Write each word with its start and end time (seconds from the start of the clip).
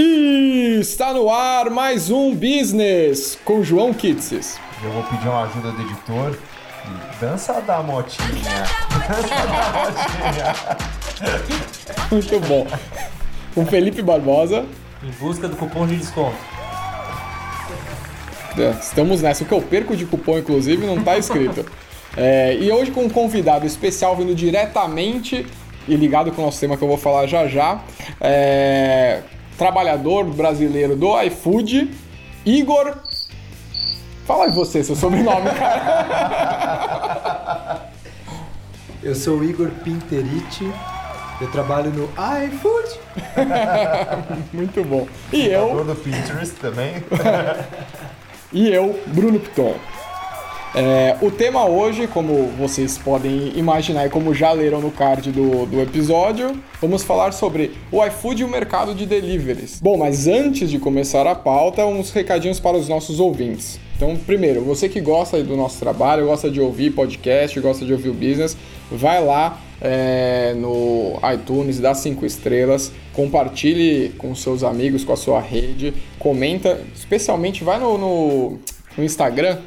E 0.00 0.78
está 0.78 1.12
no 1.12 1.28
ar 1.28 1.70
mais 1.70 2.08
um 2.08 2.32
Business 2.32 3.36
com 3.44 3.64
João 3.64 3.92
Kitses. 3.92 4.56
Eu 4.80 4.92
vou 4.92 5.02
pedir 5.02 5.26
uma 5.26 5.42
ajuda 5.42 5.72
do 5.72 5.82
editor. 5.82 6.38
Dança 7.20 7.60
da 7.60 7.82
motinha. 7.82 8.28
Dança 9.08 9.46
da 9.48 9.72
motinha. 9.82 10.54
Muito 12.12 12.38
bom. 12.46 12.64
Com 13.52 13.66
Felipe 13.66 14.00
Barbosa. 14.00 14.66
Em 15.02 15.10
busca 15.18 15.48
do 15.48 15.56
cupom 15.56 15.84
de 15.84 15.96
desconto. 15.96 16.36
É, 18.56 18.70
Estamos 18.80 19.20
nessa. 19.20 19.42
O 19.42 19.48
que 19.48 19.52
eu 19.52 19.62
perco 19.62 19.96
de 19.96 20.06
cupom, 20.06 20.38
inclusive, 20.38 20.86
não 20.86 20.98
está 20.98 21.18
escrito. 21.18 21.66
É, 22.16 22.54
e 22.54 22.70
hoje 22.70 22.92
com 22.92 23.02
um 23.02 23.10
convidado 23.10 23.66
especial 23.66 24.14
vindo 24.14 24.32
diretamente 24.32 25.44
e 25.88 25.96
ligado 25.96 26.30
com 26.30 26.42
o 26.42 26.44
nosso 26.44 26.60
tema 26.60 26.76
que 26.76 26.84
eu 26.84 26.88
vou 26.88 26.98
falar 26.98 27.26
já 27.26 27.48
já. 27.48 27.80
É, 28.20 29.22
trabalhador 29.58 30.24
brasileiro 30.24 30.96
do 30.96 31.20
iFood, 31.22 31.90
Igor. 32.46 32.94
Fala 34.24 34.44
aí 34.44 34.52
você, 34.52 34.82
seu 34.84 34.94
sobrenome, 34.96 35.50
cara. 35.50 36.78
Eu 39.02 39.14
sou 39.14 39.38
o 39.38 39.44
Igor 39.44 39.70
Pinteriti, 39.84 40.68
eu 41.40 41.48
trabalho 41.52 41.90
no 41.90 42.08
iFood. 42.44 42.98
Muito 44.52 44.82
bom. 44.82 45.06
E 45.32 45.46
eu, 45.46 45.84
do 45.84 45.94
Pinterest 45.94 46.56
também. 46.56 46.94
e 48.52 48.68
eu, 48.68 49.00
Bruno 49.06 49.38
Piton. 49.38 49.76
É, 50.80 51.16
o 51.20 51.28
tema 51.28 51.68
hoje, 51.68 52.06
como 52.06 52.52
vocês 52.56 52.96
podem 52.96 53.52
imaginar 53.56 54.06
e 54.06 54.10
como 54.10 54.32
já 54.32 54.52
leram 54.52 54.80
no 54.80 54.92
card 54.92 55.32
do, 55.32 55.66
do 55.66 55.80
episódio, 55.80 56.56
vamos 56.80 57.02
falar 57.02 57.32
sobre 57.32 57.72
o 57.90 58.04
iFood 58.06 58.42
e 58.42 58.44
o 58.44 58.48
mercado 58.48 58.94
de 58.94 59.04
deliveries. 59.04 59.80
Bom, 59.80 59.96
mas 59.96 60.28
antes 60.28 60.70
de 60.70 60.78
começar 60.78 61.26
a 61.26 61.34
pauta, 61.34 61.84
uns 61.84 62.12
recadinhos 62.12 62.60
para 62.60 62.76
os 62.76 62.88
nossos 62.88 63.18
ouvintes. 63.18 63.80
Então, 63.96 64.16
primeiro, 64.24 64.62
você 64.62 64.88
que 64.88 65.00
gosta 65.00 65.42
do 65.42 65.56
nosso 65.56 65.80
trabalho, 65.80 66.26
gosta 66.26 66.48
de 66.48 66.60
ouvir 66.60 66.92
podcast, 66.92 67.58
gosta 67.58 67.84
de 67.84 67.92
ouvir 67.92 68.10
o 68.10 68.14
business, 68.14 68.56
vai 68.88 69.20
lá 69.20 69.58
é, 69.80 70.54
no 70.56 71.18
iTunes, 71.34 71.80
dá 71.80 71.92
cinco 71.92 72.24
estrelas, 72.24 72.92
compartilhe 73.12 74.10
com 74.10 74.32
seus 74.32 74.62
amigos, 74.62 75.02
com 75.02 75.12
a 75.12 75.16
sua 75.16 75.40
rede, 75.40 75.92
comenta, 76.20 76.80
especialmente 76.94 77.64
vai 77.64 77.80
no, 77.80 77.98
no, 77.98 78.58
no 78.96 79.02
Instagram, 79.02 79.58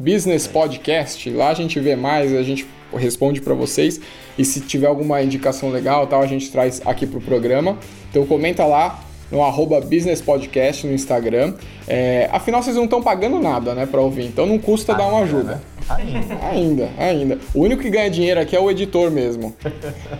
Business 0.00 0.46
Podcast, 0.46 1.28
lá 1.30 1.50
a 1.50 1.54
gente 1.54 1.78
vê 1.78 1.94
mais, 1.94 2.34
a 2.34 2.42
gente 2.42 2.66
responde 2.96 3.40
para 3.40 3.52
vocês 3.54 4.00
e 4.38 4.44
se 4.44 4.60
tiver 4.62 4.86
alguma 4.86 5.22
indicação 5.22 5.68
legal, 5.70 6.06
tal, 6.06 6.22
a 6.22 6.26
gente 6.26 6.50
traz 6.50 6.80
aqui 6.86 7.06
pro 7.06 7.20
programa. 7.20 7.76
Então 8.10 8.24
comenta 8.26 8.64
lá 8.64 8.98
no 9.30 9.44
arroba 9.44 9.80
Business 9.80 10.20
Podcast 10.20 10.86
no 10.86 10.92
Instagram. 10.94 11.54
É, 11.86 12.28
afinal, 12.32 12.62
vocês 12.62 12.74
não 12.74 12.84
estão 12.84 13.00
pagando 13.02 13.38
nada, 13.38 13.74
né, 13.74 13.86
para 13.86 14.00
ouvir, 14.00 14.24
então 14.24 14.46
não 14.46 14.58
custa 14.58 14.94
dar 14.94 15.06
uma 15.06 15.18
Ainda, 15.20 15.24
ajuda. 15.36 15.52
né? 15.54 15.60
Ainda. 15.88 16.38
Ainda, 16.50 16.90
ainda. 16.98 17.38
O 17.54 17.60
único 17.60 17.82
que 17.82 17.90
ganha 17.90 18.10
dinheiro 18.10 18.40
aqui 18.40 18.56
é 18.56 18.60
o 18.60 18.70
editor 18.70 19.10
mesmo. 19.10 19.54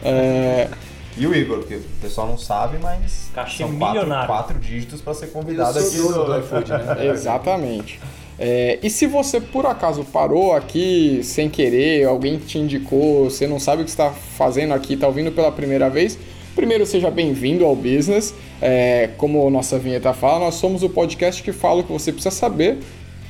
É, 0.05 0.69
E 1.17 1.27
o 1.27 1.35
Igor, 1.35 1.65
que 1.65 1.75
o 1.75 1.83
pessoal 2.01 2.27
não 2.29 2.39
sabe, 2.39 2.79
mas 2.81 3.31
Cachê 3.35 3.65
são 3.65 3.77
quatro, 3.79 3.95
milionário. 4.01 4.27
quatro 4.29 4.59
dígitos 4.59 5.01
para 5.01 5.15
ser 5.15 5.29
convidado 5.29 5.79
aqui. 5.79 5.97
no- 5.99 6.25
do 6.25 6.39
iFood, 6.39 6.71
né? 6.71 7.07
exatamente. 7.09 7.99
É, 8.43 8.79
e 8.83 8.89
se 8.89 9.07
você 9.07 9.39
por 9.39 9.67
acaso 9.67 10.03
parou 10.03 10.55
aqui 10.55 11.21
sem 11.23 11.51
querer, 11.51 12.07
alguém 12.07 12.39
te 12.39 12.57
indicou, 12.57 13.25
você 13.25 13.47
não 13.47 13.61
sabe 13.61 13.83
o 13.83 13.85
que 13.85 13.91
está 13.91 14.11
fazendo 14.11 14.73
aqui, 14.73 14.95
está 14.95 15.07
ouvindo 15.07 15.31
pela 15.31 15.53
primeira 15.53 15.91
vez, 15.91 16.19
primeiro 16.57 16.87
seja 16.87 17.11
bem-vindo 17.11 17.67
ao 17.67 17.77
business. 17.77 18.35
É, 18.63 19.11
como 19.19 19.49
nossa 19.51 19.79
vinheta 19.79 20.15
fala, 20.15 20.47
nós 20.47 20.55
somos 20.55 20.83
o 20.83 20.89
podcast 20.89 21.43
que 21.43 21.53
fala 21.53 21.81
o 21.81 21.85
que 21.85 21.93
você 21.93 22.13
precisa 22.13 22.35
saber 22.35 22.79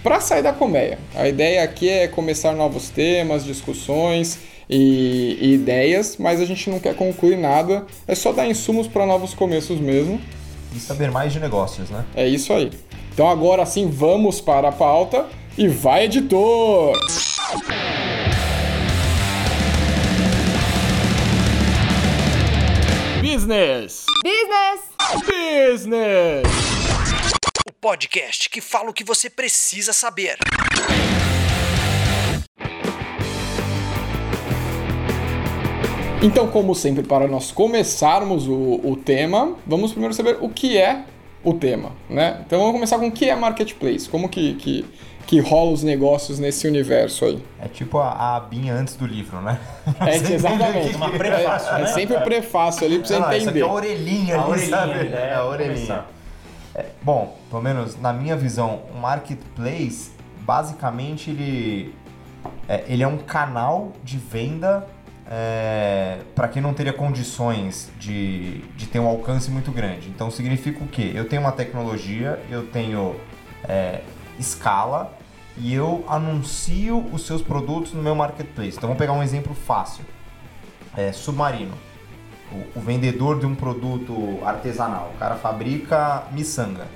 para 0.00 0.20
sair 0.20 0.44
da 0.44 0.52
colmeia. 0.52 0.96
A 1.16 1.28
ideia 1.28 1.64
aqui 1.64 1.88
é 1.88 2.06
começar 2.06 2.52
novos 2.52 2.88
temas, 2.88 3.44
discussões 3.44 4.38
e, 4.68 5.36
e 5.40 5.54
ideias, 5.54 6.18
mas 6.18 6.40
a 6.40 6.44
gente 6.44 6.70
não 6.70 6.78
quer 6.78 6.94
concluir 6.94 7.36
nada, 7.36 7.84
é 8.06 8.14
só 8.14 8.30
dar 8.30 8.46
insumos 8.46 8.86
para 8.86 9.04
novos 9.04 9.34
começos 9.34 9.80
mesmo. 9.80 10.20
E 10.72 10.78
saber 10.78 11.10
mais 11.10 11.32
de 11.32 11.40
negócios, 11.40 11.90
né? 11.90 12.04
É 12.14 12.28
isso 12.28 12.52
aí. 12.52 12.70
Então 13.20 13.28
agora 13.28 13.66
sim 13.66 13.86
vamos 13.86 14.40
para 14.40 14.70
a 14.70 14.72
pauta 14.72 15.28
e 15.58 15.68
vai 15.68 16.06
editor! 16.06 16.96
Business! 23.20 24.06
Business! 24.24 24.80
Business! 25.26 26.46
O 27.68 27.72
podcast 27.78 28.48
que 28.48 28.62
fala 28.62 28.88
o 28.88 28.94
que 28.94 29.04
você 29.04 29.28
precisa 29.28 29.92
saber. 29.92 30.38
Então, 36.22 36.48
como 36.50 36.74
sempre, 36.74 37.02
para 37.02 37.28
nós 37.28 37.52
começarmos 37.52 38.48
o, 38.48 38.80
o 38.82 38.96
tema, 38.96 39.58
vamos 39.66 39.90
primeiro 39.90 40.14
saber 40.14 40.38
o 40.40 40.48
que 40.48 40.78
é 40.78 41.04
o 41.42 41.54
tema, 41.54 41.92
né? 42.08 42.42
Então 42.46 42.58
vamos 42.58 42.74
começar 42.74 42.98
com 42.98 43.06
o 43.08 43.12
que 43.12 43.28
é 43.28 43.34
marketplace, 43.36 44.08
como 44.08 44.28
que, 44.28 44.54
que, 44.54 44.84
que 45.26 45.40
rola 45.40 45.70
os 45.72 45.82
negócios 45.82 46.38
nesse 46.38 46.66
universo 46.68 47.24
aí. 47.24 47.42
É 47.60 47.68
tipo 47.68 47.98
a, 47.98 48.08
a 48.10 48.36
abinha 48.36 48.74
antes 48.74 48.94
do 48.96 49.06
livro, 49.06 49.40
né? 49.40 49.58
É, 50.00 50.16
exatamente. 50.16 50.94
Uma 50.96 51.10
prefácio, 51.10 51.74
É 51.76 51.78
né? 51.80 51.86
sempre 51.86 52.16
o 52.16 52.20
prefácio 52.22 52.86
ali 52.86 52.98
pra 52.98 53.06
você 53.08 53.16
lá, 53.16 53.36
Isso 53.36 53.48
aqui 53.48 53.58
entender. 53.58 53.60
é 53.60 53.68
a 53.68 53.72
orelhinha 53.72 54.36
A 54.36 54.42
ali, 54.42 54.50
orelhinha, 54.50 54.76
sabe? 54.76 55.08
é, 55.14 55.34
a 55.34 55.44
orelhinha. 55.44 56.04
É, 56.74 56.86
bom, 57.02 57.36
pelo 57.48 57.62
menos 57.62 57.98
na 58.00 58.12
minha 58.12 58.36
visão, 58.36 58.80
o 58.94 58.98
marketplace, 58.98 60.10
basicamente, 60.42 61.30
ele 61.30 61.94
é, 62.68 62.84
ele 62.86 63.02
é 63.02 63.08
um 63.08 63.18
canal 63.18 63.92
de 64.04 64.16
venda 64.18 64.86
é, 65.30 66.18
para 66.34 66.48
quem 66.48 66.60
não 66.60 66.74
teria 66.74 66.92
condições 66.92 67.88
de, 67.98 68.58
de 68.76 68.86
ter 68.86 68.98
um 68.98 69.06
alcance 69.06 69.50
muito 69.50 69.70
grande. 69.70 70.08
Então, 70.08 70.30
significa 70.30 70.82
o 70.82 70.88
quê? 70.88 71.12
Eu 71.14 71.28
tenho 71.28 71.42
uma 71.42 71.52
tecnologia, 71.52 72.42
eu 72.50 72.66
tenho 72.66 73.14
é, 73.64 74.02
escala 74.38 75.16
e 75.56 75.72
eu 75.72 76.04
anuncio 76.08 76.98
os 77.12 77.24
seus 77.24 77.40
produtos 77.40 77.92
no 77.92 78.02
meu 78.02 78.14
marketplace. 78.14 78.76
Então, 78.76 78.88
vamos 78.88 78.98
pegar 78.98 79.12
um 79.12 79.22
exemplo 79.22 79.54
fácil. 79.54 80.04
É, 80.96 81.12
submarino 81.12 81.74
o, 82.52 82.78
o 82.78 82.80
vendedor 82.80 83.38
de 83.38 83.46
um 83.46 83.54
produto 83.54 84.38
artesanal. 84.44 85.12
O 85.14 85.18
cara 85.18 85.36
fabrica 85.36 86.24
miçanga. 86.32 86.86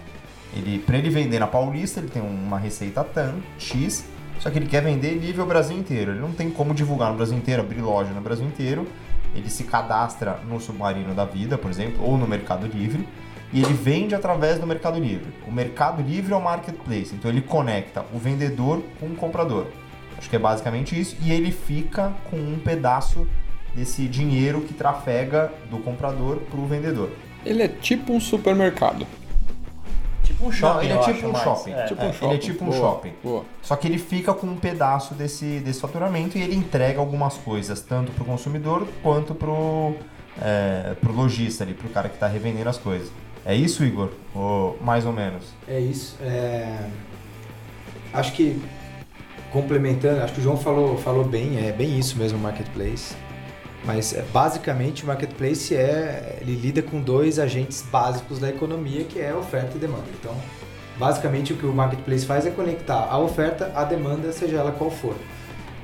Ele, 0.52 0.78
para 0.78 0.98
ele 0.98 1.10
vender 1.10 1.38
na 1.38 1.46
Paulista, 1.46 2.00
ele 2.00 2.08
tem 2.08 2.22
uma 2.22 2.58
receita 2.58 3.02
TAM, 3.02 3.36
X, 3.58 4.04
só 4.38 4.50
que 4.50 4.58
ele 4.58 4.66
quer 4.66 4.82
vender 4.82 5.16
nível 5.16 5.46
Brasil 5.46 5.76
inteiro. 5.76 6.12
Ele 6.12 6.20
não 6.20 6.32
tem 6.32 6.50
como 6.50 6.74
divulgar 6.74 7.10
no 7.10 7.16
Brasil 7.16 7.36
inteiro, 7.36 7.62
abrir 7.62 7.80
loja 7.80 8.12
no 8.12 8.20
Brasil 8.20 8.46
inteiro. 8.46 8.86
Ele 9.34 9.50
se 9.50 9.64
cadastra 9.64 10.38
no 10.48 10.60
Submarino 10.60 11.14
da 11.14 11.24
Vida, 11.24 11.58
por 11.58 11.70
exemplo, 11.70 12.04
ou 12.04 12.16
no 12.16 12.26
Mercado 12.26 12.66
Livre, 12.66 13.06
e 13.52 13.60
ele 13.60 13.72
vende 13.72 14.14
através 14.14 14.58
do 14.58 14.66
Mercado 14.66 14.98
Livre. 14.98 15.32
O 15.46 15.52
Mercado 15.52 16.02
Livre 16.02 16.32
é 16.32 16.36
o 16.36 16.42
marketplace, 16.42 17.14
então 17.14 17.30
ele 17.30 17.40
conecta 17.40 18.04
o 18.12 18.18
vendedor 18.18 18.82
com 19.00 19.06
o 19.06 19.14
comprador. 19.16 19.66
Acho 20.16 20.30
que 20.30 20.36
é 20.36 20.38
basicamente 20.38 20.98
isso, 20.98 21.16
e 21.22 21.32
ele 21.32 21.50
fica 21.50 22.12
com 22.30 22.36
um 22.36 22.58
pedaço 22.58 23.26
desse 23.74 24.06
dinheiro 24.06 24.60
que 24.60 24.72
trafega 24.72 25.52
do 25.68 25.78
comprador 25.78 26.36
para 26.36 26.60
o 26.60 26.66
vendedor. 26.66 27.10
Ele 27.44 27.62
é 27.62 27.68
tipo 27.68 28.12
um 28.12 28.20
supermercado. 28.20 29.06
Tipo 30.44 30.48
um 30.48 30.52
shopping. 30.52 30.88
Não, 30.88 30.94
ele 30.94 31.10
é 31.10 31.12
tipo 31.12 31.26
um 31.28 31.32
mais. 31.32 31.44
shopping. 31.44 31.72
É. 31.72 31.84
Tipo 31.84 32.00
É, 32.00 32.04
um 32.04 32.08
ele 32.08 32.16
shopping. 32.18 32.34
é 32.34 32.38
tipo 32.38 32.64
um 32.64 32.68
Boa, 32.68 32.78
shopping. 32.80 33.12
Boa. 33.22 33.44
Só 33.62 33.76
que 33.76 33.88
ele 33.88 33.98
fica 33.98 34.32
com 34.34 34.46
um 34.46 34.56
pedaço 34.56 35.14
desse, 35.14 35.60
desse 35.60 35.80
faturamento 35.80 36.36
e 36.38 36.42
ele 36.42 36.54
entrega 36.56 36.98
algumas 37.00 37.34
coisas, 37.38 37.80
tanto 37.80 38.12
para 38.12 38.22
o 38.22 38.26
consumidor 38.26 38.86
quanto 39.02 39.34
para 39.34 39.50
o 39.50 39.96
é, 40.40 40.94
pro 41.00 41.12
lojista 41.12 41.62
ali, 41.64 41.74
para 41.74 41.86
o 41.86 41.90
cara 41.90 42.08
que 42.08 42.16
está 42.16 42.26
revendendo 42.26 42.68
as 42.68 42.78
coisas. 42.78 43.10
É 43.46 43.54
isso, 43.54 43.84
Igor? 43.84 44.10
Ou 44.34 44.76
mais 44.80 45.04
ou 45.06 45.12
menos? 45.12 45.44
É 45.68 45.78
isso. 45.78 46.16
é, 46.22 46.78
Acho 48.12 48.32
que 48.32 48.60
complementando, 49.52 50.22
acho 50.22 50.32
que 50.34 50.40
o 50.40 50.42
João 50.42 50.56
falou, 50.56 50.96
falou 50.98 51.24
bem, 51.24 51.64
é 51.64 51.70
bem 51.72 51.98
isso 51.98 52.16
mesmo 52.18 52.38
o 52.38 52.40
marketplace. 52.40 53.14
Mas 53.84 54.14
é, 54.14 54.22
basicamente 54.32 55.04
o 55.04 55.06
marketplace 55.06 55.74
é 55.74 56.38
ele 56.40 56.54
lida 56.54 56.82
com 56.82 57.00
dois 57.00 57.38
agentes 57.38 57.82
básicos 57.82 58.38
da 58.38 58.48
economia, 58.48 59.04
que 59.04 59.20
é 59.20 59.34
oferta 59.34 59.76
e 59.76 59.78
demanda. 59.78 60.06
Então, 60.18 60.34
basicamente 60.98 61.52
o 61.52 61.56
que 61.56 61.66
o 61.66 61.72
marketplace 61.72 62.24
faz 62.24 62.46
é 62.46 62.50
conectar 62.50 63.08
a 63.10 63.18
oferta 63.18 63.72
à 63.74 63.84
demanda, 63.84 64.32
seja 64.32 64.56
ela 64.56 64.72
qual 64.72 64.90
for. 64.90 65.14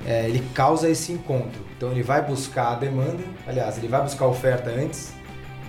É, 0.07 0.27
ele 0.27 0.43
causa 0.55 0.89
esse 0.89 1.13
encontro. 1.13 1.61
Então 1.77 1.93
ele 1.93 2.03
vai 2.03 2.25
buscar 2.25 2.73
a 2.73 2.75
demanda, 2.75 3.23
aliás, 3.47 3.77
ele 3.77 3.89
vai 3.89 4.03
buscar 4.03 4.25
a 4.25 4.29
oferta 4.29 4.71
antes, 4.71 5.13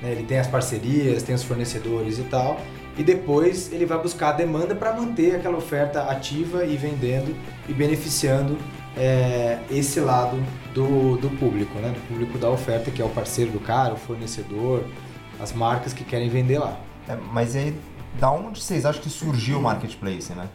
né? 0.01 0.11
ele 0.11 0.23
tem 0.23 0.39
as 0.39 0.47
parcerias, 0.47 1.21
tem 1.23 1.35
os 1.35 1.43
fornecedores 1.43 2.17
e 2.17 2.23
tal, 2.23 2.57
e 2.97 3.03
depois 3.03 3.71
ele 3.73 3.85
vai 3.85 3.97
buscar 3.97 4.29
a 4.29 4.33
demanda 4.33 4.73
para 4.73 4.93
manter 4.93 5.35
aquela 5.35 5.57
oferta 5.57 6.03
ativa 6.03 6.63
e 6.65 6.77
vendendo 6.77 7.35
e 7.67 7.73
beneficiando 7.73 8.57
é, 8.95 9.59
esse 9.69 9.99
lado 9.99 10.41
do, 10.73 11.17
do 11.17 11.29
público, 11.37 11.77
né? 11.79 11.89
do 11.89 12.07
público 12.07 12.37
da 12.37 12.49
oferta, 12.49 12.91
que 12.91 13.01
é 13.01 13.05
o 13.05 13.09
parceiro 13.09 13.51
do 13.51 13.59
cara, 13.59 13.93
o 13.93 13.97
fornecedor, 13.97 14.83
as 15.39 15.53
marcas 15.53 15.93
que 15.93 16.03
querem 16.03 16.29
vender 16.29 16.59
lá. 16.59 16.77
É, 17.07 17.17
mas 17.31 17.55
aí, 17.55 17.75
da 18.19 18.31
onde 18.31 18.61
vocês 18.61 18.85
acham 18.85 19.01
que 19.01 19.09
surgiu 19.09 19.57
o 19.59 19.61
marketplace, 19.61 20.33
né? 20.33 20.47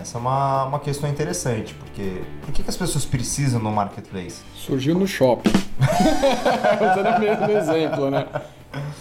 Essa 0.00 0.18
é 0.18 0.20
uma, 0.20 0.64
uma 0.64 0.78
questão 0.78 1.10
interessante, 1.10 1.74
porque 1.74 2.22
por 2.42 2.52
que, 2.52 2.62
que 2.62 2.70
as 2.70 2.76
pessoas 2.76 3.04
precisam 3.04 3.60
do 3.60 3.70
marketplace? 3.70 4.42
Surgiu 4.54 4.94
no 4.94 5.06
shopping. 5.06 5.50
usando 5.80 7.16
o 7.16 7.20
mesmo 7.20 7.50
exemplo, 7.50 8.10
né? 8.10 8.26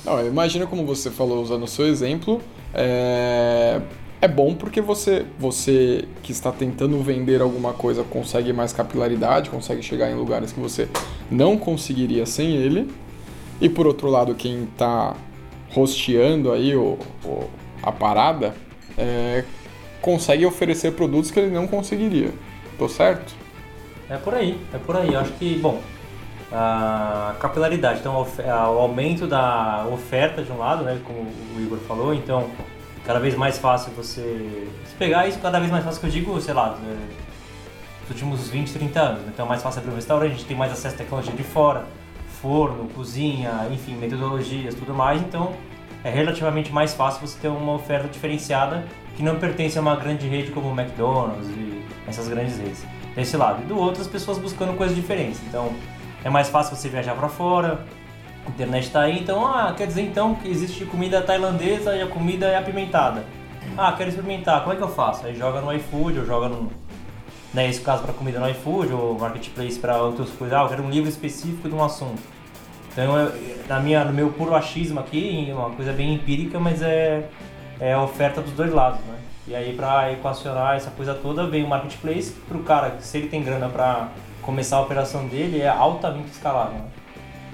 Não, 0.04 0.26
imagina 0.26 0.66
como 0.66 0.86
você 0.86 1.12
falou, 1.12 1.44
usando 1.44 1.64
o 1.64 1.68
seu 1.68 1.86
exemplo, 1.86 2.42
é... 2.74 3.80
é 4.22 4.28
bom 4.28 4.54
porque 4.54 4.82
você, 4.82 5.26
você 5.38 6.06
que 6.22 6.32
está 6.32 6.52
tentando 6.52 7.02
vender 7.02 7.42
alguma 7.42 7.74
coisa 7.74 8.04
consegue 8.04 8.52
mais 8.52 8.74
capilaridade, 8.74 9.50
consegue 9.50 9.82
chegar 9.82 10.10
em 10.12 10.16
lugares 10.16 10.52
que 10.52 10.60
você 10.60 10.90
não 11.32 11.58
conseguiria 11.58 12.26
sem 12.26 12.56
ele. 12.56 12.90
E 13.62 13.70
por 13.70 13.88
outro 13.88 14.10
lado, 14.10 14.36
quem 14.36 14.64
está 14.64 15.16
rosteando 15.72 16.52
aí 16.52 16.76
o, 16.76 16.98
o- 17.24 17.50
a 17.82 17.92
parada 17.92 18.54
é, 18.98 19.44
consegue 20.02 20.46
oferecer 20.46 20.94
produtos 20.94 21.32
que 21.32 21.40
ele 21.40 21.52
não 21.52 21.68
conseguiria. 21.68 22.32
Tô 22.78 22.90
certo? 22.90 23.34
É 24.10 24.18
por 24.18 24.34
aí, 24.34 24.60
é 24.74 24.78
por 24.78 24.96
aí. 24.98 25.14
Eu 25.14 25.20
acho 25.20 25.32
que, 25.34 25.56
bom, 25.60 25.80
a 26.52 27.36
capilaridade, 27.40 28.00
então 28.00 28.16
o 28.22 28.80
aumento 28.80 29.28
da 29.28 29.86
oferta 29.92 30.42
de 30.42 30.52
um 30.52 30.58
lado, 30.58 30.84
né, 30.84 31.00
como 31.06 31.20
o 31.22 31.62
Igor 31.62 31.78
falou, 31.80 32.14
então 32.14 32.48
cada 33.10 33.20
vez 33.20 33.34
mais 33.34 33.58
fácil 33.58 33.92
você 33.98 34.68
se 34.86 34.94
pegar 35.00 35.28
isso, 35.28 35.40
cada 35.40 35.58
vez 35.58 35.72
mais 35.72 35.84
fácil 35.84 36.00
que 36.00 36.06
eu 36.06 36.12
digo, 36.12 36.40
sei 36.40 36.54
lá, 36.54 36.78
é, 36.80 36.94
nos 38.02 38.12
últimos 38.12 38.50
20, 38.50 38.72
30 38.72 39.00
anos. 39.00 39.22
Então 39.28 39.48
é 39.48 39.50
mais 39.50 39.64
fácil 39.64 39.80
abrir 39.80 39.94
um 39.94 39.96
restaurante, 39.96 40.32
a 40.32 40.36
gente 40.36 40.46
tem 40.46 40.56
mais 40.56 40.72
acesso 40.72 40.94
à 40.94 40.98
tecnologia 41.00 41.34
de 41.34 41.42
fora, 41.42 41.88
forno, 42.40 42.88
cozinha, 42.90 43.68
enfim, 43.72 43.96
metodologias, 43.96 44.76
tudo 44.76 44.94
mais, 44.94 45.20
então 45.24 45.56
é 46.04 46.12
relativamente 46.12 46.72
mais 46.72 46.94
fácil 46.94 47.28
você 47.28 47.40
ter 47.40 47.48
uma 47.48 47.74
oferta 47.74 48.08
diferenciada 48.08 48.86
que 49.18 49.24
não 49.24 49.40
pertence 49.40 49.76
a 49.80 49.82
uma 49.82 49.96
grande 49.96 50.28
rede 50.28 50.52
como 50.52 50.70
o 50.70 50.80
McDonald's 50.80 51.48
e 51.48 51.84
essas 52.08 52.28
grandes 52.28 52.60
redes. 52.60 52.86
Desse 53.16 53.36
lado. 53.36 53.64
E 53.64 53.66
do 53.66 53.76
outro, 53.76 54.04
as 54.04 54.08
pessoas 54.08 54.38
buscando 54.38 54.78
coisas 54.78 54.96
diferentes. 54.96 55.42
Então, 55.48 55.74
é 56.24 56.30
mais 56.30 56.48
fácil 56.48 56.76
você 56.76 56.88
viajar 56.88 57.16
para 57.16 57.28
fora, 57.28 57.84
a 58.50 58.52
internet 58.52 58.86
está 58.86 59.02
aí, 59.02 59.20
então, 59.20 59.46
ah, 59.46 59.74
quer 59.78 59.86
dizer 59.86 60.02
então 60.02 60.36
que 60.36 60.50
existe 60.50 60.84
comida 60.86 61.22
tailandesa 61.22 61.96
e 61.96 62.02
a 62.02 62.08
comida 62.08 62.48
é 62.48 62.58
apimentada. 62.58 63.24
Ah, 63.78 63.94
quero 63.96 64.10
experimentar, 64.10 64.62
como 64.62 64.74
é 64.74 64.76
que 64.76 64.82
eu 64.82 64.90
faço? 64.90 65.26
Aí 65.26 65.36
joga 65.36 65.62
no 65.62 65.72
iFood 65.74 66.20
ou 66.20 66.26
joga 66.26 66.50
no. 66.50 66.72
Né, 67.54 67.68
esse 67.68 67.82
caso 67.82 68.04
para 68.04 68.14
comida 68.14 68.40
no 68.40 68.50
iFood 68.50 68.94
ou 68.94 69.18
Marketplace 69.18 69.80
para 69.80 70.02
outras 70.02 70.30
coisas. 70.32 70.58
Ah, 70.58 70.64
eu 70.64 70.70
quero 70.70 70.84
um 70.84 70.90
livro 70.90 71.10
específico 71.10 71.70
de 71.70 71.76
um 71.76 71.84
assunto. 71.84 72.22
Então, 72.92 73.18
eu, 73.18 73.32
na 73.68 73.80
minha, 73.80 74.04
no 74.04 74.12
meu 74.12 74.32
puro 74.32 74.56
achismo 74.56 75.00
aqui, 75.00 75.50
uma 75.52 75.70
coisa 75.70 75.94
bem 75.94 76.16
empírica, 76.16 76.60
mas 76.60 76.82
é, 76.82 77.30
é 77.80 77.94
a 77.94 78.02
oferta 78.02 78.42
dos 78.42 78.52
dois 78.54 78.74
lados, 78.74 79.00
né? 79.02 79.16
E 79.48 79.56
aí, 79.56 79.74
para 79.74 80.12
equacionar 80.12 80.76
essa 80.76 80.92
coisa 80.92 81.14
toda, 81.14 81.48
vem 81.48 81.64
o 81.64 81.68
Marketplace, 81.68 82.32
para 82.48 82.58
o 82.58 82.64
cara, 82.64 82.98
se 83.00 83.18
ele 83.18 83.30
tem 83.30 83.44
grana 83.44 83.70
para 83.70 84.10
começar 84.42 84.78
a 84.78 84.82
operação 84.82 85.28
dele, 85.28 85.62
é 85.62 85.68
altamente 85.68 86.30
escalável. 86.30 86.80
Né? 86.80 86.99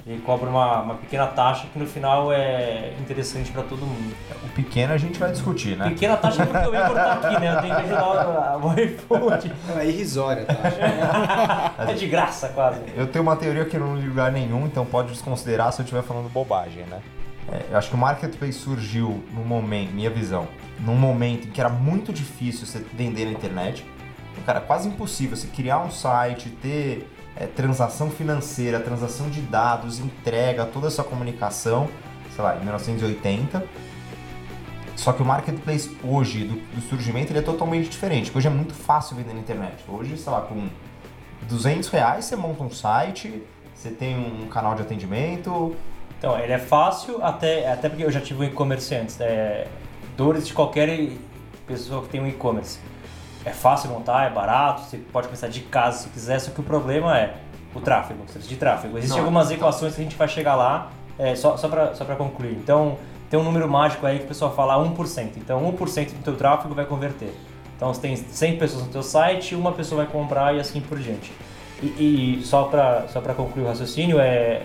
Ele 0.06 0.22
cobra 0.22 0.48
uma, 0.48 0.82
uma 0.82 0.96
pequena 0.96 1.26
taxa 1.26 1.66
que 1.74 1.80
no 1.80 1.88
final 1.88 2.32
é 2.32 2.94
interessante 3.00 3.52
para 3.52 3.64
todo 3.64 3.88
mundo. 3.88 4.16
O 4.44 4.50
pequeno 4.50 4.94
a 4.94 4.98
gente 4.98 5.18
vai 5.18 5.32
discutir, 5.32 5.76
né? 5.76 5.90
Pequena 5.90 6.16
taxa 6.16 6.46
porque 6.46 6.68
o 6.68 6.76
Igor 6.76 6.94
tá 6.94 7.14
aqui, 7.14 7.40
né? 7.40 7.56
Eu 7.56 7.62
tenho 7.62 7.76
que 7.76 7.82
ajudar 7.82 8.58
o-. 8.58 9.68
Não, 9.68 9.80
é 9.80 9.88
irrisória, 9.88 10.46
tá? 10.46 11.74
É 11.90 11.94
de 11.94 12.08
graça, 12.08 12.50
quase. 12.50 12.82
Eu 12.96 13.08
tenho 13.08 13.24
uma 13.24 13.36
teoria 13.36 13.66
que 13.66 13.76
eu 13.76 13.80
não 13.80 13.96
li 13.96 14.08
lugar 14.08 14.32
nenhum, 14.32 14.68
então 14.68 14.86
pode 14.86 15.12
desconsiderar 15.12 15.74
se 15.74 15.82
eu 15.82 15.84
estiver 15.84 16.04
falando 16.04 16.30
bobagem, 16.30 16.84
né? 16.84 17.02
É, 17.52 17.66
eu 17.72 17.78
acho 17.78 17.90
que 17.90 17.96
o 17.96 17.98
marketplace 17.98 18.60
surgiu 18.60 19.24
no 19.32 19.44
momento, 19.44 19.92
minha 19.92 20.12
visão, 20.12 20.48
num 20.80 20.96
momento 20.96 21.48
em 21.48 21.52
que 21.52 21.60
era 21.60 21.70
muito 21.70 22.14
difícil 22.14 22.68
você 22.68 22.86
vender 22.94 23.26
na 23.26 23.32
internet. 23.32 23.84
Cara, 24.46 24.62
quase 24.62 24.88
impossível 24.88 25.36
você 25.36 25.48
criar 25.48 25.80
um 25.80 25.90
site, 25.90 26.50
ter 26.62 27.10
é, 27.36 27.46
transação 27.46 28.10
financeira, 28.10 28.80
transação 28.80 29.30
de 29.30 29.42
dados, 29.42 30.00
entrega, 30.00 30.66
toda 30.66 30.88
essa 30.88 31.04
comunicação, 31.04 31.90
sei 32.34 32.44
lá, 32.44 32.56
em 32.56 32.60
1980. 32.60 33.64
Só 34.96 35.12
que 35.12 35.22
o 35.22 35.26
marketplace 35.26 35.96
hoje, 36.04 36.46
do, 36.46 36.56
do 36.56 36.82
surgimento, 36.82 37.32
ele 37.32 37.40
é 37.40 37.42
totalmente 37.42 37.90
diferente. 37.90 38.32
Hoje 38.34 38.48
é 38.48 38.50
muito 38.50 38.74
fácil 38.74 39.16
vender 39.18 39.34
na 39.34 39.40
internet. 39.40 39.84
Hoje, 39.88 40.18
sei 40.18 40.32
lá, 40.32 40.42
com 40.42 40.70
200 41.44 41.90
reais 41.90 42.26
você 42.26 42.36
monta 42.36 42.64
um 42.64 42.72
site, 42.72 43.44
você 43.74 43.90
tem 43.90 44.18
um 44.18 44.48
canal 44.48 44.74
de 44.74 44.82
atendimento. 44.82 45.76
Então, 46.18 46.40
ele 46.40 46.54
é 46.54 46.58
fácil, 46.58 47.24
até, 47.24 47.70
até 47.70 47.90
porque 47.90 48.04
eu 48.04 48.12
já 48.12 48.22
tive 48.22 48.42
um 48.42 48.44
e-commerce 48.46 48.96
antes. 48.96 49.20
É, 49.20 49.68
dores 50.16 50.48
de 50.48 50.54
qualquer 50.54 51.10
pessoa 51.68 52.02
que 52.04 52.10
tem 52.10 52.22
um 52.22 52.28
e-commerce. 52.28 52.80
É 53.46 53.52
fácil 53.52 53.92
montar, 53.92 54.26
é 54.26 54.30
barato, 54.32 54.82
você 54.82 54.98
pode 54.98 55.28
começar 55.28 55.48
de 55.48 55.62
casa 55.62 56.00
se 56.00 56.10
quiser, 56.10 56.40
só 56.40 56.52
que 56.52 56.60
o 56.60 56.64
problema 56.64 57.18
é 57.18 57.36
o 57.76 57.80
tráfego, 57.80 58.26
de 58.26 58.56
tráfego. 58.56 58.98
Existem 58.98 59.18
Não, 59.18 59.26
algumas 59.26 59.52
equações 59.52 59.94
que 59.96 60.02
a 60.02 60.04
gente 60.04 60.16
vai 60.16 60.28
chegar 60.28 60.56
lá, 60.56 60.90
é, 61.20 61.36
só, 61.36 61.56
só 61.56 61.68
para 61.68 61.94
só 61.94 62.04
pra 62.04 62.16
concluir. 62.16 62.54
Então, 62.54 62.98
tem 63.30 63.40
um 63.40 63.44
número 63.44 63.70
mágico 63.70 64.06
aí 64.06 64.20
que 64.20 64.26
o 64.26 64.28
pessoal 64.28 64.54
fala 64.56 64.76
1%. 64.78 65.38
Então, 65.38 65.62
1% 65.72 66.14
do 66.14 66.24
teu 66.24 66.36
tráfego 66.36 66.74
vai 66.74 66.86
converter. 66.86 67.34
Então, 67.76 67.94
você 67.94 68.02
tem 68.02 68.16
100 68.16 68.58
pessoas 68.58 68.84
no 68.84 68.90
teu 68.90 69.04
site, 69.04 69.54
uma 69.54 69.74
pessoa 69.74 70.04
vai 70.04 70.12
comprar 70.12 70.56
e 70.56 70.60
assim 70.60 70.82
por 70.82 70.98
diante. 70.98 71.32
E, 71.84 72.40
e 72.40 72.46
só 72.46 72.64
para 72.64 73.08
só 73.10 73.20
pra 73.20 73.34
concluir 73.34 73.64
o 73.64 73.68
raciocínio, 73.68 74.20
é, 74.20 74.64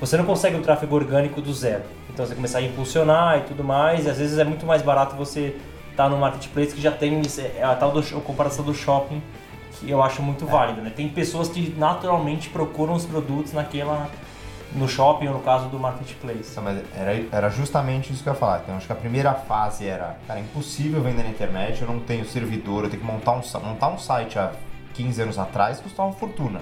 você 0.00 0.16
não 0.16 0.24
consegue 0.24 0.56
o 0.56 0.62
tráfego 0.62 0.94
orgânico 0.94 1.40
do 1.40 1.52
zero. 1.52 1.84
Então 2.10 2.26
você 2.26 2.34
começar 2.34 2.58
a 2.58 2.62
impulsionar 2.62 3.38
e 3.38 3.40
tudo 3.42 3.62
mais, 3.62 4.06
e 4.06 4.10
às 4.10 4.18
vezes 4.18 4.38
é 4.38 4.44
muito 4.44 4.64
mais 4.64 4.82
barato 4.82 5.14
você 5.16 5.56
estar 5.96 6.10
no 6.10 6.18
marketplace 6.18 6.74
que 6.74 6.80
já 6.80 6.92
tem 6.92 7.22
é 7.56 7.62
a 7.62 7.74
tal 7.74 7.90
do, 7.90 8.00
a 8.00 8.20
comparação 8.20 8.64
do 8.64 8.74
shopping 8.74 9.22
que 9.80 9.90
eu 9.90 10.02
acho 10.02 10.22
muito 10.22 10.46
válida, 10.46 10.80
né? 10.80 10.92
Tem 10.94 11.08
pessoas 11.08 11.48
que 11.48 11.74
naturalmente 11.76 12.48
procuram 12.48 12.94
os 12.94 13.04
produtos 13.04 13.52
naquela 13.52 14.08
no 14.74 14.88
shopping 14.88 15.28
ou 15.28 15.34
no 15.34 15.40
caso 15.40 15.68
do 15.68 15.78
marketplace. 15.78 16.50
Então, 16.50 16.64
mas 16.64 16.82
era, 16.94 17.24
era 17.32 17.50
justamente 17.50 18.12
isso 18.12 18.22
que 18.22 18.28
eu 18.28 18.32
ia 18.32 18.38
falar. 18.38 18.60
Então, 18.62 18.76
acho 18.76 18.86
que 18.86 18.92
a 18.92 18.96
primeira 18.96 19.32
fase 19.32 19.86
era, 19.86 20.18
cara, 20.26 20.40
é 20.40 20.42
impossível 20.42 21.00
vender 21.02 21.22
na 21.22 21.30
internet, 21.30 21.80
eu 21.80 21.88
não 21.88 22.00
tenho 22.00 22.24
servidor, 22.26 22.84
eu 22.84 22.90
tenho 22.90 23.00
que 23.00 23.06
montar 23.06 23.32
um, 23.32 23.42
montar 23.64 23.88
um 23.88 23.98
site 23.98 24.38
há 24.38 24.52
15 24.94 25.22
anos 25.22 25.38
atrás, 25.38 25.80
custava 25.80 26.08
uma 26.08 26.14
fortuna. 26.14 26.60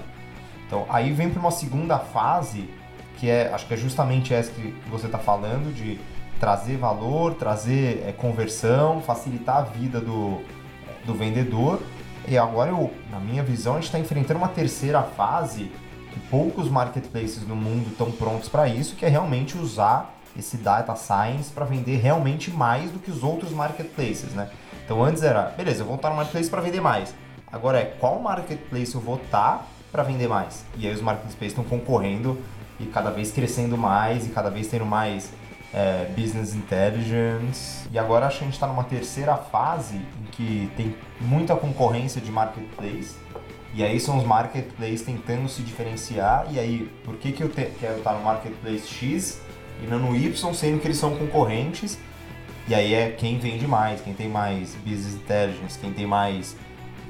Então, 0.67 0.85
aí 0.89 1.11
vem 1.11 1.29
para 1.29 1.39
uma 1.39 1.51
segunda 1.51 1.97
fase, 1.99 2.69
que 3.17 3.29
é, 3.29 3.51
acho 3.53 3.65
que 3.65 3.73
é 3.73 3.77
justamente 3.77 4.33
essa 4.33 4.51
que 4.51 4.73
você 4.89 5.07
está 5.07 5.17
falando, 5.17 5.73
de 5.73 5.99
trazer 6.39 6.77
valor, 6.77 7.35
trazer 7.35 8.03
é, 8.07 8.11
conversão, 8.11 9.01
facilitar 9.01 9.57
a 9.57 9.61
vida 9.61 9.99
do, 9.99 10.41
do 11.05 11.13
vendedor. 11.13 11.81
E 12.27 12.37
agora, 12.37 12.71
eu, 12.71 12.91
na 13.11 13.19
minha 13.19 13.43
visão, 13.43 13.73
a 13.73 13.75
gente 13.75 13.85
está 13.85 13.99
enfrentando 13.99 14.39
uma 14.39 14.47
terceira 14.47 15.01
fase 15.01 15.71
que 16.11 16.19
poucos 16.29 16.69
marketplaces 16.69 17.47
no 17.47 17.55
mundo 17.55 17.89
estão 17.91 18.11
prontos 18.11 18.49
para 18.49 18.67
isso, 18.67 18.95
que 18.95 19.05
é 19.05 19.09
realmente 19.09 19.57
usar 19.57 20.15
esse 20.37 20.57
data 20.57 20.95
science 20.95 21.51
para 21.51 21.65
vender 21.65 21.97
realmente 21.97 22.51
mais 22.51 22.91
do 22.91 22.99
que 22.99 23.09
os 23.09 23.23
outros 23.23 23.51
marketplaces, 23.51 24.33
né? 24.33 24.49
Então 24.83 25.03
antes 25.03 25.23
era, 25.23 25.43
beleza, 25.57 25.81
eu 25.81 25.85
vou 25.85 25.95
estar 25.95 26.09
no 26.09 26.15
marketplace 26.15 26.49
para 26.49 26.61
vender 26.61 26.81
mais. 26.81 27.13
Agora 27.51 27.79
é 27.79 27.85
qual 27.85 28.19
marketplace 28.19 28.93
eu 28.93 29.01
vou 29.01 29.15
estar 29.15 29.67
para 29.91 30.03
vender 30.03 30.27
mais? 30.27 30.65
E 30.77 30.87
aí 30.87 30.93
os 30.93 31.01
marketplaces 31.01 31.57
estão 31.57 31.63
concorrendo 31.63 32.39
e 32.79 32.85
cada 32.85 33.09
vez 33.09 33.31
crescendo 33.31 33.77
mais 33.77 34.25
e 34.25 34.29
cada 34.29 34.49
vez 34.49 34.67
tendo 34.67 34.85
mais 34.85 35.31
é, 35.75 36.05
business 36.17 36.55
intelligence. 36.55 37.85
E 37.91 37.99
agora 37.99 38.27
acho 38.27 38.37
que 38.37 38.43
a 38.43 38.47
gente 38.47 38.53
está 38.53 38.65
numa 38.65 38.85
terceira 38.85 39.35
fase 39.35 39.97
em 39.97 40.25
que 40.31 40.71
tem 40.77 40.95
muita 41.19 41.53
concorrência 41.55 42.21
de 42.21 42.31
marketplace. 42.31 43.15
E 43.73 43.83
aí 43.83 43.99
são 43.99 44.17
os 44.17 44.23
marketplaces 44.23 45.01
tentando 45.01 45.49
se 45.49 45.61
diferenciar. 45.61 46.47
E 46.49 46.57
aí, 46.57 46.89
por 47.03 47.17
que, 47.17 47.33
que 47.33 47.43
eu 47.43 47.49
te- 47.49 47.71
quero 47.77 47.97
estar 47.97 48.13
no 48.13 48.23
marketplace 48.23 48.87
X 48.87 49.41
e 49.83 49.85
não 49.85 49.99
no 49.99 50.15
Y, 50.15 50.53
sendo 50.53 50.79
que 50.79 50.87
eles 50.87 50.97
são 50.97 51.13
concorrentes? 51.17 51.99
E 52.69 52.73
aí 52.73 52.93
é 52.93 53.11
quem 53.11 53.37
vende 53.37 53.67
mais, 53.67 53.99
quem 53.99 54.13
tem 54.13 54.29
mais 54.29 54.73
business 54.75 55.15
intelligence, 55.15 55.77
quem 55.77 55.91
tem 55.91 56.07
mais 56.07 56.55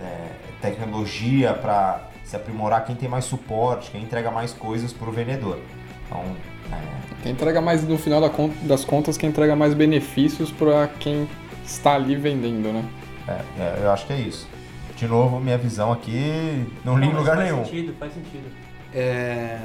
é, 0.01 0.31
tecnologia 0.59 1.53
para 1.53 2.09
se 2.23 2.35
aprimorar, 2.35 2.83
quem 2.83 2.95
tem 2.95 3.07
mais 3.07 3.25
suporte, 3.25 3.91
quem 3.91 4.01
entrega 4.01 4.31
mais 4.31 4.51
coisas 4.51 4.91
para 4.91 5.07
o 5.07 5.11
vendedor. 5.11 5.59
Então, 6.07 6.35
é, 6.71 7.23
Quem 7.23 7.31
entrega 7.31 7.61
mais, 7.61 7.83
no 7.87 7.97
final 7.97 8.21
das 8.63 8.85
contas, 8.85 9.17
quem 9.17 9.29
entrega 9.29 9.55
mais 9.55 9.73
benefícios 9.73 10.51
para 10.51 10.87
quem 10.99 11.27
está 11.65 11.95
ali 11.95 12.15
vendendo, 12.15 12.71
né? 12.71 12.83
é, 13.27 13.61
é, 13.61 13.79
eu 13.83 13.91
acho 13.91 14.05
que 14.05 14.13
é 14.13 14.19
isso. 14.19 14.47
De 14.95 15.07
novo, 15.07 15.39
minha 15.39 15.57
visão 15.57 15.91
aqui 15.91 16.65
não 16.83 16.97
li 16.97 17.07
em 17.07 17.13
lugar 17.13 17.35
faz 17.35 17.49
nenhum. 17.49 17.65
sentido, 17.65 17.93
faz 17.99 18.13
sentido. 18.13 18.49
É, 18.93 19.59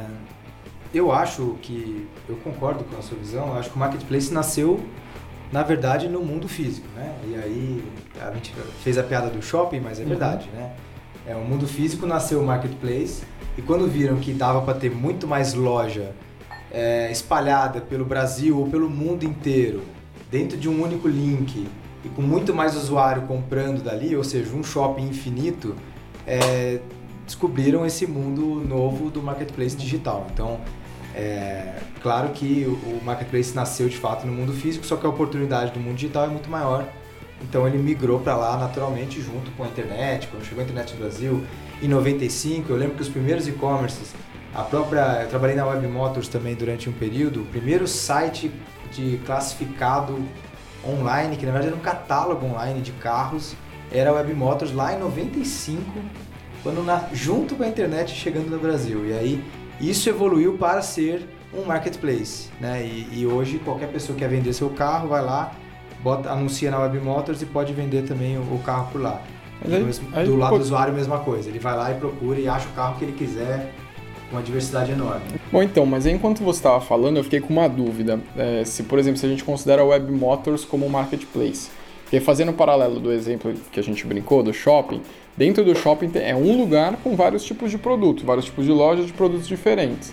eu 0.92 1.12
acho 1.12 1.56
que, 1.62 2.08
eu 2.28 2.36
concordo 2.36 2.82
com 2.84 2.98
a 2.98 3.02
sua 3.02 3.16
visão, 3.16 3.48
eu 3.48 3.58
acho 3.58 3.70
que 3.70 3.76
o 3.76 3.78
marketplace 3.78 4.32
nasceu, 4.34 4.80
na 5.52 5.62
verdade, 5.62 6.08
no 6.08 6.20
mundo 6.20 6.48
físico, 6.48 6.86
né? 6.96 7.14
E 7.28 7.34
aí, 7.36 7.84
a 8.20 8.32
gente 8.32 8.52
fez 8.82 8.98
a 8.98 9.02
piada 9.04 9.30
do 9.30 9.40
shopping, 9.40 9.78
mas 9.78 10.00
é 10.00 10.04
verdade, 10.04 10.48
né? 10.52 10.72
É, 11.26 11.36
o 11.36 11.44
mundo 11.44 11.68
físico 11.68 12.06
nasceu 12.06 12.40
o 12.40 12.46
marketplace, 12.46 13.22
e 13.56 13.62
quando 13.62 13.86
viram 13.86 14.16
que 14.16 14.32
dava 14.32 14.62
para 14.62 14.74
ter 14.74 14.90
muito 14.90 15.28
mais 15.28 15.54
loja 15.54 16.12
é, 16.70 17.10
espalhada 17.10 17.80
pelo 17.80 18.04
Brasil 18.04 18.58
ou 18.58 18.68
pelo 18.68 18.88
mundo 18.88 19.24
inteiro, 19.24 19.82
dentro 20.30 20.56
de 20.56 20.68
um 20.68 20.82
único 20.82 21.08
link 21.08 21.66
e 22.04 22.08
com 22.10 22.22
muito 22.22 22.54
mais 22.54 22.76
usuário 22.76 23.22
comprando 23.22 23.82
dali, 23.82 24.16
ou 24.16 24.24
seja, 24.24 24.54
um 24.54 24.62
shopping 24.62 25.08
infinito, 25.08 25.74
é, 26.26 26.80
descobriram 27.26 27.84
esse 27.84 28.06
mundo 28.06 28.66
novo 28.66 29.10
do 29.10 29.22
marketplace 29.22 29.76
digital. 29.76 30.26
Então, 30.32 30.60
é, 31.14 31.74
claro 32.02 32.30
que 32.30 32.64
o 32.64 33.04
marketplace 33.04 33.54
nasceu 33.54 33.88
de 33.88 33.96
fato 33.96 34.26
no 34.26 34.32
mundo 34.32 34.52
físico, 34.52 34.86
só 34.86 34.96
que 34.96 35.04
a 35.04 35.08
oportunidade 35.08 35.72
do 35.72 35.80
mundo 35.80 35.96
digital 35.96 36.24
é 36.24 36.28
muito 36.28 36.48
maior. 36.48 36.86
Então 37.42 37.66
ele 37.66 37.78
migrou 37.78 38.20
para 38.20 38.36
lá 38.36 38.56
naturalmente 38.58 39.20
junto 39.20 39.50
com 39.52 39.64
a 39.64 39.66
internet, 39.66 40.28
quando 40.28 40.44
chegou 40.44 40.60
a 40.60 40.64
internet 40.64 40.92
no 40.92 41.00
Brasil 41.00 41.44
em 41.82 41.88
95, 41.88 42.70
eu 42.70 42.76
lembro 42.76 42.96
que 42.96 43.02
os 43.02 43.08
primeiros 43.08 43.48
e-commerces, 43.48 44.14
a 44.54 44.62
própria, 44.62 45.22
eu 45.22 45.28
trabalhei 45.28 45.54
na 45.54 45.66
Web 45.66 45.86
Motors 45.86 46.28
também 46.28 46.54
durante 46.54 46.88
um 46.88 46.92
período, 46.92 47.42
o 47.42 47.46
primeiro 47.46 47.86
site 47.86 48.50
de 48.92 49.20
classificado 49.24 50.18
online, 50.84 51.36
que 51.36 51.46
na 51.46 51.52
verdade 51.52 51.72
era 51.72 51.76
um 51.76 51.84
catálogo 51.84 52.46
online 52.46 52.80
de 52.80 52.92
carros, 52.92 53.54
era 53.92 54.10
a 54.10 54.12
Web 54.14 54.34
Motors 54.34 54.72
lá 54.72 54.92
em 54.92 54.98
95, 54.98 55.82
quando 56.62 56.82
na, 56.82 57.08
junto 57.12 57.54
com 57.54 57.62
a 57.62 57.68
internet 57.68 58.12
chegando 58.12 58.50
no 58.50 58.58
Brasil. 58.58 59.06
E 59.06 59.12
aí 59.12 59.44
isso 59.80 60.08
evoluiu 60.08 60.58
para 60.58 60.82
ser 60.82 61.28
um 61.54 61.64
marketplace, 61.64 62.48
né? 62.60 62.82
E, 62.84 63.20
e 63.20 63.26
hoje 63.26 63.58
qualquer 63.58 63.88
pessoa 63.88 64.14
que 64.14 64.24
quer 64.24 64.28
vender 64.28 64.52
seu 64.52 64.70
carro 64.70 65.08
vai 65.08 65.22
lá, 65.22 65.52
bota, 66.02 66.30
anuncia 66.30 66.70
na 66.70 66.78
Web 66.78 66.98
Motors 67.00 67.40
e 67.42 67.46
pode 67.46 67.72
vender 67.72 68.02
também 68.02 68.36
o, 68.36 68.42
o 68.42 68.60
carro 68.64 68.90
por 68.90 69.00
lá. 69.00 69.20
Aí, 69.64 69.82
mesmo, 69.82 70.08
aí, 70.12 70.26
do 70.26 70.36
lado 70.36 70.50
pô... 70.50 70.58
do 70.58 70.62
usuário, 70.62 70.92
mesma 70.92 71.18
coisa. 71.18 71.48
Ele 71.48 71.58
vai 71.58 71.76
lá 71.76 71.90
e 71.90 71.94
procura 71.94 72.38
e 72.38 72.48
acha 72.48 72.68
o 72.68 72.72
carro 72.72 72.96
que 72.98 73.04
ele 73.04 73.12
quiser, 73.12 73.72
uma 74.30 74.42
diversidade 74.42 74.92
enorme. 74.92 75.22
Bom, 75.50 75.62
então, 75.62 75.84
mas 75.84 76.06
enquanto 76.06 76.42
você 76.42 76.58
estava 76.58 76.80
falando, 76.80 77.16
eu 77.16 77.24
fiquei 77.24 77.40
com 77.40 77.52
uma 77.52 77.68
dúvida. 77.68 78.20
É, 78.36 78.64
se, 78.64 78.82
por 78.84 78.98
exemplo, 78.98 79.18
se 79.18 79.26
a 79.26 79.28
gente 79.28 79.44
considera 79.44 79.82
a 79.82 79.84
Web 79.84 80.10
Motors 80.12 80.64
como 80.64 80.86
um 80.86 80.88
marketplace. 80.88 81.70
Porque 82.02 82.20
fazendo 82.20 82.50
um 82.50 82.54
paralelo 82.54 82.98
do 82.98 83.12
exemplo 83.12 83.54
que 83.70 83.78
a 83.78 83.82
gente 83.82 84.04
brincou, 84.04 84.42
do 84.42 84.52
shopping, 84.52 85.00
Dentro 85.40 85.64
do 85.64 85.74
shopping 85.74 86.10
é 86.16 86.34
um 86.34 86.54
lugar 86.58 86.98
com 86.98 87.16
vários 87.16 87.44
tipos 87.44 87.70
de 87.70 87.78
produtos, 87.78 88.24
vários 88.24 88.44
tipos 88.44 88.66
de 88.66 88.72
lojas 88.72 89.06
de 89.06 89.12
produtos 89.14 89.48
diferentes. 89.48 90.12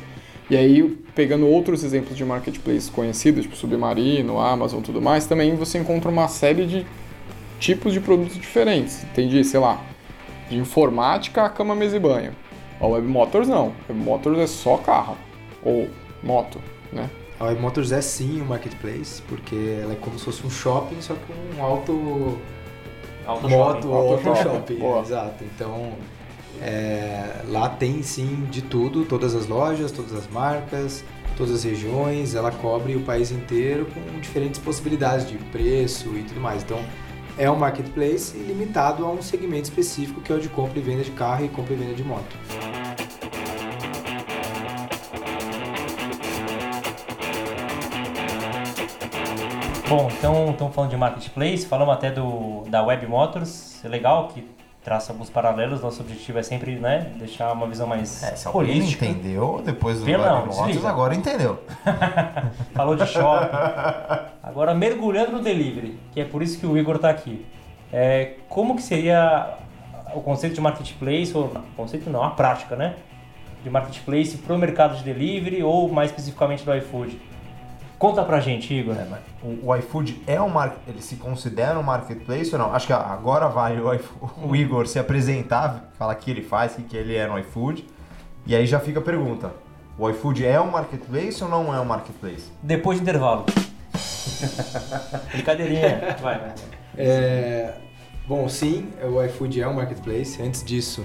E 0.50 0.56
aí, 0.56 0.98
pegando 1.14 1.46
outros 1.48 1.84
exemplos 1.84 2.16
de 2.16 2.24
marketplace 2.24 2.90
conhecidos, 2.90 3.44
tipo 3.44 3.56
Submarino, 3.56 4.40
Amazon 4.40 4.82
tudo 4.82 5.02
mais, 5.02 5.26
também 5.26 5.54
você 5.56 5.80
encontra 5.80 6.10
uma 6.10 6.30
série 6.30 6.66
de 6.66 6.86
tipos 7.60 7.92
de 7.92 8.00
produtos 8.00 8.36
diferentes. 8.36 9.04
Entendi, 9.04 9.44
sei 9.44 9.60
lá, 9.60 9.84
de 10.50 10.58
informática 10.58 11.44
a 11.44 11.50
cama, 11.50 11.76
mesa 11.76 11.98
e 11.98 12.00
banho. 12.00 12.32
A 12.80 12.88
Web 12.88 13.08
Motors 13.08 13.48
não. 13.48 13.74
A 13.90 13.92
Web 13.92 14.04
Motors 14.06 14.40
é 14.40 14.48
só 14.48 14.78
carro 14.78 15.18
ou 15.64 15.90
moto, 16.24 16.60
né? 16.92 17.10
A 17.40 17.46
Web 17.46 17.62
Motors 17.62 17.92
é 17.92 18.02
sim 18.02 18.42
um 18.42 18.46
marketplace, 18.46 19.22
porque 19.24 19.80
ela 19.82 19.94
é 19.94 19.96
como 19.96 20.18
se 20.18 20.26
fosse 20.26 20.46
um 20.46 20.50
shopping, 20.50 21.02
só 21.02 21.14
com 21.14 21.60
um 21.60 21.64
alto 21.64 22.38
Auto 23.28 23.50
moto 23.50 23.90
ou 23.90 24.14
auto 24.14 24.24
shopping. 24.24 24.80
shopping 24.80 25.00
exato. 25.02 25.44
Então, 25.44 25.92
é, 26.62 27.42
lá 27.50 27.68
tem 27.70 28.02
sim 28.02 28.48
de 28.50 28.62
tudo, 28.62 29.04
todas 29.06 29.36
as 29.36 29.48
lojas, 29.48 29.92
todas 29.92 30.14
as 30.14 30.28
marcas, 30.30 31.04
todas 31.36 31.54
as 31.54 31.64
regiões, 31.64 32.36
ela 32.36 32.52
cobre 32.52 32.96
o 32.96 33.02
país 33.02 33.32
inteiro 33.32 33.86
com 33.94 34.20
diferentes 34.20 34.60
possibilidades 34.60 35.28
de 35.28 35.38
preço 35.38 36.16
e 36.16 36.24
tudo 36.24 36.40
mais. 36.40 36.64
Então, 36.64 36.80
é 37.38 37.50
um 37.50 37.56
marketplace 37.56 38.36
limitado 38.36 39.06
a 39.06 39.12
um 39.12 39.22
segmento 39.22 39.70
específico 39.70 40.22
que 40.22 40.32
é 40.32 40.36
o 40.36 40.40
de 40.40 40.50
compra 40.50 40.80
e 40.80 40.82
venda 40.82 41.04
de 41.04 41.12
carro 41.12 41.46
e 41.46 41.50
compra 41.50 41.74
e 41.74 41.78
venda 41.78 41.94
de 41.94 42.04
moto. 42.04 42.36
Bom, 49.88 50.10
então 50.18 50.52
estamos 50.52 50.76
falando 50.76 50.90
de 50.90 50.98
marketplace, 50.98 51.66
falamos 51.66 51.94
até 51.94 52.12
do, 52.12 52.64
da 52.68 52.84
Web 52.84 53.08
Motors, 53.08 53.86
é 53.86 53.88
legal 53.88 54.28
que 54.28 54.44
traça 54.88 55.12
alguns 55.12 55.30
paralelos, 55.30 55.82
nosso 55.82 56.02
objetivo 56.02 56.40
é 56.40 56.44
sempre 56.44 56.78
né, 56.78 57.12
deixar 57.18 57.52
uma 57.52 57.68
visão 57.68 57.86
mais 57.86 58.24
é, 58.24 58.38
se 58.38 58.48
holística. 58.48 59.06
entendeu, 59.06 59.62
depois 59.66 60.00
do 60.00 60.06
desliga. 60.06 60.88
agora 60.88 61.14
entendeu. 61.14 61.62
Falou 62.74 62.96
de 62.96 63.06
shopping. 63.06 63.50
Agora 64.42 64.74
mergulhando 64.74 65.34
no 65.34 65.40
delivery, 65.42 66.00
que 66.14 66.22
é 66.22 66.24
por 66.24 66.42
isso 66.42 66.58
que 66.58 66.66
o 66.66 66.78
Igor 66.78 66.96
está 66.96 67.10
aqui. 67.10 67.46
É, 67.92 68.36
como 68.48 68.78
que 68.78 68.82
seria 68.82 69.58
o 70.16 70.22
conceito 70.22 70.54
de 70.54 70.62
marketplace, 70.62 71.36
ou 71.36 71.52
conceito 71.76 72.10
não, 72.10 72.24
a 72.24 72.30
prática, 72.30 72.78
né? 72.78 72.96
De 73.66 73.70
marketplace 73.70 74.38
para 74.38 74.56
o 74.56 74.58
mercado 74.58 74.96
de 74.96 75.04
delivery 75.04 75.64
ou 75.64 75.90
mais 75.90 76.12
especificamente 76.12 76.64
do 76.64 76.74
iFood? 76.74 77.20
Conta 77.98 78.24
pra 78.24 78.40
gente, 78.40 78.72
Igor. 78.74 78.96
É, 78.96 79.08
o, 79.44 79.70
o, 79.70 79.76
iFood 79.76 80.22
é 80.28 80.40
um 80.40 80.50
mar... 80.50 80.78
ele 80.88 81.02
se 81.02 81.16
considera 81.16 81.80
um 81.80 81.84
marketplace 81.84 82.52
ou 82.54 82.60
não? 82.60 82.74
Acho 82.74 82.86
que 82.86 82.94
agora 82.94 83.48
vai 83.48 83.80
o, 83.80 84.50
o 84.50 84.56
Igor 84.56 84.86
se 84.88 85.00
apresentar, 85.00 85.92
falar 85.98 86.14
o 86.14 86.16
que 86.16 86.30
ele 86.30 86.44
faz, 86.44 86.78
o 86.78 86.82
que 86.84 86.96
ele 86.96 87.16
é 87.16 87.28
no 87.28 87.40
iFood. 87.40 87.88
E 88.46 88.56
aí 88.56 88.68
já 88.68 88.80
fica 88.80 89.00
a 89.00 89.04
pergunta: 89.04 89.52
o 89.98 90.08
iFood 90.10 90.46
é 90.46 90.62
um 90.62 90.70
marketplace 90.70 91.44
ou 91.44 91.50
não 91.50 91.74
é 91.74 91.80
um 91.80 91.86
marketplace? 91.86 92.52
Depois 92.62 93.00
do 93.00 93.02
intervalo. 93.02 93.46
Brincadeirinha. 95.34 96.18
vai, 96.22 96.38
vai. 96.38 96.54
É, 96.96 97.74
bom, 98.28 98.48
sim, 98.48 98.94
o 99.04 99.24
iFood 99.24 99.60
é 99.60 99.68
um 99.68 99.74
marketplace. 99.74 100.40
Antes 100.40 100.64
disso, 100.64 101.04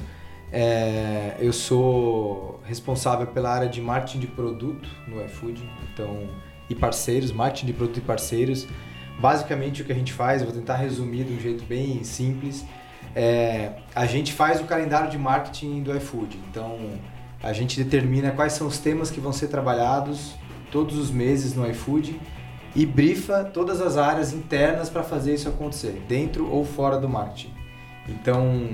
é, 0.53 1.37
eu 1.39 1.55
sou 1.55 2.61
responsável 2.65 3.27
pela 3.27 3.51
área 3.51 3.69
de 3.69 3.81
marketing 3.81 4.21
de 4.21 4.27
produto 4.27 4.89
no 5.09 5.25
iFood. 5.25 5.67
Então 5.91 6.29
e 6.73 6.75
parceiros, 6.75 7.33
marketing 7.33 7.67
de 7.67 7.73
produto 7.73 7.99
e 7.99 8.01
parceiros. 8.01 8.67
Basicamente 9.21 9.83
o 9.83 9.85
que 9.85 9.93
a 9.93 9.95
gente 9.95 10.13
faz, 10.13 10.43
vou 10.43 10.53
tentar 10.53 10.77
resumir 10.77 11.25
de 11.25 11.35
um 11.35 11.41
jeito 11.41 11.65
bem 11.65 12.03
simples, 12.03 12.65
é, 13.15 13.73
a 13.95 14.07
gente 14.07 14.33
faz 14.33 14.61
o 14.61 14.65
calendário 14.65 15.11
de 15.11 15.19
marketing 15.19 15.83
do 15.83 15.97
iFood. 15.97 16.39
Então 16.51 16.79
a 17.43 17.53
gente 17.53 17.83
determina 17.83 18.31
quais 18.31 18.53
são 18.55 18.67
os 18.67 18.79
temas 18.79 19.11
que 19.11 19.21
vão 19.21 19.33
ser 19.33 19.49
trabalhados 19.49 20.35
todos 20.71 20.97
os 20.97 21.11
meses 21.11 21.55
no 21.55 21.69
iFood 21.71 22.19
e 22.75 22.87
brifa 22.87 23.45
todas 23.45 23.81
as 23.81 23.97
áreas 23.97 24.33
internas 24.33 24.89
para 24.89 25.03
fazer 25.03 25.35
isso 25.35 25.49
acontecer, 25.49 26.03
dentro 26.09 26.51
ou 26.51 26.65
fora 26.65 26.99
do 26.99 27.09
marketing. 27.09 27.53
Então, 28.09 28.69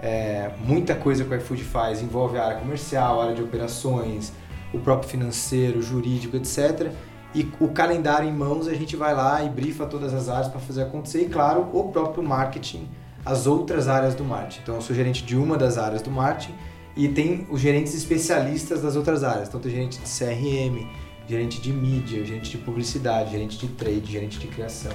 é, 0.00 0.50
muita 0.64 0.94
coisa 0.94 1.24
que 1.24 1.32
o 1.32 1.36
iFood 1.36 1.62
faz 1.62 2.00
envolve 2.00 2.38
a 2.38 2.44
área 2.44 2.58
comercial, 2.58 3.20
a 3.20 3.24
área 3.24 3.34
de 3.34 3.42
operações, 3.42 4.32
o 4.72 4.78
próprio 4.78 5.08
financeiro, 5.08 5.82
jurídico, 5.82 6.36
etc. 6.36 6.90
E 7.34 7.48
o 7.60 7.68
calendário 7.68 8.28
em 8.28 8.32
mãos 8.32 8.66
a 8.66 8.74
gente 8.74 8.96
vai 8.96 9.14
lá 9.14 9.42
e 9.44 9.48
brifa 9.48 9.84
todas 9.86 10.14
as 10.14 10.28
áreas 10.28 10.48
para 10.48 10.60
fazer 10.60 10.82
acontecer. 10.82 11.22
E 11.22 11.28
claro, 11.28 11.68
o 11.72 11.90
próprio 11.92 12.22
marketing, 12.22 12.88
as 13.24 13.46
outras 13.46 13.88
áreas 13.88 14.14
do 14.14 14.24
marketing. 14.24 14.60
Então 14.62 14.74
eu 14.76 14.80
sou 14.80 14.94
gerente 14.94 15.24
de 15.24 15.36
uma 15.36 15.56
das 15.56 15.76
áreas 15.76 16.00
do 16.00 16.10
marketing 16.10 16.54
e 16.96 17.08
tem 17.08 17.46
os 17.50 17.60
gerentes 17.60 17.94
especialistas 17.94 18.82
das 18.82 18.96
outras 18.96 19.22
áreas. 19.22 19.48
Então 19.48 19.60
tem 19.60 19.70
gerente 19.70 19.98
de 19.98 20.08
CRM, 20.08 20.88
gerente 21.28 21.60
de 21.60 21.72
mídia, 21.72 22.24
gerente 22.24 22.50
de 22.50 22.58
publicidade, 22.58 23.32
gerente 23.32 23.58
de 23.58 23.68
trade, 23.68 24.10
gerente 24.10 24.38
de 24.38 24.46
criação 24.46 24.92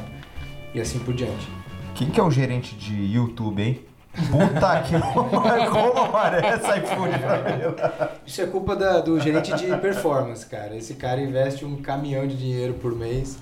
e 0.73 0.81
assim 0.81 0.99
por 0.99 1.13
diante. 1.13 1.47
Quem 1.93 2.09
que 2.09 2.19
é 2.19 2.23
o 2.23 2.31
gerente 2.31 2.75
de 2.75 2.95
YouTube, 2.95 3.61
hein? 3.61 3.81
Puta 4.13 4.81
que 4.81 4.93
como 5.71 5.99
aparece 5.99 6.79
iFood 6.79 7.19
pra 7.19 8.11
Isso 8.25 8.41
é 8.41 8.45
culpa 8.45 8.75
da, 8.75 8.99
do 8.99 9.19
gerente 9.19 9.53
de 9.55 9.75
performance, 9.77 10.45
cara. 10.45 10.75
Esse 10.75 10.95
cara 10.95 11.21
investe 11.21 11.63
um 11.63 11.81
caminhão 11.81 12.27
de 12.27 12.35
dinheiro 12.35 12.73
por 12.73 12.93
mês 12.93 13.37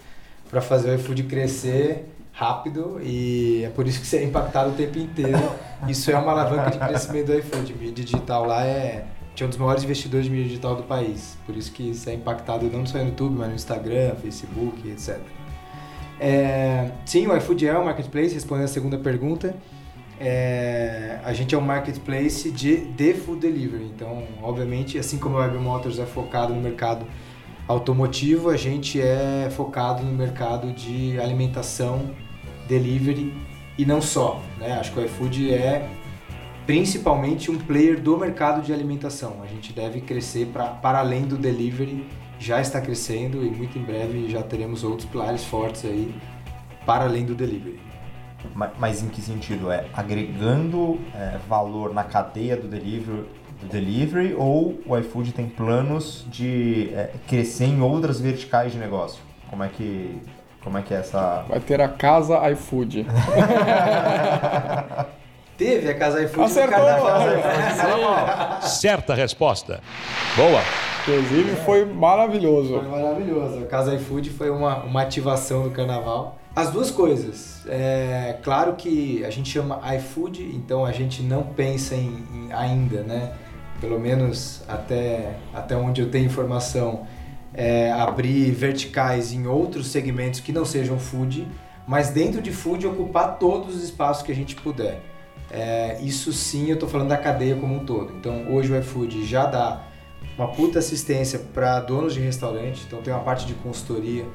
para 0.49 0.61
fazer 0.61 0.91
o 0.91 0.95
iFood 0.95 1.23
crescer 1.23 2.05
rápido 2.31 2.99
e 3.01 3.63
é 3.65 3.69
por 3.69 3.88
isso 3.88 3.99
que 3.99 4.07
você 4.07 4.17
é 4.17 4.23
impactado 4.23 4.69
o 4.69 4.73
tempo 4.73 4.99
inteiro. 4.99 5.51
Isso 5.88 6.11
é 6.11 6.17
uma 6.17 6.31
alavanca 6.31 6.69
de 6.69 6.77
crescimento 6.77 7.27
do 7.27 7.38
iFood. 7.39 7.73
Mídia 7.73 8.05
digital 8.05 8.45
lá 8.45 8.63
é 8.63 9.05
tinha 9.35 9.47
um 9.47 9.49
dos 9.49 9.57
maiores 9.57 9.83
investidores 9.83 10.25
de 10.25 10.31
mídia 10.31 10.47
digital 10.47 10.75
do 10.75 10.83
país. 10.83 11.38
Por 11.45 11.55
isso 11.55 11.71
que 11.71 11.89
isso 11.89 12.09
é 12.09 12.13
impactado 12.13 12.65
não 12.67 12.85
só 12.85 12.99
no 12.99 13.05
YouTube, 13.05 13.35
mas 13.38 13.49
no 13.49 13.55
Instagram, 13.55 14.15
Facebook, 14.21 14.88
etc. 14.88 15.17
É, 16.19 16.91
sim, 17.05 17.25
o 17.25 17.35
iFood 17.38 17.67
é 17.67 17.79
um 17.79 17.85
marketplace, 17.85 18.33
respondendo 18.33 18.65
a 18.65 18.67
segunda 18.67 18.97
pergunta 18.97 19.55
é, 20.19 21.19
a 21.23 21.31
gente 21.33 21.55
é 21.55 21.57
um 21.57 21.61
marketplace 21.61 22.51
de, 22.51 22.77
de 22.77 23.13
food 23.13 23.39
delivery. 23.39 23.85
Então, 23.85 24.23
obviamente, 24.41 24.97
assim 24.97 25.17
como 25.17 25.38
a 25.38 25.41
Web 25.41 25.57
Motors 25.59 25.97
é 25.97 26.05
focado 26.05 26.53
no 26.53 26.61
mercado 26.61 27.05
automotivo, 27.67 28.49
a 28.49 28.57
gente 28.57 28.99
é 28.99 29.49
focado 29.51 30.03
no 30.03 30.11
mercado 30.11 30.73
de 30.73 31.19
alimentação, 31.19 32.11
delivery 32.67 33.33
e 33.77 33.85
não 33.85 34.01
só. 34.01 34.41
Né? 34.57 34.73
Acho 34.73 34.91
que 34.91 34.99
o 34.99 35.05
iFood 35.05 35.53
é 35.53 35.88
principalmente 36.65 37.49
um 37.49 37.57
player 37.57 37.99
do 37.99 38.17
mercado 38.17 38.61
de 38.61 38.73
alimentação. 38.73 39.41
A 39.41 39.47
gente 39.47 39.71
deve 39.71 40.01
crescer 40.01 40.47
pra, 40.47 40.65
para 40.65 40.99
além 40.99 41.23
do 41.23 41.38
delivery, 41.38 42.05
já 42.38 42.61
está 42.61 42.79
crescendo 42.81 43.45
e 43.45 43.49
muito 43.49 43.77
em 43.77 43.83
breve 43.83 44.29
já 44.29 44.43
teremos 44.43 44.83
outros 44.83 45.07
pilares 45.09 45.43
fortes 45.43 45.85
aí 45.85 46.13
para 46.85 47.05
além 47.05 47.25
do 47.25 47.33
delivery. 47.33 47.88
Mas 48.77 49.03
em 49.03 49.08
que 49.08 49.22
sentido? 49.22 49.72
É 49.72 49.86
agregando 49.93 51.00
é, 51.15 51.38
valor 51.48 51.93
na 51.93 52.03
cadeia 52.03 52.55
do 52.55 52.67
delivery, 52.67 53.25
do 53.62 53.67
delivery 53.67 54.34
ou 54.34 54.79
o 54.86 54.98
iFood 54.98 55.34
tem 55.34 55.48
planos 55.48 56.25
de 56.29 56.91
é, 56.93 57.12
crescer 57.27 57.65
em 57.65 57.81
outras 57.81 58.19
verticais 58.19 58.72
de 58.72 58.77
negócio? 58.77 59.22
Como 59.50 59.63
é 59.63 59.67
que 59.69 60.22
Como 60.63 60.77
é 60.77 60.81
que 60.81 60.93
é 60.93 60.98
essa. 60.98 61.46
Vai 61.48 61.60
ter 61.60 61.81
a 61.81 61.88
casa 61.89 62.50
iFood. 62.51 63.05
Teve 65.60 65.89
a 65.89 65.98
Casa 65.98 66.22
iFood 66.24 66.38
no 66.38 66.46
Acertou! 66.46 66.86
carnaval. 66.86 68.62
Certa 68.63 69.13
resposta. 69.13 69.81
Boa. 70.38 70.62
Inclusive 71.01 71.53
foi 71.65 71.84
maravilhoso. 71.84 72.79
Foi 72.79 72.88
maravilhoso. 72.88 73.63
A 73.63 73.67
Casa 73.67 73.93
iFood 73.96 74.29
foi 74.29 74.50
uma, 74.50 74.84
uma 74.84 75.01
ativação 75.01 75.63
do 75.63 75.72
carnaval. 75.72 76.38
As 76.59 76.71
duas 76.71 76.91
coisas. 76.91 77.65
É 77.69 78.37
claro 78.43 78.75
que 78.75 79.23
a 79.23 79.29
gente 79.29 79.49
chama 79.49 79.79
iFood, 79.95 80.43
então 80.53 80.85
a 80.85 80.91
gente 80.91 81.23
não 81.23 81.41
pensa 81.41 81.95
em, 81.95 82.21
em 82.33 82.51
ainda, 82.51 83.01
né? 83.01 83.33
Pelo 83.79 83.97
menos 83.97 84.61
até, 84.67 85.37
até 85.53 85.77
onde 85.77 86.01
eu 86.01 86.11
tenho 86.11 86.25
informação, 86.25 87.07
é, 87.53 87.93
abrir 87.93 88.51
verticais 88.51 89.31
em 89.31 89.47
outros 89.47 89.87
segmentos 89.87 90.41
que 90.41 90.51
não 90.51 90.65
sejam 90.65 90.99
food, 90.99 91.47
mas 91.87 92.09
dentro 92.09 92.41
de 92.41 92.51
food 92.51 92.85
ocupar 92.85 93.39
todos 93.39 93.77
os 93.77 93.81
espaços 93.81 94.21
que 94.21 94.31
a 94.33 94.35
gente 94.35 94.53
puder. 94.57 94.99
É, 95.49 95.97
isso 96.01 96.33
sim, 96.33 96.67
eu 96.67 96.73
estou 96.73 96.89
falando 96.89 97.07
da 97.07 97.17
cadeia 97.17 97.55
como 97.55 97.73
um 97.73 97.85
todo. 97.85 98.13
Então, 98.17 98.53
hoje 98.53 98.69
o 98.69 98.77
iFood 98.79 99.25
já 99.25 99.45
dá 99.45 99.83
uma 100.37 100.49
puta 100.49 100.79
assistência 100.79 101.39
para 101.53 101.79
donos 101.79 102.13
de 102.13 102.19
restaurante, 102.19 102.83
então 102.85 103.01
tem 103.01 103.13
uma 103.13 103.23
parte 103.23 103.45
de 103.45 103.53
consultoria. 103.53 104.25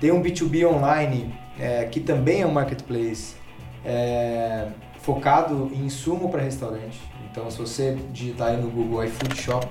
Tem 0.00 0.10
um 0.10 0.22
B2B 0.22 0.66
online, 0.66 1.34
é, 1.58 1.84
que 1.84 2.00
também 2.00 2.42
é 2.42 2.46
um 2.46 2.52
marketplace, 2.52 3.34
é, 3.84 4.68
focado 5.00 5.70
em 5.72 5.86
insumo 5.86 6.28
para 6.30 6.42
restaurante. 6.42 7.00
Então, 7.30 7.50
se 7.50 7.58
você 7.58 7.96
digitar 8.12 8.48
aí 8.48 8.56
no 8.56 8.70
Google 8.70 9.04
iFood 9.04 9.36
Shop, 9.40 9.66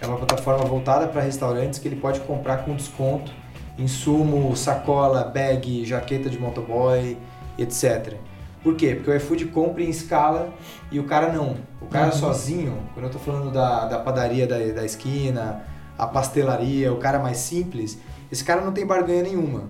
é 0.00 0.06
uma 0.06 0.16
plataforma 0.16 0.64
voltada 0.64 1.06
para 1.06 1.22
restaurantes 1.22 1.78
que 1.78 1.88
ele 1.88 1.96
pode 1.96 2.20
comprar 2.20 2.58
com 2.64 2.74
desconto, 2.74 3.32
insumo, 3.78 4.54
sacola, 4.56 5.24
bag, 5.24 5.84
jaqueta 5.84 6.28
de 6.28 6.38
motoboy, 6.38 7.16
etc. 7.58 8.14
Por 8.62 8.76
quê? 8.76 8.94
Porque 8.94 9.10
o 9.10 9.16
iFood 9.16 9.46
compra 9.46 9.82
em 9.82 9.90
escala 9.90 10.52
e 10.90 10.98
o 10.98 11.04
cara 11.04 11.32
não. 11.32 11.56
O 11.80 11.86
cara 11.86 12.12
sozinho, 12.12 12.78
quando 12.94 13.06
eu 13.06 13.12
tô 13.12 13.18
falando 13.18 13.52
da, 13.52 13.86
da 13.86 13.98
padaria 13.98 14.46
da, 14.46 14.58
da 14.58 14.84
esquina, 14.84 15.64
a 15.98 16.06
pastelaria, 16.06 16.92
o 16.92 16.96
cara 16.96 17.18
mais 17.18 17.36
simples, 17.38 17.98
esse 18.32 18.42
cara 18.42 18.60
não 18.60 18.72
tem 18.72 18.86
barganha 18.86 19.22
nenhuma. 19.22 19.68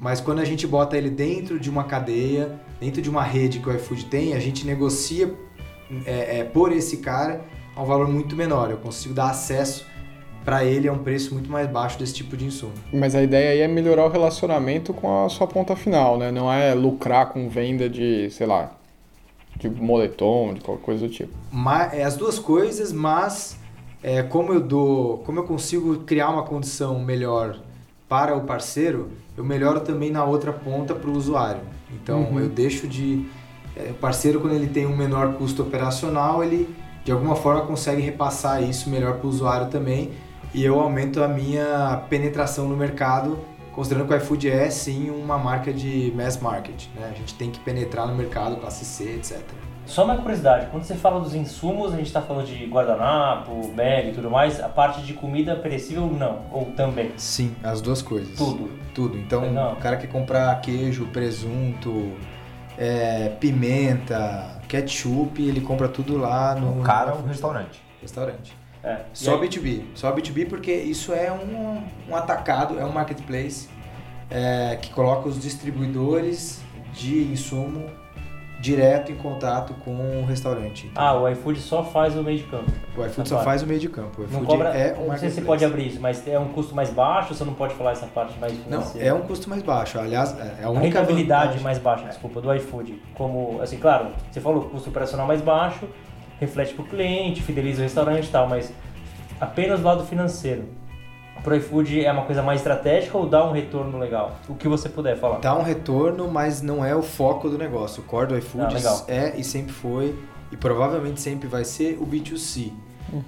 Mas 0.00 0.20
quando 0.20 0.40
a 0.40 0.44
gente 0.44 0.66
bota 0.66 0.96
ele 0.96 1.10
dentro 1.10 1.60
de 1.60 1.70
uma 1.70 1.84
cadeia, 1.84 2.60
dentro 2.80 3.00
de 3.00 3.08
uma 3.08 3.22
rede 3.22 3.60
que 3.60 3.68
o 3.68 3.74
iFood 3.74 4.06
tem, 4.06 4.34
a 4.34 4.40
gente 4.40 4.66
negocia 4.66 5.32
é, 6.04 6.40
é, 6.40 6.44
por 6.44 6.72
esse 6.72 6.96
cara 6.98 7.44
a 7.76 7.82
um 7.82 7.86
valor 7.86 8.08
muito 8.08 8.34
menor. 8.34 8.70
Eu 8.70 8.78
consigo 8.78 9.14
dar 9.14 9.30
acesso 9.30 9.86
para 10.44 10.64
ele 10.64 10.88
a 10.88 10.92
um 10.92 10.98
preço 10.98 11.32
muito 11.34 11.48
mais 11.48 11.68
baixo 11.68 11.98
desse 11.98 12.14
tipo 12.14 12.36
de 12.36 12.44
insumo. 12.44 12.72
Mas 12.92 13.14
a 13.14 13.22
ideia 13.22 13.50
aí 13.52 13.60
é 13.60 13.68
melhorar 13.68 14.04
o 14.04 14.08
relacionamento 14.08 14.92
com 14.92 15.24
a 15.24 15.28
sua 15.28 15.46
ponta 15.46 15.76
final, 15.76 16.18
né? 16.18 16.32
Não 16.32 16.52
é 16.52 16.74
lucrar 16.74 17.26
com 17.32 17.48
venda 17.48 17.88
de, 17.88 18.28
sei 18.30 18.46
lá, 18.46 18.72
de 19.56 19.70
moletom, 19.70 20.54
de 20.54 20.60
qualquer 20.60 20.82
coisa 20.82 21.06
do 21.06 21.12
tipo. 21.12 21.32
Ma- 21.52 21.94
é 21.94 22.02
as 22.02 22.16
duas 22.16 22.40
coisas, 22.40 22.92
mas 22.92 23.56
é, 24.02 24.20
como 24.24 24.52
eu 24.52 24.60
dou, 24.60 25.18
como 25.18 25.38
eu 25.38 25.44
consigo 25.44 25.98
criar 25.98 26.30
uma 26.30 26.42
condição 26.42 26.98
melhor 26.98 27.60
para 28.12 28.36
o 28.36 28.42
parceiro, 28.42 29.08
eu 29.38 29.42
melhoro 29.42 29.80
também 29.80 30.10
na 30.10 30.22
outra 30.22 30.52
ponta 30.52 30.94
para 30.94 31.08
o 31.08 31.16
usuário. 31.16 31.62
Então 31.90 32.38
eu 32.38 32.46
deixo 32.46 32.86
de 32.86 33.24
é, 33.74 33.88
o 33.90 33.94
parceiro 33.94 34.38
quando 34.38 34.52
ele 34.52 34.66
tem 34.66 34.84
um 34.84 34.94
menor 34.94 35.32
custo 35.32 35.62
operacional, 35.62 36.44
ele 36.44 36.68
de 37.06 37.10
alguma 37.10 37.34
forma 37.34 37.62
consegue 37.62 38.02
repassar 38.02 38.62
isso 38.62 38.90
melhor 38.90 39.14
para 39.14 39.26
o 39.26 39.30
usuário 39.30 39.68
também 39.68 40.10
e 40.52 40.62
eu 40.62 40.78
aumento 40.78 41.22
a 41.22 41.28
minha 41.28 42.02
penetração 42.10 42.68
no 42.68 42.76
mercado, 42.76 43.38
considerando 43.74 44.06
que 44.06 44.12
o 44.12 44.16
iFood 44.18 44.50
é 44.50 44.68
sim 44.68 45.08
uma 45.08 45.38
marca 45.38 45.72
de 45.72 46.12
mass 46.14 46.38
market, 46.38 46.88
né? 46.94 47.10
A 47.14 47.18
gente 47.18 47.34
tem 47.36 47.50
que 47.50 47.60
penetrar 47.60 48.06
no 48.06 48.14
mercado 48.14 48.56
classe 48.56 48.84
C, 48.84 49.04
etc. 49.04 49.40
Só 49.84 50.04
uma 50.04 50.16
curiosidade, 50.16 50.66
quando 50.70 50.84
você 50.84 50.94
fala 50.94 51.20
dos 51.20 51.34
insumos, 51.34 51.92
a 51.92 51.96
gente 51.96 52.06
está 52.06 52.22
falando 52.22 52.46
de 52.46 52.64
guardanapo, 52.66 53.68
bag 53.74 54.10
e 54.10 54.12
tudo 54.12 54.30
mais, 54.30 54.60
a 54.60 54.68
parte 54.68 55.02
de 55.02 55.12
comida 55.12 55.56
perecível 55.56 56.06
não, 56.06 56.42
ou 56.52 56.66
também. 56.76 57.12
Sim, 57.16 57.54
as 57.62 57.80
duas 57.80 58.00
coisas. 58.00 58.36
Tudo. 58.36 58.70
Tudo. 58.94 59.18
Então, 59.18 59.42
Legal. 59.42 59.72
o 59.72 59.76
cara 59.76 59.96
quer 59.96 60.06
comprar 60.06 60.54
queijo, 60.60 61.06
presunto, 61.06 62.12
é, 62.78 63.30
pimenta, 63.40 64.60
ketchup, 64.68 65.42
ele 65.46 65.60
compra 65.60 65.88
tudo 65.88 66.16
lá 66.16 66.54
no 66.54 66.80
O 66.80 66.82
cara 66.84 67.10
é 67.10 67.14
um 67.14 67.26
restaurante. 67.26 67.82
restaurante. 68.00 68.56
É. 68.84 69.00
Só 69.12 69.32
E 69.32 69.34
aí- 69.34 69.48
B2B. 69.48 69.82
Só 69.94 70.12
B2B 70.12 70.48
porque 70.48 70.72
isso 70.72 71.12
é 71.12 71.30
um, 71.30 71.82
um 72.08 72.16
atacado, 72.16 72.78
é 72.78 72.84
um 72.84 72.92
marketplace 72.92 73.68
é, 74.30 74.76
que 74.80 74.90
coloca 74.90 75.28
os 75.28 75.40
distribuidores 75.40 76.62
de 76.94 77.24
insumo 77.24 77.86
direto 78.62 79.10
em 79.10 79.16
contato 79.16 79.74
com 79.84 79.90
o 79.90 80.24
restaurante. 80.24 80.86
Então, 80.86 81.02
Ah, 81.04 81.14
o 81.20 81.28
iFood 81.28 81.58
só 81.60 81.82
faz 81.82 82.16
o 82.16 82.22
meio 82.22 82.38
de 82.38 82.44
campo. 82.44 82.70
o 82.96 83.04
iFood 83.04 83.28
só 83.28 83.34
parte. 83.34 83.44
faz 83.44 83.62
o 83.62 83.66
meio 83.66 83.80
de 83.80 83.88
campo. 83.88 84.20
O 84.22 84.22
Não 84.22 84.28
iFood 84.28 84.46
cobra. 84.46 84.68
é 84.68 84.96
um 84.96 85.08
não 85.08 85.18
sei 85.18 85.28
se 85.30 85.34
você 85.34 85.40
pode 85.42 85.64
abrir 85.64 85.88
isso, 85.88 86.00
mas 86.00 86.26
é 86.28 86.38
um 86.38 86.46
custo 86.48 86.72
mais 86.72 86.88
baixo, 86.90 87.34
você 87.34 87.42
não 87.44 87.54
pode 87.54 87.74
falar 87.74 87.90
essa 87.90 88.06
parte 88.06 88.38
mais 88.38 88.52
Não, 88.52 88.62
financeira. 88.80 89.08
é 89.08 89.12
um 89.12 89.22
custo 89.22 89.50
mais 89.50 89.62
baixo. 89.64 89.98
Aliás, 89.98 90.34
é 90.38 90.62
a 90.62 90.68
A 90.68 90.70
única 90.70 91.00
rentabilidade 91.00 91.42
vantagem- 91.42 91.62
mais 91.64 91.78
baixa, 91.78 92.04
desculpa, 92.04 92.40
do 92.40 92.54
iFood. 92.54 93.02
Como, 93.14 93.60
assim, 93.60 93.78
claro, 93.78 94.06
você 94.30 94.40
falou 94.40 94.62
custo 94.62 94.88
operacional 94.90 95.26
mais 95.26 95.40
baixo, 95.42 95.88
reflete 96.38 96.72
para 96.74 96.84
o 96.84 96.86
cliente, 96.86 97.42
fideliza 97.42 97.80
o 97.80 97.82
restaurante 97.82 98.26
e 98.26 98.30
tal, 98.30 98.48
mas 98.48 98.72
apenas 99.40 99.80
do 99.80 99.86
lado 99.86 100.04
financeiro. 100.04 100.66
Pro 101.42 101.56
iFood 101.56 102.04
é 102.04 102.12
uma 102.12 102.24
coisa 102.24 102.42
mais 102.42 102.60
estratégica 102.60 103.18
ou 103.18 103.26
dá 103.26 103.44
um 103.44 103.52
retorno 103.52 103.98
legal? 103.98 104.38
O 104.48 104.54
que 104.54 104.68
você 104.68 104.88
puder 104.88 105.18
falar. 105.18 105.38
Dá 105.38 105.56
um 105.56 105.62
retorno, 105.62 106.30
mas 106.30 106.62
não 106.62 106.84
é 106.84 106.94
o 106.94 107.02
foco 107.02 107.48
do 107.48 107.58
negócio. 107.58 108.02
O 108.02 108.06
core 108.06 108.28
do 108.28 108.38
iFood 108.38 108.76
Ah, 108.86 109.04
é 109.08 109.36
e 109.36 109.42
sempre 109.42 109.72
foi, 109.72 110.14
e 110.52 110.56
provavelmente 110.56 111.20
sempre 111.20 111.48
vai 111.48 111.64
ser 111.64 111.98
o 112.00 112.06
B2C. 112.06 112.72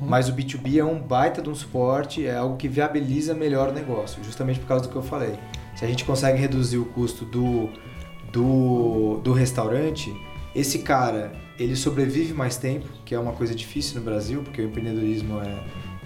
Mas 0.01 0.29
o 0.29 0.33
B2B 0.33 0.79
é 0.79 0.85
um 0.85 0.99
baita 0.99 1.43
de 1.43 1.51
um 1.51 1.55
suporte, 1.55 2.27
é 2.27 2.37
algo 2.37 2.57
que 2.57 2.69
viabiliza 2.69 3.35
melhor 3.35 3.69
o 3.69 3.73
negócio, 3.73 4.23
justamente 4.25 4.59
por 4.59 4.67
causa 4.67 4.85
do 4.85 4.90
que 4.90 4.97
eu 4.97 5.03
falei. 5.03 5.35
Se 5.77 5.85
a 5.85 5.88
gente 5.88 6.05
consegue 6.05 6.38
reduzir 6.38 6.79
o 6.79 6.87
custo 6.87 7.25
do, 7.25 7.69
do, 8.33 9.21
do 9.23 9.33
restaurante, 9.33 10.14
esse 10.55 10.79
cara, 10.79 11.33
ele 11.59 11.77
sobrevive 11.77 12.33
mais 12.33 12.57
tempo, 12.57 12.87
que 13.05 13.14
é 13.14 13.19
uma 13.19 13.33
coisa 13.33 13.55
difícil 13.55 13.99
no 13.99 14.05
Brasil, 14.05 14.43
porque 14.43 14.62
o 14.62 14.67
empreendedorismo 14.67 15.40
é, 15.43 15.55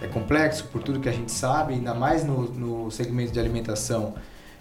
é 0.01 0.07
complexo, 0.07 0.65
por 0.73 0.83
tudo 0.83 1.01
que 1.01 1.09
a 1.09 1.13
gente 1.13 1.33
sabe, 1.33 1.75
ainda 1.75 1.95
mais 1.95 2.25
no, 2.25 2.43
no 2.43 2.91
segmento 2.91 3.33
de 3.33 3.41
alimentação, 3.41 4.15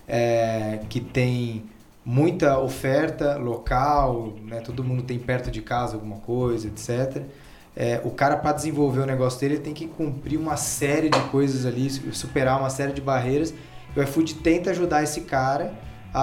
é, 0.08 0.80
que 0.89 1.00
tem 1.00 1.65
muita 2.04 2.60
oferta 2.60 3.36
local, 3.36 4.34
né? 4.43 4.62
todo 4.62 4.84
mundo 4.84 5.04
tem 5.04 5.19
perto 5.19 5.52
de 5.52 5.62
casa 5.62 5.95
alguma 5.95 6.17
coisa, 6.17 6.67
etc. 6.67 7.23
É, 7.76 8.02
o 8.04 8.10
cara, 8.10 8.38
para 8.38 8.54
desenvolver 8.54 9.02
o 9.02 9.06
negócio 9.06 9.39
dele, 9.39 9.56
ele 9.56 9.63
tem 9.63 9.73
que 9.73 9.88
cumprir 9.88 10.39
uma 10.39 10.58
série 10.58 11.10
de 11.10 11.19
coisas 11.30 11.65
ali, 11.65 11.89
superar 11.89 12.60
uma 12.60 12.69
série 12.69 12.93
de 12.93 13.02
barreiras. 13.02 13.54
O 13.95 14.02
iFood 14.02 14.36
tenta 14.36 14.71
ajudar 14.71 15.04
esse 15.04 15.21
cara 15.21 15.73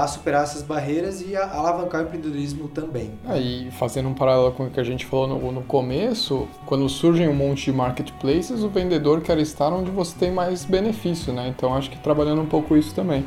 a 0.02 0.08
superar 0.08 0.42
essas 0.42 0.62
barreiras 0.62 1.20
e 1.20 1.36
a 1.36 1.48
alavancar 1.52 2.02
o 2.02 2.04
empreendedorismo 2.04 2.66
também. 2.68 3.12
Aí, 3.24 3.70
fazendo 3.78 4.08
um 4.08 4.14
paralelo 4.14 4.50
com 4.50 4.66
o 4.66 4.70
que 4.70 4.80
a 4.80 4.84
gente 4.84 5.06
falou 5.06 5.28
no, 5.28 5.52
no 5.52 5.62
começo, 5.62 6.48
quando 6.66 6.88
surgem 6.88 7.28
um 7.28 7.34
monte 7.34 7.66
de 7.66 7.72
marketplaces, 7.72 8.64
o 8.64 8.68
vendedor 8.68 9.20
quer 9.20 9.38
estar 9.38 9.72
onde 9.72 9.92
você 9.92 10.18
tem 10.18 10.32
mais 10.32 10.64
benefício, 10.64 11.32
né? 11.32 11.46
Então 11.46 11.74
acho 11.76 11.90
que 11.90 11.98
trabalhando 11.98 12.42
um 12.42 12.46
pouco 12.46 12.76
isso 12.76 12.92
também. 12.92 13.24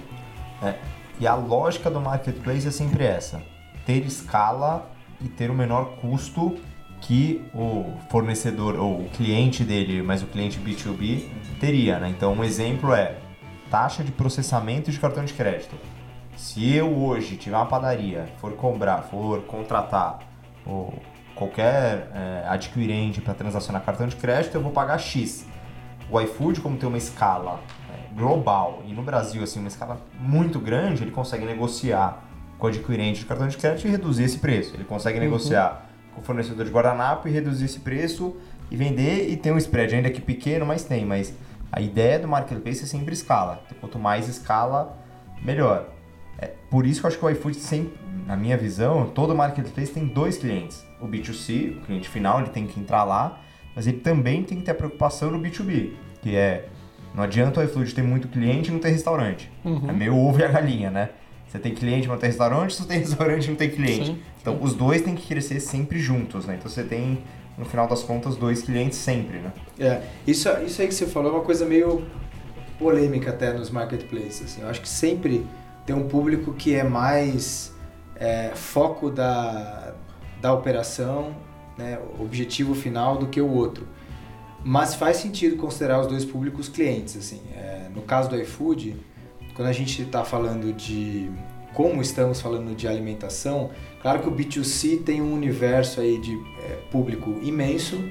É. 0.61 0.75
E 1.21 1.25
a 1.25 1.35
lógica 1.35 1.89
do 1.89 2.01
marketplace 2.01 2.67
é 2.67 2.71
sempre 2.71 3.05
essa: 3.05 3.41
ter 3.85 4.05
escala 4.05 4.91
e 5.21 5.29
ter 5.29 5.49
o 5.49 5.53
menor 5.53 5.95
custo 6.01 6.55
que 6.99 7.45
o 7.53 7.85
fornecedor 8.09 8.75
ou 8.75 9.01
o 9.01 9.09
cliente 9.09 9.63
dele, 9.63 10.01
mas 10.01 10.21
o 10.21 10.25
cliente 10.25 10.59
B2B 10.59 11.23
teria, 11.61 11.97
né? 11.97 12.09
Então 12.09 12.33
um 12.33 12.43
exemplo 12.43 12.93
é 12.93 13.15
taxa 13.69 14.03
de 14.03 14.11
processamento 14.11 14.91
de 14.91 14.99
cartão 14.99 15.23
de 15.23 15.33
crédito. 15.33 15.75
Se 16.37 16.75
eu 16.75 16.95
hoje 16.95 17.35
tiver 17.35 17.57
uma 17.57 17.65
padaria, 17.65 18.27
for 18.37 18.53
comprar, 18.53 19.01
for 19.01 19.41
contratar 19.41 20.19
ou 20.63 20.93
qualquer 21.33 22.11
é, 22.13 22.47
adquirente 22.47 23.19
para 23.19 23.33
transacionar 23.33 23.83
cartão 23.83 24.07
de 24.07 24.15
crédito, 24.15 24.53
eu 24.53 24.61
vou 24.61 24.71
pagar 24.71 24.99
X. 24.99 25.47
O 26.11 26.21
iFood, 26.21 26.61
como 26.61 26.77
tem 26.77 26.87
uma 26.87 26.97
escala 26.97 27.59
é, 27.89 28.13
global 28.15 28.83
e 28.85 28.93
no 28.93 29.01
Brasil 29.01 29.41
assim 29.41 29.57
uma 29.57 29.67
escala 29.67 29.99
muito 30.19 30.59
grande, 30.59 31.03
ele 31.03 31.09
consegue 31.09 31.43
negociar 31.43 32.23
com 32.59 32.67
o 32.67 32.69
adquirente 32.69 33.21
de 33.21 33.25
cartão 33.25 33.47
de 33.47 33.57
crédito 33.57 33.87
e 33.87 33.89
reduzir 33.89 34.25
esse 34.25 34.37
preço. 34.37 34.75
Ele 34.75 34.83
consegue 34.83 35.19
negociar 35.19 35.89
com 36.13 36.21
o 36.21 36.23
fornecedor 36.23 36.63
de 36.63 36.71
guardanapo 36.71 37.27
e 37.27 37.31
reduzir 37.31 37.65
esse 37.65 37.79
preço 37.79 38.37
e 38.69 38.77
vender 38.77 39.27
e 39.27 39.37
ter 39.37 39.51
um 39.51 39.57
spread 39.57 39.95
ainda 39.95 40.11
que 40.11 40.21
pequeno, 40.21 40.67
mas 40.67 40.83
tem. 40.83 41.03
Mas 41.03 41.33
a 41.71 41.81
ideia 41.81 42.19
do 42.19 42.27
marketplace 42.27 42.83
é 42.83 42.87
sempre 42.87 43.13
escala. 43.13 43.63
Quanto 43.81 43.97
mais 43.97 44.29
escala, 44.29 44.95
melhor. 45.43 45.96
É, 46.39 46.51
por 46.69 46.85
isso 46.85 46.99
que 46.99 47.05
eu 47.05 47.09
acho 47.09 47.19
que 47.19 47.25
o 47.25 47.29
iFood 47.29 47.57
sempre, 47.57 47.97
na 48.25 48.35
minha 48.35 48.57
visão, 48.57 49.07
todo 49.07 49.35
marketplace 49.35 49.91
tem 49.91 50.05
dois 50.05 50.37
clientes. 50.37 50.85
O 51.01 51.07
B2C, 51.07 51.77
o 51.77 51.81
cliente 51.81 52.09
final, 52.09 52.39
ele 52.39 52.49
tem 52.49 52.67
que 52.67 52.79
entrar 52.79 53.03
lá, 53.03 53.41
mas 53.75 53.87
ele 53.87 53.99
também 53.99 54.43
tem 54.43 54.57
que 54.57 54.63
ter 54.63 54.71
a 54.71 54.75
preocupação 54.75 55.31
no 55.31 55.39
B2B, 55.39 55.93
que 56.21 56.35
é 56.35 56.67
não 57.17 57.23
adianta 57.23 57.59
o 57.59 57.63
iFood 57.63 57.95
ter 57.95 58.03
muito 58.03 58.27
cliente 58.27 58.69
e 58.69 58.71
não 58.71 58.79
ter 58.79 58.89
restaurante. 58.89 59.51
É 59.89 59.91
meio 59.91 60.15
ovo 60.15 60.39
e 60.39 60.43
a 60.43 60.47
galinha, 60.47 60.91
né? 60.91 61.09
Você 61.47 61.57
tem 61.57 61.73
cliente, 61.73 62.07
mas 62.07 62.15
não 62.15 62.19
tem 62.19 62.29
restaurante, 62.29 62.75
você 62.75 62.83
tem 62.83 62.99
restaurante, 63.01 63.49
não 63.49 63.55
tem 63.55 63.69
cliente. 63.69 64.05
Sim, 64.07 64.19
então, 64.39 64.59
os 64.61 64.75
dois 64.75 65.01
têm 65.01 65.15
que 65.15 65.25
crescer 65.27 65.59
sempre 65.59 65.97
juntos, 65.97 66.45
né? 66.45 66.55
Então, 66.59 66.69
você 66.69 66.83
tem, 66.83 67.23
no 67.57 67.65
final 67.65 67.87
das 67.87 68.03
contas, 68.03 68.35
dois 68.35 68.61
clientes 68.61 68.99
sempre, 68.99 69.39
né? 69.39 69.51
É, 69.79 70.01
isso, 70.27 70.47
isso 70.65 70.81
aí 70.81 70.87
que 70.87 70.93
você 70.93 71.07
falou 71.07 71.31
é 71.31 71.35
uma 71.35 71.43
coisa 71.43 71.65
meio 71.65 72.05
polêmica 72.77 73.31
até 73.31 73.51
nos 73.51 73.71
marketplaces. 73.71 74.43
Assim. 74.43 74.61
Eu 74.61 74.69
acho 74.69 74.81
que 74.81 74.89
sempre 74.89 75.43
tem 75.87 75.95
um 75.95 76.07
público 76.07 76.53
que 76.53 76.75
é 76.75 76.83
mais 76.83 77.73
é, 78.17 78.51
foco 78.53 79.09
da, 79.09 79.95
da 80.41 80.53
operação, 80.53 81.33
né, 81.77 81.97
objetivo 82.19 82.75
final 82.75 83.17
do 83.17 83.27
que 83.27 83.39
o 83.39 83.49
outro. 83.49 83.87
Mas 84.63 84.93
faz 84.93 85.17
sentido 85.17 85.55
considerar 85.55 86.01
os 86.01 86.07
dois 86.07 86.25
públicos 86.25 86.67
clientes. 86.67 87.15
Assim. 87.15 87.41
É, 87.55 87.87
no 87.95 88.01
caso 88.01 88.29
do 88.29 88.35
iFood, 88.35 88.97
quando 89.55 89.69
a 89.69 89.71
gente 89.71 90.01
está 90.01 90.25
falando 90.25 90.73
de 90.73 91.31
como 91.73 92.01
estamos 92.01 92.41
falando 92.41 92.75
de 92.75 92.85
alimentação, 92.85 93.69
claro 94.01 94.19
que 94.19 94.27
o 94.27 94.31
B2C 94.31 95.03
tem 95.03 95.21
um 95.21 95.33
universo 95.33 96.01
aí 96.01 96.19
de 96.19 96.35
é, 96.63 96.75
público 96.91 97.39
imenso 97.41 98.03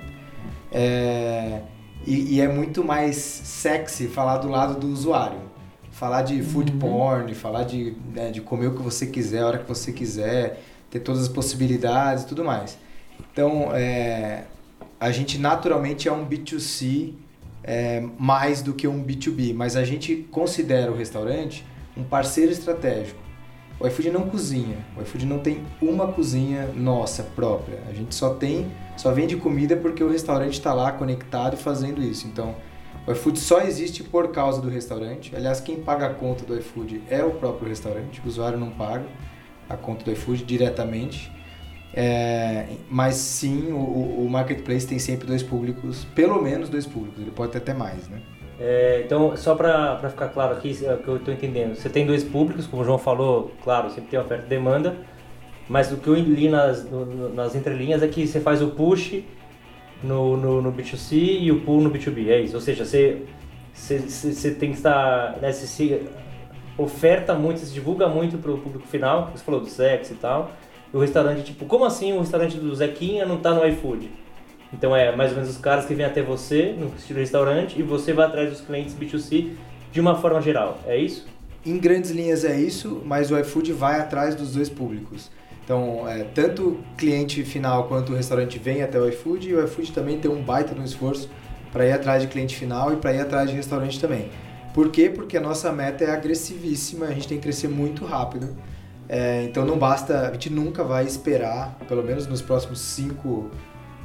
é, 0.73 1.61
e, 2.07 2.37
e, 2.37 2.41
é 2.41 2.49
muito 2.49 2.85
mais 2.85 3.17
sexy 3.17 4.07
falar 4.07 4.39
do 4.39 4.49
lado 4.49 4.79
do 4.79 4.87
usuário. 4.89 5.45
Falar 5.96 6.20
de 6.20 6.42
food 6.42 6.72
uhum. 6.72 6.78
porn, 6.78 7.35
falar 7.35 7.64
de, 7.64 7.96
né, 8.12 8.30
de 8.30 8.42
comer 8.42 8.66
o 8.66 8.74
que 8.74 8.82
você 8.82 9.06
quiser, 9.06 9.40
a 9.40 9.46
hora 9.46 9.59
que 9.59 9.66
você 9.66 9.92
quiser, 9.92 10.61
ter 10.90 11.00
todas 11.00 11.22
as 11.22 11.28
possibilidades 11.28 12.24
e 12.24 12.26
tudo 12.26 12.44
mais. 12.44 12.76
Então, 13.32 13.70
é, 13.72 14.44
a 15.00 15.11
gente 15.11 15.38
naturalmente 15.38 16.06
é 16.06 16.12
um 16.12 16.26
B2C 16.26 17.14
é, 17.64 18.04
mais 18.18 18.61
do 18.61 18.74
que 18.74 18.87
um 18.87 19.02
B2B, 19.02 19.54
mas 19.54 19.74
a 19.74 19.85
gente 19.85 20.16
considera 20.30 20.92
o 20.92 20.94
restaurante 20.94 21.64
um 21.96 22.04
parceiro 22.04 22.52
estratégico. 22.52 23.18
O 23.80 23.87
iFood 23.87 24.11
não 24.11 24.28
cozinha, 24.28 24.76
o 24.98 25.02
iFood 25.02 25.24
não 25.24 25.38
tem 25.38 25.62
uma 25.80 26.12
cozinha 26.12 26.66
nossa 26.74 27.22
própria. 27.22 27.78
A 27.88 27.94
gente 27.94 28.14
só 28.14 28.35
tem, 28.35 28.70
só 28.98 29.12
vende 29.12 29.35
comida 29.37 29.74
porque 29.74 30.04
o 30.04 30.11
restaurante 30.11 30.52
está 30.52 30.74
lá 30.74 30.92
conectado 30.92 31.56
fazendo 31.56 32.02
isso. 32.02 32.26
Então, 32.26 32.54
o 33.07 33.12
iFood 33.12 33.38
só 33.38 33.61
existe 33.61 34.03
por 34.03 34.33
causa 34.33 34.61
do 34.61 34.69
restaurante. 34.69 35.35
Aliás, 35.35 35.61
quem 35.61 35.77
paga 35.77 36.07
a 36.07 36.11
conta 36.11 36.45
do 36.45 36.57
iFood 36.59 37.03
é 37.09 37.23
o 37.23 37.31
próprio 37.31 37.69
restaurante. 37.69 38.21
O 38.25 38.27
usuário 38.27 38.59
não 38.59 38.71
paga 38.71 39.05
a 39.69 39.77
conta 39.77 40.05
do 40.05 40.12
iFood 40.12 40.45
diretamente. 40.45 41.31
É, 41.95 42.66
mas 42.90 43.14
sim, 43.14 43.73
o, 43.73 44.25
o, 44.25 44.29
marketplace 44.29 44.87
tem 44.87 44.99
sempre 44.99 45.27
dois 45.27 45.42
públicos, 45.42 46.05
pelo 46.14 46.42
menos 46.42 46.69
dois 46.69 46.85
públicos. 46.85 47.23
Ele 47.23 47.31
pode 47.31 47.53
ter 47.53 47.59
até 47.59 47.73
mais, 47.73 48.09
né? 48.09 48.21
É, 48.59 49.03
então, 49.05 49.37
só 49.37 49.55
para 49.55 49.97
ficar 50.11 50.29
claro 50.29 50.55
aqui, 50.55 50.77
é 50.85 50.92
o 50.92 50.99
que 50.99 51.09
eu 51.09 51.16
estou 51.16 51.33
entendendo, 51.33 51.75
você 51.75 51.88
tem 51.88 52.07
dois 52.07 52.25
públicos, 52.25 52.66
como 52.66 52.83
o 52.83 52.85
João 52.85 52.99
falou, 52.99 53.53
claro, 53.62 53.88
sempre 53.90 54.11
tem 54.11 54.19
oferta 54.19 54.47
e 54.47 54.49
demanda, 54.49 54.97
mas 55.69 55.92
o 55.92 55.97
que 55.97 56.09
eu 56.09 56.14
li 56.14 56.49
nas, 56.49 56.87
nas 57.35 57.55
entrelinhas 57.55 58.03
é 58.03 58.09
que 58.09 58.27
você 58.27 58.40
faz 58.40 58.62
o 58.62 58.69
push 58.69 59.23
no, 60.07 60.37
no, 60.37 60.62
no, 60.62 60.73
B2C 60.73 61.40
e 61.40 61.53
o 61.53 61.61
pull 61.61 61.81
no 61.81 61.90
B2B, 61.90 62.29
é 62.29 62.40
isso. 62.40 62.55
Ou 62.55 62.61
seja, 62.61 62.85
você, 62.85 63.23
você, 63.73 63.99
você 63.99 64.51
tem 64.53 64.71
que 64.71 64.77
estar, 64.77 65.37
né, 65.40 65.53
você 65.53 65.66
se 65.66 66.01
oferta 66.79 67.35
muito, 67.35 67.61
se 67.61 67.73
divulga 67.73 68.09
muito 68.09 68.38
para 68.38 68.53
o 68.53 68.59
público 68.59 68.87
final, 68.87 69.31
você 69.35 69.45
falou 69.45 69.61
do 69.61 69.69
sexo 69.69 70.12
e 70.12 70.16
tal, 70.16 70.53
e 70.92 70.97
o 70.97 71.01
restaurante, 71.01 71.42
tipo, 71.42 71.64
como 71.64 71.85
assim 71.85 72.12
o 72.12 72.21
restaurante 72.21 72.57
do 72.57 72.75
Zequinha 72.75 73.25
não 73.25 73.37
está 73.37 73.53
no 73.53 73.66
iFood? 73.66 74.11
Então 74.73 74.95
é 74.95 75.14
mais 75.14 75.31
ou 75.31 75.37
menos 75.37 75.51
os 75.51 75.59
caras 75.59 75.87
que 75.87 75.95
vêm 75.95 76.05
até 76.05 76.23
você 76.23 76.75
no 76.79 76.92
estilo 76.97 77.21
restaurante 77.21 77.79
e 77.79 77.83
você 77.83 78.12
vai 78.12 78.27
atrás 78.27 78.51
dos 78.51 78.61
clientes 78.61 78.95
B2C 78.95 79.53
de 79.92 80.01
uma 80.01 80.16
forma 80.16 80.40
geral, 80.42 80.79
é 80.87 80.97
isso? 80.97 81.27
Em 81.64 81.79
grandes 81.79 82.11
linhas 82.11 82.45
é 82.45 82.61
isso, 82.61 83.03
mas 83.05 83.31
o 83.31 83.38
iFood 83.38 83.73
vai 83.73 84.01
atrás 84.01 84.35
dos 84.35 84.53
dois 84.55 84.69
públicos. 84.69 85.31
Então, 85.66 86.09
é, 86.09 86.22
tanto 86.22 86.62
o 86.62 86.85
cliente 86.96 87.42
final 87.42 87.88
quanto 87.88 88.12
o 88.12 88.14
restaurante 88.14 88.57
vem 88.57 88.85
até 88.85 89.00
o 89.00 89.09
iFood 89.09 89.48
e 89.48 89.55
o 89.57 89.64
iFood 89.64 89.90
também 89.90 90.16
tem 90.16 90.31
um 90.31 90.40
baita 90.40 90.72
no 90.72 90.85
esforço 90.85 91.29
para 91.72 91.85
ir 91.85 91.90
atrás 91.90 92.22
de 92.22 92.29
cliente 92.29 92.55
final 92.55 92.92
e 92.92 92.96
para 92.96 93.12
ir 93.12 93.20
atrás 93.20 93.50
de 93.50 93.57
restaurante 93.57 94.00
também. 94.00 94.31
Por 94.72 94.90
quê? 94.92 95.11
Porque 95.12 95.37
a 95.37 95.40
nossa 95.40 95.72
meta 95.72 96.05
é 96.05 96.11
agressivíssima, 96.12 97.07
a 97.07 97.11
gente 97.11 97.26
tem 97.26 97.38
que 97.38 97.42
crescer 97.42 97.66
muito 97.66 98.05
rápido. 98.05 98.57
É, 99.09 99.42
então 99.42 99.64
não 99.64 99.76
basta, 99.76 100.29
a 100.29 100.33
gente 100.35 100.50
nunca 100.50 100.85
vai 100.85 101.05
esperar, 101.05 101.76
pelo 101.88 102.05
menos 102.05 102.29
nos 102.29 102.40
próximos 102.40 102.79
cinco 102.79 103.50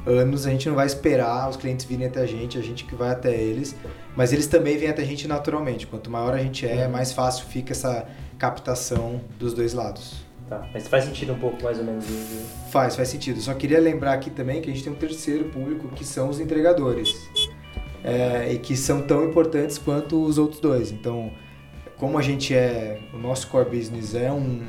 anos, 0.04 0.48
a 0.48 0.50
gente 0.50 0.68
não 0.68 0.74
vai 0.74 0.86
esperar 0.86 1.48
os 1.48 1.56
clientes 1.56 1.86
virem 1.86 2.08
até 2.08 2.22
a 2.22 2.26
gente, 2.26 2.58
a 2.58 2.60
gente 2.60 2.84
que 2.84 2.94
vai 2.96 3.10
até 3.10 3.32
eles, 3.32 3.76
mas 4.16 4.32
eles 4.32 4.48
também 4.48 4.76
vêm 4.76 4.88
até 4.88 5.02
a 5.02 5.04
gente 5.04 5.28
naturalmente. 5.28 5.86
Quanto 5.86 6.10
maior 6.10 6.34
a 6.34 6.38
gente 6.38 6.66
é, 6.66 6.88
mais 6.88 7.12
fácil 7.12 7.46
fica 7.46 7.72
essa 7.72 8.04
captação 8.36 9.20
dos 9.38 9.54
dois 9.54 9.72
lados. 9.72 10.31
Tá, 10.48 10.68
mas 10.74 10.88
faz 10.88 11.04
sentido 11.04 11.32
um 11.32 11.38
pouco 11.38 11.62
mais 11.62 11.78
ou 11.78 11.84
menos. 11.84 12.04
Faz, 12.70 12.96
faz 12.96 13.08
sentido. 13.08 13.40
Só 13.40 13.54
queria 13.54 13.80
lembrar 13.80 14.14
aqui 14.14 14.30
também 14.30 14.60
que 14.60 14.70
a 14.70 14.72
gente 14.72 14.84
tem 14.84 14.92
um 14.92 14.96
terceiro 14.96 15.46
público 15.46 15.88
que 15.88 16.04
são 16.04 16.28
os 16.28 16.40
entregadores. 16.40 17.14
É, 18.04 18.52
e 18.52 18.58
que 18.58 18.76
são 18.76 19.02
tão 19.02 19.24
importantes 19.24 19.78
quanto 19.78 20.22
os 20.22 20.36
outros 20.36 20.60
dois. 20.60 20.90
Então, 20.90 21.30
como 21.96 22.18
a 22.18 22.22
gente 22.22 22.52
é, 22.52 22.98
o 23.14 23.18
nosso 23.18 23.46
core 23.46 23.70
business 23.70 24.14
é 24.14 24.32
um 24.32 24.60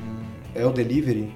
é 0.55 0.63
o 0.65 0.71
delivery, 0.71 1.33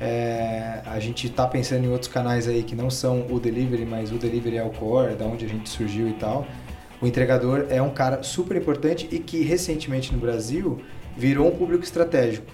é, 0.00 0.80
a 0.86 0.98
gente 1.00 1.26
está 1.26 1.46
pensando 1.46 1.84
em 1.84 1.88
outros 1.88 2.10
canais 2.10 2.46
aí 2.46 2.62
que 2.62 2.74
não 2.74 2.90
são 2.90 3.26
o 3.30 3.40
delivery, 3.40 3.84
mas 3.84 4.12
o 4.12 4.16
delivery 4.16 4.58
é 4.58 4.62
o 4.62 4.70
core, 4.70 5.12
é 5.12 5.16
da 5.16 5.24
onde 5.24 5.44
a 5.44 5.48
gente 5.48 5.68
surgiu 5.68 6.08
e 6.08 6.12
tal. 6.14 6.46
O 7.00 7.06
entregador 7.06 7.66
é 7.68 7.82
um 7.82 7.90
cara 7.90 8.22
super 8.22 8.56
importante 8.56 9.08
e 9.10 9.18
que 9.18 9.42
recentemente 9.42 10.12
no 10.12 10.18
Brasil 10.18 10.80
virou 11.16 11.48
um 11.48 11.56
público 11.56 11.84
estratégico. 11.84 12.46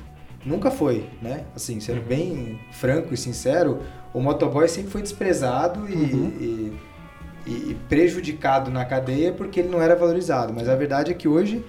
Nunca 0.45 0.71
foi, 0.71 1.09
né? 1.21 1.45
Assim, 1.55 1.81
sendo 1.81 2.01
uhum. 2.01 2.07
bem 2.07 2.61
franco 2.73 3.13
e 3.13 3.17
sincero, 3.17 3.81
o 4.13 4.21
motoboy 4.21 4.67
sempre 4.69 4.91
foi 4.91 5.03
desprezado 5.03 5.89
e, 5.89 5.95
uhum. 5.95 6.33
e, 7.47 7.51
e 7.51 7.77
prejudicado 7.89 8.71
na 8.71 8.85
cadeia 8.85 9.33
porque 9.33 9.61
ele 9.61 9.69
não 9.69 9.83
era 9.83 9.95
valorizado. 9.95 10.53
Mas 10.53 10.69
a 10.69 10.75
verdade 10.75 11.11
é 11.11 11.15
que 11.15 11.29
hoje 11.29 11.65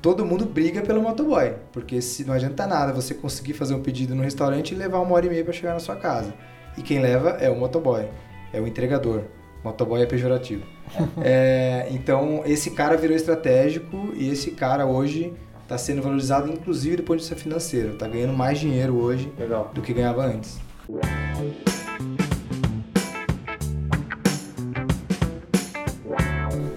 todo 0.00 0.24
mundo 0.24 0.44
briga 0.44 0.82
pelo 0.82 1.02
motoboy, 1.02 1.54
porque 1.72 2.00
se 2.02 2.24
não 2.24 2.34
adianta 2.34 2.66
nada 2.66 2.92
você 2.92 3.14
conseguir 3.14 3.54
fazer 3.54 3.74
um 3.74 3.80
pedido 3.80 4.14
no 4.14 4.22
restaurante 4.22 4.72
e 4.72 4.74
levar 4.74 5.00
uma 5.00 5.14
hora 5.14 5.26
e 5.26 5.30
meia 5.30 5.44
para 5.44 5.52
chegar 5.52 5.72
na 5.72 5.80
sua 5.80 5.96
casa. 5.96 6.34
E 6.76 6.82
quem 6.82 7.00
leva 7.00 7.30
é 7.40 7.48
o 7.48 7.56
motoboy, 7.56 8.06
é 8.52 8.60
o 8.60 8.66
entregador. 8.66 9.22
Motoboy 9.64 10.02
é 10.02 10.06
pejorativo. 10.06 10.66
é, 11.22 11.88
então 11.90 12.42
esse 12.44 12.72
cara 12.72 12.96
virou 12.96 13.16
estratégico 13.16 14.12
e 14.14 14.28
esse 14.28 14.50
cara 14.50 14.84
hoje 14.84 15.32
está 15.64 15.78
sendo 15.78 16.02
valorizado 16.02 16.52
inclusive 16.52 16.96
do 16.96 17.02
ponto 17.02 17.16
de 17.16 17.22
vista 17.22 17.36
financeiro. 17.36 17.94
Está 17.94 18.06
ganhando 18.06 18.34
mais 18.34 18.60
dinheiro 18.60 18.94
hoje 18.96 19.32
Legal. 19.38 19.70
do 19.74 19.82
que 19.82 19.92
ganhava 19.92 20.24
antes. 20.24 20.60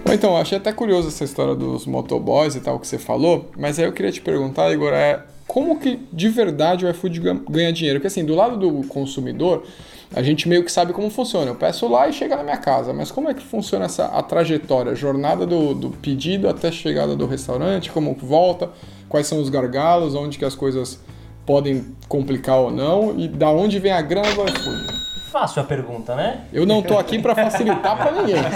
Bom, 0.04 0.14
então, 0.14 0.38
achei 0.38 0.56
até 0.56 0.72
curioso 0.72 1.08
essa 1.08 1.22
história 1.22 1.54
dos 1.54 1.84
motoboys 1.84 2.54
e 2.54 2.60
tal 2.60 2.80
que 2.80 2.86
você 2.86 2.98
falou, 2.98 3.50
mas 3.58 3.78
aí 3.78 3.84
eu 3.84 3.92
queria 3.92 4.10
te 4.10 4.22
perguntar, 4.22 4.72
Igor, 4.72 4.94
é 4.94 5.22
como 5.46 5.78
que 5.78 6.00
de 6.10 6.30
verdade 6.30 6.86
o 6.86 6.90
iFood 6.90 7.20
ganha 7.50 7.72
dinheiro? 7.72 7.98
Porque 7.98 8.06
assim, 8.06 8.24
do 8.24 8.34
lado 8.34 8.56
do 8.56 8.86
consumidor, 8.88 9.64
a 10.14 10.22
gente 10.22 10.48
meio 10.48 10.64
que 10.64 10.72
sabe 10.72 10.92
como 10.92 11.10
funciona. 11.10 11.50
Eu 11.50 11.54
peço 11.54 11.86
lá 11.88 12.08
e 12.08 12.12
chega 12.12 12.36
na 12.36 12.42
minha 12.42 12.56
casa, 12.56 12.92
mas 12.92 13.10
como 13.10 13.28
é 13.28 13.34
que 13.34 13.42
funciona 13.42 13.84
essa 13.84 14.06
a 14.06 14.22
trajetória, 14.22 14.92
a 14.92 14.94
jornada 14.94 15.46
do, 15.46 15.74
do 15.74 15.90
pedido 15.90 16.48
até 16.48 16.68
a 16.68 16.72
chegada 16.72 17.14
do 17.14 17.26
restaurante, 17.26 17.90
como 17.90 18.14
volta, 18.14 18.70
quais 19.08 19.26
são 19.26 19.40
os 19.40 19.48
gargalos, 19.48 20.14
onde 20.14 20.38
que 20.38 20.44
as 20.44 20.54
coisas 20.54 21.00
podem 21.44 21.94
complicar 22.08 22.56
ou 22.58 22.70
não 22.70 23.18
e 23.18 23.28
da 23.28 23.50
onde 23.50 23.78
vem 23.78 23.92
a 23.92 24.00
grana 24.00 24.34
do 24.34 24.44
iFood? 24.44 24.98
Fácil 25.30 25.62
a 25.62 25.64
pergunta, 25.64 26.14
né? 26.14 26.46
Eu 26.52 26.64
não 26.64 26.82
tô 26.82 26.98
aqui 26.98 27.18
para 27.18 27.34
facilitar 27.34 27.96
para 27.96 28.12
ninguém. 28.12 28.36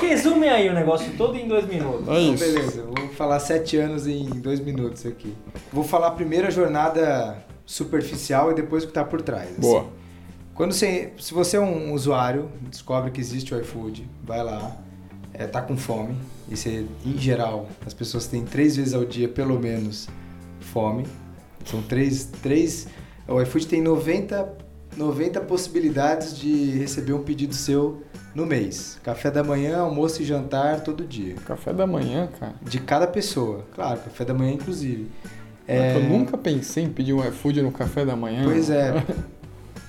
Resume 0.00 0.48
aí 0.48 0.68
o 0.68 0.72
negócio 0.72 1.12
todo 1.16 1.36
em 1.36 1.46
dois 1.46 1.66
minutos. 1.66 2.08
É 2.08 2.18
isso. 2.18 2.44
Então, 2.44 2.54
beleza, 2.54 2.84
vou 2.84 3.08
falar 3.10 3.38
sete 3.40 3.76
anos 3.76 4.06
em 4.06 4.24
dois 4.28 4.60
minutos 4.60 5.06
aqui. 5.06 5.34
Vou 5.72 5.84
falar 5.84 6.14
a 6.14 6.50
jornada 6.50 7.36
superficial 7.64 8.52
e 8.52 8.54
depois 8.54 8.82
o 8.82 8.86
que 8.86 8.90
está 8.90 9.04
por 9.04 9.22
trás. 9.22 9.50
Assim. 9.50 9.60
Boa. 9.60 9.86
Quando 10.54 10.72
você, 10.72 11.12
se 11.18 11.32
você 11.32 11.56
é 11.56 11.60
um 11.60 11.92
usuário, 11.92 12.50
descobre 12.70 13.10
que 13.10 13.20
existe 13.20 13.54
o 13.54 13.60
iFood, 13.60 14.08
vai 14.22 14.42
lá, 14.42 14.76
é, 15.32 15.46
tá 15.46 15.62
com 15.62 15.76
fome, 15.76 16.14
e 16.48 16.56
você, 16.56 16.86
em 17.06 17.16
geral, 17.16 17.68
as 17.86 17.94
pessoas 17.94 18.26
têm 18.26 18.44
três 18.44 18.76
vezes 18.76 18.92
ao 18.92 19.04
dia, 19.04 19.28
pelo 19.28 19.58
menos, 19.58 20.08
fome. 20.60 21.06
São 21.64 21.80
três, 21.80 22.24
três 22.42 22.86
o 23.26 23.40
iFood 23.40 23.66
tem 23.66 23.80
90 23.80 24.62
90 24.96 25.40
possibilidades 25.42 26.38
de 26.38 26.72
receber 26.72 27.14
um 27.14 27.22
pedido 27.22 27.54
seu 27.54 28.02
no 28.34 28.44
mês. 28.44 29.00
Café 29.02 29.30
da 29.30 29.42
manhã, 29.42 29.78
almoço 29.78 30.20
e 30.20 30.24
jantar 30.24 30.80
todo 30.80 31.02
dia. 31.04 31.34
Café 31.46 31.72
da 31.72 31.86
manhã, 31.86 32.28
cara? 32.38 32.54
De 32.60 32.78
cada 32.78 33.06
pessoa. 33.06 33.64
Claro, 33.74 34.00
café 34.00 34.24
da 34.24 34.34
manhã 34.34 34.52
inclusive. 34.52 35.10
É... 35.66 35.96
Eu 35.96 36.02
nunca 36.04 36.36
pensei 36.36 36.84
em 36.84 36.88
pedir 36.88 37.12
um 37.12 37.26
iFood 37.26 37.62
no 37.62 37.70
café 37.70 38.04
da 38.04 38.16
manhã. 38.16 38.42
Pois 38.44 38.70
é. 38.70 39.02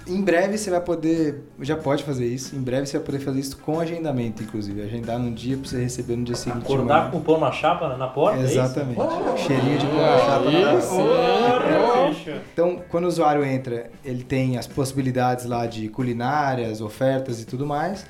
Em 0.06 0.22
breve 0.22 0.58
você 0.58 0.70
vai 0.70 0.82
poder, 0.82 1.44
já 1.62 1.78
pode 1.78 2.04
fazer 2.04 2.26
isso, 2.26 2.56
em 2.56 2.62
breve 2.62 2.86
você 2.86 2.98
vai 2.98 3.06
poder 3.06 3.20
fazer 3.20 3.40
isso 3.40 3.58
com 3.58 3.80
agendamento, 3.80 4.44
inclusive. 4.44 4.82
Agendar 4.82 5.18
num 5.18 5.34
dia 5.34 5.56
pra 5.56 5.66
você 5.66 5.82
receber 5.82 6.18
no 6.18 6.26
dia 6.26 6.36
seguinte. 6.36 6.64
Acordar 6.64 7.00
manhã. 7.00 7.12
com 7.12 7.18
o 7.18 7.22
pão 7.22 7.40
na 7.40 7.52
chapa 7.52 7.96
na 7.96 8.08
porta? 8.08 8.40
é 8.40 8.44
isso? 8.44 8.54
Exatamente. 8.54 9.00
Cheirinho 9.48 9.78
de 9.78 9.86
pão 9.88 10.02
na 10.02 10.18
chapa 10.18 10.52
na 10.52 10.82
porta. 10.82 12.42
Então, 12.54 12.82
quando 12.90 13.06
o 13.06 13.08
usuário 13.08 13.46
entra, 13.46 13.90
ele 14.04 14.24
tem 14.24 14.58
as 14.58 14.68
possibilidades 14.68 15.46
lá 15.46 15.66
de 15.66 15.88
culinárias, 15.88 16.82
ofertas 16.82 17.42
e 17.42 17.46
tudo 17.46 17.66
mais. 17.66 18.06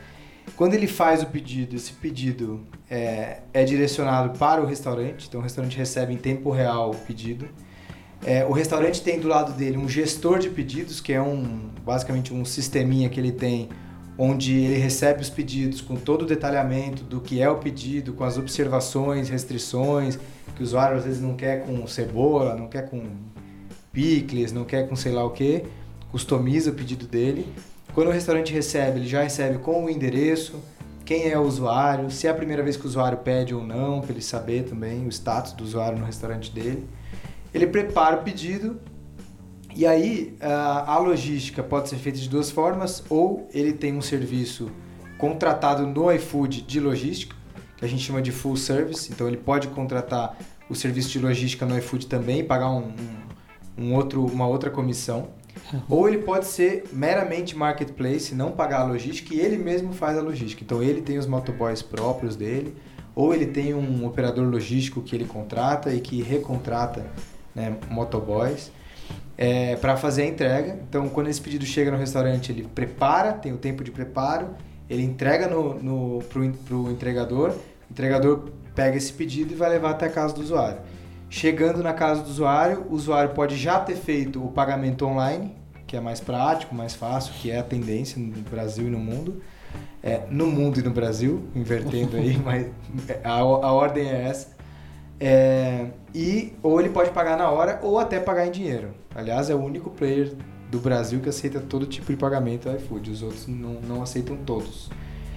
Quando 0.56 0.76
ele 0.76 0.88
faz 0.88 1.24
o 1.24 1.26
pedido, 1.26 1.76
esse 1.76 1.94
pedido 1.94 2.62
é, 2.90 3.40
é 3.54 3.64
direcionado 3.64 4.38
para 4.38 4.62
o 4.62 4.66
restaurante, 4.66 5.28
então 5.28 5.40
o 5.40 5.44
restaurante 5.44 5.78
recebe 5.78 6.14
em 6.14 6.18
tempo 6.18 6.52
real 6.52 6.92
o 6.92 6.96
pedido. 6.96 7.48
É, 8.26 8.46
o 8.46 8.52
restaurante 8.52 9.02
tem 9.02 9.20
do 9.20 9.28
lado 9.28 9.52
dele 9.54 9.78
um 9.78 9.90
gestor 9.90 10.40
de 10.40 10.50
pedidos, 10.50 11.02
que 11.02 11.12
é 11.12 11.22
um 11.22 11.70
basicamente 11.84 12.34
um 12.34 12.46
sisteminha 12.46 13.10
que 13.10 13.20
ele 13.20 13.32
tem, 13.32 13.68
onde 14.18 14.54
ele 14.54 14.78
recebe 14.78 15.22
os 15.22 15.30
pedidos 15.30 15.82
com 15.82 15.96
todo 15.96 16.22
o 16.22 16.26
detalhamento 16.26 17.04
do 17.04 17.20
que 17.20 17.42
é 17.42 17.50
o 17.50 17.58
pedido, 17.58 18.14
com 18.14 18.24
as 18.24 18.38
observações, 18.38 19.30
restrições, 19.30 20.18
que 20.56 20.62
o 20.62 20.64
usuário 20.64 20.98
às 20.98 21.04
vezes 21.04 21.22
não 21.22 21.36
quer 21.36 21.66
com 21.66 21.86
cebola, 21.88 22.56
não 22.56 22.68
quer 22.68 22.90
com 22.90 23.02
picles, 23.92 24.52
não 24.52 24.64
quer 24.64 24.88
com 24.88 24.96
sei 24.96 25.12
lá 25.12 25.24
o 25.26 25.32
que, 25.32 25.64
customiza 26.12 26.72
o 26.72 26.74
pedido 26.74 27.08
dele. 27.08 27.46
Quando 27.94 28.08
o 28.08 28.12
restaurante 28.12 28.52
recebe, 28.54 29.00
ele 29.00 29.08
já 29.08 29.22
recebe 29.22 29.60
com 29.60 29.86
o 29.86 29.90
endereço, 29.90 30.60
quem 31.06 31.30
é 31.30 31.38
o 31.38 31.42
usuário, 31.44 32.10
se 32.10 32.28
é 32.28 32.30
a 32.30 32.34
primeira 32.34 32.64
vez 32.64 32.76
que 32.78 32.84
o 32.86 32.88
usuário 32.88 33.18
pede 33.20 33.54
ou 33.54 33.64
não, 33.64 34.02
para 34.02 34.12
ele 34.12 34.22
saber 34.22 34.64
também 34.64 35.06
o 35.06 35.10
status 35.10 35.54
do 35.54 35.64
usuário 35.64 36.00
no 36.00 36.06
restaurante 36.06 36.50
dele. 36.52 36.88
Ele 37.54 37.68
prepara 37.68 38.16
o 38.18 38.24
pedido 38.24 38.80
e 39.76 39.86
aí 39.86 40.36
a 40.42 40.94
a 40.94 40.98
logística 40.98 41.62
pode 41.62 41.90
ser 41.90 41.98
feita 41.98 42.18
de 42.18 42.30
duas 42.30 42.50
formas, 42.50 43.04
ou 43.10 43.48
ele 43.54 43.74
tem 43.74 43.94
um 43.96 44.02
serviço 44.02 44.72
contratado 45.18 45.86
no 45.86 46.12
iFood 46.14 46.62
de 46.62 46.80
logística, 46.80 47.36
que 47.78 47.86
a 47.86 47.88
gente 47.88 48.02
chama 48.02 48.22
de 48.22 48.32
full 48.32 48.56
service, 48.56 49.12
então 49.12 49.28
ele 49.28 49.38
pode 49.38 49.68
contratar 49.68 50.36
o 50.70 50.74
serviço 50.76 51.10
de 51.10 51.20
logística 51.20 51.66
no 51.66 51.78
iFood 51.78 52.08
também 52.08 52.40
e 52.40 52.44
pagar 52.44 52.70
um, 52.72 52.88
um- 52.88 53.24
um 53.86 53.94
outro, 53.96 54.26
uma 54.26 54.48
outra 54.48 54.70
comissão. 54.70 55.28
Ou 55.90 56.08
ele 56.08 56.20
pode 56.20 56.46
ser 56.46 56.86
meramente 56.92 57.56
marketplace, 57.56 58.36
não 58.36 58.52
pagar 58.52 58.82
a 58.82 58.84
logística 58.84 59.34
e 59.34 59.40
ele 59.40 59.58
mesmo 59.58 59.94
faz 59.94 60.18
a 60.18 60.22
logística. 60.22 60.64
Então 60.64 60.82
ele 60.82 61.02
tem 61.02 61.18
os 61.18 61.26
motoboys 61.26 61.82
próprios 61.82 62.36
dele, 62.36 62.76
ou 63.16 63.34
ele 63.34 63.46
tem 63.46 63.74
um 63.74 64.06
operador 64.06 64.48
logístico 64.50 65.02
que 65.02 65.16
ele 65.16 65.26
contrata 65.26 65.94
e 65.94 66.00
que 66.00 66.22
recontrata 66.22 67.06
né, 67.54 67.76
motoboys 67.90 68.72
para 69.82 69.98
fazer 69.98 70.24
a 70.24 70.26
entrega. 70.28 70.80
Então 70.88 71.10
quando 71.10 71.28
esse 71.28 71.42
pedido 71.42 71.66
chega 71.66 71.92
no 71.92 71.98
restaurante, 71.98 72.52
ele 72.52 72.68
prepara, 72.74 73.34
tem 73.34 73.54
o 73.54 73.58
tempo 73.58 73.84
de 73.84 73.92
preparo, 73.92 74.50
ele 74.90 75.04
entrega 75.04 75.48
no, 75.48 75.76
no, 75.76 76.24
entregador, 76.84 77.52
o 77.52 77.92
entregador 77.92 78.50
pega 78.76 78.98
esse 78.98 79.14
pedido 79.14 79.54
e 79.54 79.56
vai 79.56 79.70
levar 79.70 79.92
até 79.92 80.08
a 80.08 80.10
casa 80.10 80.34
do 80.34 80.42
usuário. 80.42 80.80
Chegando 81.34 81.82
na 81.82 81.94
casa 81.94 82.22
do 82.22 82.30
usuário, 82.30 82.86
o 82.92 82.94
usuário 82.94 83.32
pode 83.32 83.58
já 83.58 83.80
ter 83.80 83.96
feito 83.96 84.46
o 84.46 84.52
pagamento 84.52 85.04
online, 85.04 85.52
que 85.88 85.98
é 85.98 86.00
mais 86.00 86.20
prático, 86.20 86.76
mais 86.76 86.94
fácil, 86.94 87.34
que 87.42 87.50
é 87.50 87.58
a 87.58 87.64
tendência 87.64 88.22
no 88.22 88.32
Brasil 88.44 88.86
e 88.86 88.92
no 88.92 89.00
mundo. 89.00 89.42
É, 90.04 90.22
no 90.30 90.46
mundo 90.46 90.80
e 90.80 90.84
no 90.84 90.92
Brasil, 90.92 91.48
invertendo 91.56 92.18
aí, 92.18 92.38
mas 92.46 92.68
a, 93.24 93.40
a 93.40 93.74
ordem 93.74 94.08
é 94.08 94.28
essa. 94.30 94.56
É, 95.20 95.88
e 96.14 96.54
ou 96.62 96.80
ele 96.80 96.90
pode 96.90 97.10
pagar 97.10 97.36
na 97.36 97.50
hora 97.50 97.80
ou 97.82 97.98
até 97.98 98.20
pagar 98.20 98.46
em 98.46 98.52
dinheiro. 98.52 98.94
Aliás, 99.16 99.50
é 99.50 99.56
o 99.56 99.60
único 99.60 99.90
player 99.90 100.36
do 100.70 100.80
Brasil 100.80 101.20
que 101.20 101.30
aceita 101.30 101.60
todo 101.60 101.88
tipo 101.88 102.12
de 102.12 102.16
pagamento 102.16 102.70
iFood. 102.70 103.10
Os 103.10 103.24
outros 103.24 103.48
não, 103.48 103.82
não 103.82 104.04
aceitam 104.04 104.38
todos. 104.38 104.92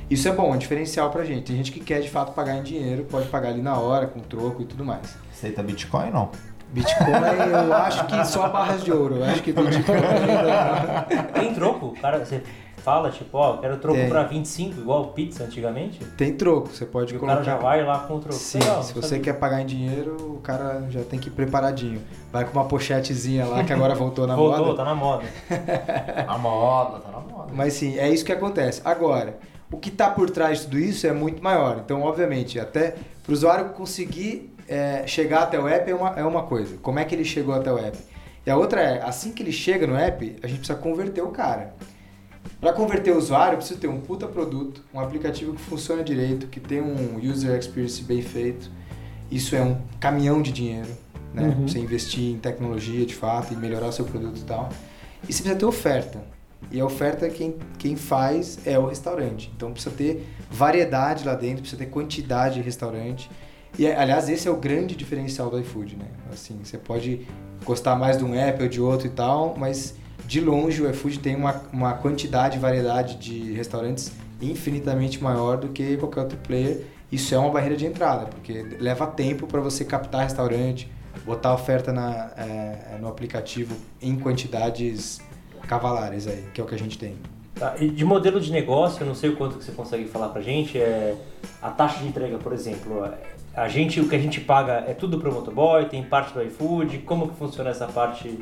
Isso 0.09 0.29
é 0.29 0.33
bom, 0.33 0.53
é 0.53 0.55
um 0.55 0.59
diferencial 0.59 1.11
pra 1.11 1.25
gente. 1.25 1.43
Tem 1.47 1.57
gente 1.57 1.73
que 1.73 1.81
quer 1.81 2.01
de 2.01 2.09
fato 2.09 2.33
pagar 2.33 2.57
em 2.57 2.63
dinheiro, 2.63 3.05
pode 3.11 3.27
pagar 3.29 3.49
ali 3.49 3.61
na 3.63 3.77
hora, 3.79 4.07
com 4.07 4.21
troco 4.21 4.63
e 4.63 4.65
tudo 4.65 4.85
mais. 4.85 5.17
Aceita 5.33 5.63
Bitcoin 5.63 6.11
não? 6.11 6.31
Bitcoin, 6.73 7.07
eu 7.69 7.75
acho 7.75 8.07
que 8.07 8.25
só 8.25 8.49
barras 8.49 8.85
de 8.85 8.93
ouro. 8.93 9.17
Eu 9.17 9.25
acho 9.25 9.43
que 9.43 9.53
Bitcoin 9.53 9.97
ainda 9.97 11.03
Tem 11.35 11.55
troco? 11.55 11.95
Cara, 12.01 12.19
você 12.25 12.43
fala, 12.79 13.11
tipo, 13.11 13.37
ó, 13.37 13.55
eu 13.55 13.59
quero 13.59 13.77
troco 13.79 13.99
Tem. 13.99 14.09
pra 14.09 14.23
25, 14.25 14.81
igual 14.81 15.07
pizza 15.09 15.43
antigamente. 15.45 16.05
tem 16.17 16.35
troco. 16.35 16.69
Você 16.69 16.85
pode 16.87 17.13
E 17.15 17.17
o 17.17 17.21
colocar. 17.21 17.39
cara 17.43 17.45
já 17.45 17.57
vai 17.57 17.85
lá 17.85 18.01
com 18.01 18.15
o 18.15 18.21
troco. 18.21 18.35
Sim, 18.39 18.59
Legal, 18.61 18.83
se 18.85 18.95
você 18.95 19.09
sabia. 19.09 19.25
quer 19.25 19.33
pagar 19.41 19.61
em 19.63 19.67
dinheiro, 19.67 20.17
o 20.37 20.41
cara 20.41 20.87
já 20.91 21.03
tem 21.03 21.19
que 21.19 21.29
ir 21.29 21.33
preparadinho. 21.33 22.01
Vai 22.33 22.45
com 22.45 22.53
uma 22.53 22.65
pochetezinha 22.67 23.45
lá 23.47 23.65
que 23.65 23.73
agora 23.73 23.95
voltou 23.95 24.25
na 24.27 24.37
Voltou, 24.37 24.67
moda. 24.67 24.77
tá 24.77 24.85
na 24.85 24.95
moda. 24.95 25.25
A 26.29 26.39
moda, 26.39 26.99
tá 27.01 27.11
na 27.11 27.21
moda. 27.21 27.53
Mas 27.53 27.73
sim, 27.75 27.99
é 27.99 28.09
isso 28.09 28.25
que 28.25 28.33
acontece. 28.33 28.81
Agora, 28.85 29.37
o 29.71 29.77
que 29.77 29.89
está 29.89 30.09
por 30.11 30.31
trás 30.31 30.61
de 30.61 30.65
tudo 30.65 30.79
isso 30.79 31.07
é 31.07 31.13
muito 31.13 31.43
maior. 31.43 31.81
Então, 31.85 32.03
obviamente, 32.03 32.59
até 32.59 32.97
para 33.23 33.31
o 33.31 33.33
usuário 33.33 33.71
conseguir 33.71 34.53
é, 34.69 35.07
chegar 35.07 35.43
até 35.43 35.59
o 35.59 35.67
app 35.67 35.91
é 35.91 35.95
uma, 35.95 36.11
é 36.11 36.25
uma 36.25 36.43
coisa. 36.45 36.77
Como 36.79 36.99
é 36.99 37.05
que 37.05 37.15
ele 37.15 37.25
chegou 37.25 37.55
até 37.55 37.73
o 37.73 37.79
app? 37.79 37.97
E 38.45 38.51
a 38.51 38.57
outra 38.57 38.81
é, 38.81 39.03
assim 39.03 39.33
que 39.33 39.43
ele 39.43 39.53
chega 39.53 39.87
no 39.87 39.97
app, 39.97 40.37
a 40.43 40.47
gente 40.47 40.59
precisa 40.59 40.79
converter 40.79 41.23
o 41.23 41.29
cara. 41.29 41.75
Para 42.61 42.73
converter 42.73 43.11
o 43.13 43.19
usuário, 43.19 43.59
precisa 43.59 43.79
ter 43.79 43.89
um 43.89 44.01
puta 44.01 44.27
produto, 44.27 44.85
um 44.95 45.01
aplicativo 45.01 45.53
que 45.53 45.61
funciona 45.63 46.03
direito, 46.05 46.47
que 46.47 46.61
tem 46.61 46.81
um 46.81 47.19
user 47.21 47.59
experience 47.59 48.01
bem 48.03 48.23
feito. 48.23 48.71
Isso 49.31 49.57
é 49.57 49.63
um 49.63 49.81
caminhão 49.99 50.41
de 50.41 50.53
dinheiro, 50.53 50.89
né? 51.35 51.43
Uhum. 51.43 51.67
Você 51.67 51.81
investir 51.81 52.33
em 52.33 52.39
tecnologia 52.39 53.05
de 53.05 53.15
fato 53.15 53.53
e 53.53 53.57
melhorar 53.57 53.89
o 53.89 53.93
seu 53.93 54.05
produto 54.05 54.39
e 54.39 54.45
tal. 54.45 54.69
E 55.29 55.33
você 55.33 55.43
precisa 55.43 55.57
ter 55.57 55.67
oferta. 55.67 56.36
E 56.71 56.81
a 56.81 56.85
oferta 56.85 57.29
quem, 57.29 57.57
quem 57.79 57.97
faz 57.97 58.59
é 58.67 58.79
o 58.79 58.87
restaurante. 58.87 59.51
Então 59.57 59.73
precisa 59.73 59.95
ter 59.95 60.27
variedade 60.51 61.25
lá 61.25 61.35
dentro, 61.35 61.61
precisa 61.61 61.79
ter 61.85 61.91
quantidade 61.91 62.57
de 62.57 62.61
restaurante. 62.61 63.31
E 63.79 63.87
aliás, 63.87 64.29
esse 64.29 64.49
é 64.49 64.51
o 64.51 64.57
grande 64.57 64.97
diferencial 64.97 65.51
do 65.51 65.61
iFood, 65.61 65.97
né? 65.97 66.07
Assim, 66.33 66.59
você 66.63 66.79
pode 66.79 67.27
gostar 67.65 67.95
mais 67.95 68.17
de 68.17 68.25
um 68.25 68.35
app 68.35 68.63
ou 68.63 68.69
de 68.69 68.81
outro 68.81 69.07
e 69.07 69.11
tal, 69.11 69.55
mas 69.57 69.95
de 70.27 70.41
longe 70.41 70.83
o 70.83 70.91
iFood 70.91 71.19
tem 71.19 71.37
uma, 71.37 71.63
uma 71.73 71.95
quantidade 71.95 72.57
e 72.57 72.61
variedade 72.61 73.17
de 73.17 73.53
restaurantes 73.53 74.13
infinitamente 74.41 75.23
maior 75.23 75.57
do 75.57 75.69
que 75.69 75.97
qualquer 75.97 76.21
outro 76.21 76.39
player. 76.39 76.85
Isso 77.11 77.35
é 77.35 77.39
uma 77.39 77.51
barreira 77.51 77.77
de 77.77 77.87
entrada, 77.87 78.27
porque 78.27 78.77
leva 78.81 79.07
tempo 79.07 79.47
para 79.47 79.61
você 79.61 79.85
captar 79.85 80.25
restaurante, 80.25 80.91
botar 81.25 81.55
oferta 81.55 81.93
na, 81.93 82.31
é, 82.37 82.99
no 83.01 83.09
aplicativo 83.09 83.77
em 84.03 84.19
quantidades 84.19 85.21
cavalares 85.67 86.27
aí, 86.27 86.45
que 86.55 86.61
é 86.61 86.65
o 86.65 86.67
que 86.67 86.75
a 86.75 86.79
gente 86.79 86.99
tem. 86.99 87.17
Tá, 87.55 87.75
e 87.81 87.89
de 87.89 88.05
modelo 88.05 88.39
de 88.41 88.53
negócio, 88.53 89.03
eu 89.03 89.07
não 89.07 89.15
sei 89.15 89.31
o 89.31 89.37
quanto 89.37 89.57
que 89.59 89.65
você 89.65 89.73
consegue 89.73 90.05
falar 90.07 90.29
pra 90.29 90.43
gente, 90.43 90.79
é 90.79 91.15
a 91.63 91.71
taxa 91.71 91.99
de 92.01 92.07
entrega, 92.09 92.37
por 92.39 92.53
exemplo. 92.53 93.09
A 93.55 93.69
gente, 93.69 93.99
o 94.01 94.09
que 94.09 94.15
a 94.15 94.19
gente 94.19 94.41
paga 94.41 94.85
é 94.87 94.93
tudo 94.93 95.19
pro 95.19 95.33
motoboy, 95.33 95.87
tem 95.87 96.03
parte 96.03 96.35
do 96.35 96.43
iFood, 96.43 96.99
como 96.99 97.29
que 97.29 97.37
funciona 97.37 97.71
essa 97.71 97.87
parte 97.87 98.39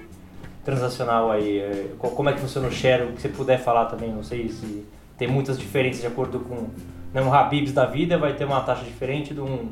transacional 0.64 1.30
aí? 1.30 1.58
É, 1.58 1.90
co- 1.98 2.10
Como 2.10 2.28
é 2.28 2.32
que 2.32 2.40
funciona 2.40 2.66
o 2.66 2.72
share? 2.72 3.04
O 3.04 3.12
que 3.12 3.22
você 3.22 3.28
puder 3.28 3.58
falar 3.62 3.84
também, 3.86 4.12
não 4.12 4.22
sei 4.24 4.48
se 4.48 4.84
tem 5.16 5.28
muitas 5.28 5.58
diferenças 5.58 6.00
de 6.00 6.06
acordo 6.08 6.40
com 6.40 6.66
né, 7.12 7.22
um 7.22 7.32
Habib's 7.32 7.72
da 7.72 7.84
vida, 7.86 8.18
vai 8.18 8.34
ter 8.34 8.44
uma 8.44 8.60
taxa 8.62 8.82
diferente 8.84 9.32
de 9.32 9.40
um, 9.40 9.68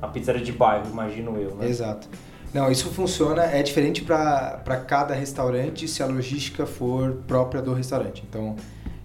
uma 0.00 0.08
pizzaria 0.08 0.42
de 0.42 0.50
bairro, 0.50 0.86
imagino 0.90 1.36
eu, 1.38 1.54
né? 1.54 1.68
Exato. 1.68 2.08
Não, 2.52 2.70
isso 2.70 2.88
funciona, 2.88 3.44
é 3.44 3.62
diferente 3.62 4.02
para 4.02 4.84
cada 4.86 5.14
restaurante 5.14 5.86
se 5.86 6.02
a 6.02 6.06
logística 6.06 6.66
for 6.66 7.22
própria 7.26 7.62
do 7.62 7.72
restaurante. 7.72 8.24
Então, 8.28 8.56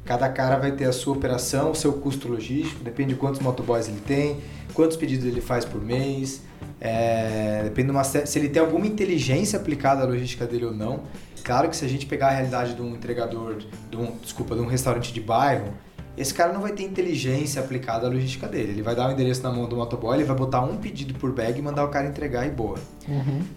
cada 0.04 0.28
cara 0.30 0.58
vai 0.58 0.72
ter 0.72 0.86
a 0.86 0.92
sua 0.92 1.16
operação, 1.16 1.72
o 1.72 1.76
seu 1.76 1.94
custo 1.94 2.28
logístico, 2.28 2.84
depende 2.84 3.14
de 3.14 3.20
quantos 3.20 3.40
motoboys 3.40 3.88
ele 3.88 4.02
tem, 4.02 4.40
quantos 4.74 4.98
pedidos 4.98 5.26
ele 5.26 5.42
faz 5.42 5.64
por 5.64 5.80
mês, 5.80 6.42
é, 6.82 7.62
depende 7.64 7.88
de 7.88 7.92
uma, 7.92 8.04
se 8.04 8.40
ele 8.40 8.50
tem 8.50 8.62
alguma 8.62 8.88
inteligência 8.88 9.60
aplicada 9.60 10.02
à 10.02 10.06
logística 10.06 10.46
dele 10.48 10.66
ou 10.66 10.74
não. 10.74 11.02
Claro 11.44 11.70
que 11.70 11.76
se 11.76 11.86
a 11.86 11.88
gente 11.88 12.08
pegar 12.08 12.30
a 12.30 12.32
realidade 12.32 12.74
de 12.74 12.82
um 12.82 12.96
entregador, 12.96 13.58
de 13.92 13.98
um, 13.98 14.16
desculpa, 14.24 14.56
de 14.56 14.62
um 14.62 14.66
restaurante 14.66 15.14
de 15.14 15.22
bairro, 15.22 15.72
esse 16.18 16.34
cara 16.34 16.54
não 16.54 16.62
vai 16.62 16.72
ter 16.72 16.84
inteligência 16.84 17.62
aplicada 17.62 18.08
à 18.08 18.10
logística 18.10 18.48
dele. 18.48 18.72
Ele 18.72 18.82
vai 18.82 18.96
dar 18.96 19.10
o 19.10 19.12
endereço 19.12 19.44
na 19.44 19.52
mão 19.52 19.68
do 19.68 19.76
motoboy, 19.76 20.16
ele 20.16 20.24
vai 20.24 20.36
botar 20.36 20.62
um 20.62 20.78
pedido 20.78 21.14
por 21.16 21.32
bag 21.32 21.60
e 21.60 21.62
mandar 21.62 21.84
o 21.84 21.90
cara 21.90 22.08
entregar 22.08 22.46
e 22.46 22.50
boa. 22.50 22.78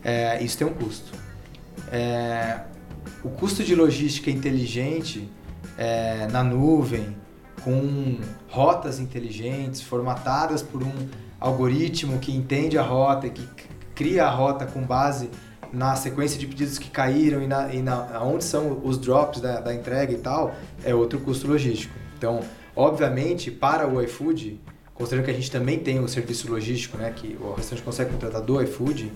É, 0.03 0.43
isso 0.43 0.59
tem 0.59 0.67
um 0.67 0.75
custo. 0.75 1.13
É, 1.93 2.61
o 3.23 3.29
custo 3.29 3.63
de 3.63 3.75
logística 3.75 4.31
inteligente 4.31 5.29
é, 5.77 6.27
na 6.31 6.43
nuvem, 6.43 7.17
com 7.63 8.19
rotas 8.49 8.99
inteligentes, 8.99 9.81
formatadas 9.81 10.63
por 10.63 10.83
um 10.83 10.93
algoritmo 11.39 12.19
que 12.19 12.35
entende 12.35 12.77
a 12.77 12.83
rota 12.83 13.27
e 13.27 13.31
que 13.31 13.47
cria 13.95 14.27
a 14.27 14.31
rota 14.31 14.67
com 14.67 14.83
base 14.83 15.31
na 15.73 15.95
sequência 15.95 16.39
de 16.39 16.47
pedidos 16.47 16.79
que 16.79 16.91
caíram 16.91 17.43
e, 17.43 17.47
na, 17.47 17.73
e 17.73 17.83
na, 17.83 18.23
onde 18.23 18.43
são 18.45 18.81
os 18.83 18.99
drops 18.99 19.41
da, 19.41 19.61
da 19.61 19.75
entrega 19.75 20.13
e 20.13 20.19
tal, 20.19 20.55
é 20.85 20.95
outro 20.95 21.21
custo 21.21 21.47
logístico. 21.47 21.95
Então, 22.19 22.41
obviamente, 22.75 23.49
para 23.51 23.89
o 23.89 24.03
iFood, 24.03 24.61
considerando 24.93 25.25
que 25.25 25.31
a 25.31 25.35
gente 25.35 25.51
também 25.51 25.79
tem 25.79 26.01
o 26.01 26.09
serviço 26.09 26.51
logístico, 26.51 26.99
né, 26.99 27.13
que 27.15 27.39
o 27.41 27.53
restaurante 27.53 27.85
consegue 27.85 28.11
contratar 28.11 28.43
do 28.43 28.61
iFood, 28.61 29.13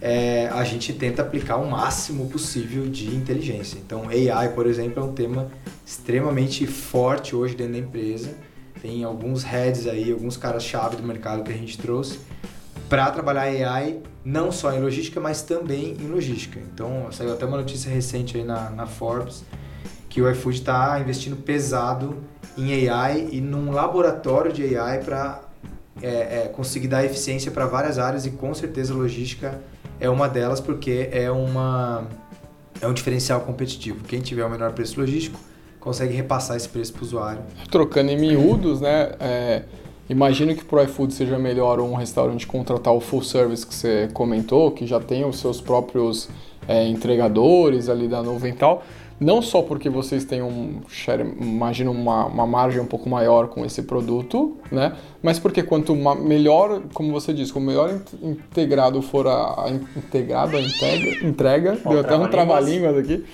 é, 0.00 0.48
a 0.48 0.62
gente 0.64 0.92
tenta 0.92 1.22
aplicar 1.22 1.56
o 1.56 1.70
máximo 1.70 2.28
possível 2.28 2.88
de 2.88 3.14
inteligência. 3.14 3.78
Então, 3.78 4.08
AI, 4.08 4.50
por 4.50 4.66
exemplo, 4.66 5.02
é 5.02 5.06
um 5.06 5.12
tema 5.12 5.50
extremamente 5.86 6.66
forte 6.66 7.34
hoje 7.34 7.54
dentro 7.54 7.74
da 7.74 7.78
empresa. 7.78 8.34
Tem 8.82 9.04
alguns 9.04 9.44
heads 9.44 9.86
aí, 9.86 10.10
alguns 10.12 10.36
caras-chave 10.36 10.96
do 10.96 11.04
mercado 11.04 11.42
que 11.42 11.52
a 11.52 11.56
gente 11.56 11.78
trouxe 11.78 12.18
para 12.88 13.10
trabalhar 13.10 13.42
AI 13.42 14.00
não 14.24 14.52
só 14.52 14.72
em 14.72 14.80
logística, 14.80 15.18
mas 15.18 15.40
também 15.42 15.96
em 15.98 16.08
logística. 16.08 16.60
Então, 16.60 17.06
saiu 17.10 17.32
até 17.32 17.46
uma 17.46 17.56
notícia 17.56 17.90
recente 17.90 18.36
aí 18.36 18.44
na, 18.44 18.68
na 18.70 18.86
Forbes 18.86 19.44
que 20.08 20.20
o 20.20 20.30
iFood 20.30 20.58
está 20.58 21.00
investindo 21.00 21.36
pesado 21.36 22.18
em 22.56 22.88
AI 22.88 23.28
e 23.32 23.40
num 23.40 23.72
laboratório 23.72 24.52
de 24.52 24.76
AI 24.76 24.98
para 24.98 25.40
é, 26.00 26.08
é, 26.08 26.50
conseguir 26.54 26.88
dar 26.88 27.04
eficiência 27.04 27.50
para 27.50 27.66
várias 27.66 27.98
áreas 27.98 28.26
e 28.26 28.30
com 28.30 28.52
certeza 28.54 28.94
logística 28.94 29.60
é 30.00 30.08
uma 30.08 30.28
delas 30.28 30.60
porque 30.60 31.08
é 31.12 31.30
uma 31.30 32.06
é 32.80 32.86
um 32.86 32.92
diferencial 32.92 33.40
competitivo. 33.42 34.02
Quem 34.04 34.20
tiver 34.20 34.44
o 34.44 34.50
menor 34.50 34.72
preço 34.72 34.98
logístico 34.98 35.38
consegue 35.78 36.14
repassar 36.14 36.56
esse 36.56 36.68
preço 36.68 36.92
para 36.92 37.02
o 37.02 37.04
usuário. 37.04 37.42
Trocando 37.70 38.10
em 38.10 38.18
miúdos, 38.18 38.80
né? 38.80 39.12
É, 39.20 39.62
imagino 40.08 40.54
que 40.54 40.64
para 40.64 40.80
o 40.80 40.82
iFood 40.82 41.14
seja 41.14 41.38
melhor 41.38 41.80
um 41.80 41.94
restaurante 41.94 42.46
contratar 42.46 42.92
o 42.92 43.00
full 43.00 43.22
service 43.22 43.66
que 43.66 43.74
você 43.74 44.08
comentou, 44.12 44.70
que 44.72 44.86
já 44.86 44.98
tem 44.98 45.24
os 45.24 45.38
seus 45.38 45.60
próprios 45.60 46.28
é, 46.66 46.86
entregadores 46.88 47.88
ali 47.88 48.08
da 48.08 48.22
nuvem 48.22 48.52
e 48.52 48.56
tal. 48.56 48.82
Não 49.22 49.40
só 49.40 49.62
porque 49.62 49.88
vocês 49.88 50.24
têm 50.24 50.42
um 50.42 50.80
share, 50.88 51.22
imagino 51.22 51.92
uma, 51.92 52.26
uma 52.26 52.46
margem 52.46 52.80
um 52.80 52.86
pouco 52.86 53.08
maior 53.08 53.46
com 53.46 53.64
esse 53.64 53.82
produto, 53.82 54.56
né? 54.70 54.96
Mas 55.22 55.38
porque 55.38 55.62
quanto 55.62 55.94
melhor, 55.94 56.82
como 56.92 57.12
você 57.12 57.32
disse, 57.32 57.52
quanto 57.52 57.66
melhor 57.66 58.00
integrado 58.20 59.00
for 59.00 59.28
a, 59.28 59.66
a 59.66 59.70
integrado 59.96 60.56
a 60.56 60.60
entrega, 60.60 61.24
entrega 61.24 61.78
deu 61.88 62.00
até 62.00 62.16
um 62.16 62.28
trava-línguas 62.28 62.98
aqui. 62.98 63.24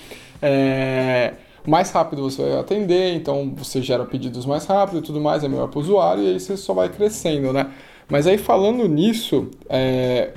É, 0.41 1.33
mais 1.65 1.89
rápido 1.91 2.21
você 2.21 2.43
vai 2.43 2.59
atender, 2.59 3.15
então 3.15 3.51
você 3.57 3.81
gera 3.81 4.05
pedidos 4.05 4.45
mais 4.45 4.65
rápido 4.65 4.99
e 4.99 5.01
tudo 5.01 5.19
mais, 5.19 5.43
é 5.43 5.47
melhor 5.47 5.69
para 5.69 5.79
o 5.79 5.81
usuário 5.81 6.23
e 6.23 6.27
aí 6.33 6.39
você 6.39 6.55
só 6.55 6.73
vai 6.73 6.89
crescendo, 6.89 7.51
né? 7.51 7.71
Mas 8.09 8.25
aí 8.25 8.39
falando 8.39 8.87
nisso, 8.87 9.47
é, 9.69 10.31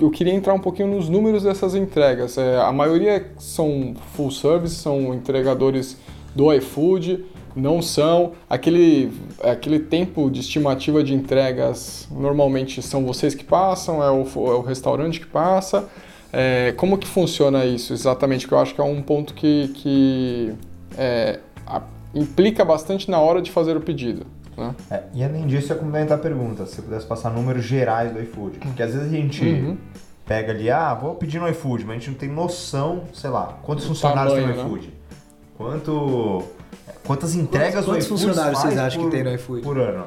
eu 0.00 0.10
queria 0.10 0.32
entrar 0.32 0.54
um 0.54 0.58
pouquinho 0.58 0.88
nos 0.88 1.08
números 1.08 1.42
dessas 1.42 1.74
entregas. 1.74 2.38
É, 2.38 2.56
a 2.58 2.72
maioria 2.72 3.30
são 3.38 3.94
full 4.14 4.30
service, 4.30 4.76
são 4.76 5.12
entregadores 5.14 5.98
do 6.34 6.50
iFood, 6.54 7.24
não 7.54 7.82
são. 7.82 8.32
Aquele, 8.48 9.12
aquele 9.42 9.78
tempo 9.78 10.30
de 10.30 10.40
estimativa 10.40 11.04
de 11.04 11.12
entregas 11.12 12.08
normalmente 12.10 12.80
são 12.80 13.04
vocês 13.04 13.34
que 13.34 13.44
passam, 13.44 14.02
é 14.02 14.10
o, 14.10 14.22
é 14.22 14.54
o 14.54 14.62
restaurante 14.62 15.20
que 15.20 15.26
passa. 15.26 15.88
É, 16.32 16.72
como 16.76 16.98
que 16.98 17.06
funciona 17.06 17.66
isso 17.66 17.92
exatamente? 17.92 18.48
Que 18.48 18.54
eu 18.54 18.58
acho 18.58 18.74
que 18.74 18.80
é 18.80 18.84
um 18.84 19.02
ponto 19.02 19.34
que, 19.34 19.68
que 19.74 20.54
é, 20.96 21.38
a, 21.66 21.82
implica 22.14 22.64
bastante 22.64 23.10
na 23.10 23.20
hora 23.20 23.42
de 23.42 23.50
fazer 23.50 23.76
o 23.76 23.80
pedido. 23.80 24.26
Né? 24.56 24.74
É, 24.90 25.02
e 25.12 25.24
além 25.24 25.46
disso, 25.46 25.72
ia 25.72 25.76
complementar 25.76 26.18
a 26.18 26.20
pergunta, 26.20 26.66
se 26.66 26.76
você 26.76 26.82
pudesse 26.82 27.06
passar 27.06 27.30
números 27.30 27.64
gerais 27.64 28.12
do 28.12 28.20
iFood. 28.20 28.58
Porque 28.58 28.82
às 28.82 28.92
vezes 28.92 29.08
a 29.08 29.16
gente 29.16 29.44
uhum. 29.44 29.76
pega 30.24 30.52
ali, 30.52 30.70
ah, 30.70 30.94
vou 30.94 31.14
pedir 31.14 31.40
no 31.40 31.48
iFood, 31.48 31.84
mas 31.84 31.96
a 31.96 31.98
gente 31.98 32.10
não 32.10 32.18
tem 32.18 32.28
noção, 32.28 33.04
sei 33.12 33.30
lá, 33.30 33.58
quantos 33.62 33.86
funcionários 33.86 34.34
tamanho, 34.34 34.54
tem 34.54 34.64
no 34.64 34.68
iFood. 34.68 34.86
Né? 34.86 34.92
Quanto. 35.56 36.42
Quantas 37.06 37.34
entregas 37.34 37.84
quantos, 37.84 38.06
quantos 38.06 38.10
o 38.10 38.14
iFood 38.14 38.26
funcionários 38.26 38.60
vocês 38.60 38.78
acham 38.78 39.04
que 39.04 39.10
tem 39.10 39.24
no 39.24 39.34
iFood? 39.34 39.62
Por 39.62 39.78
ano. 39.78 40.06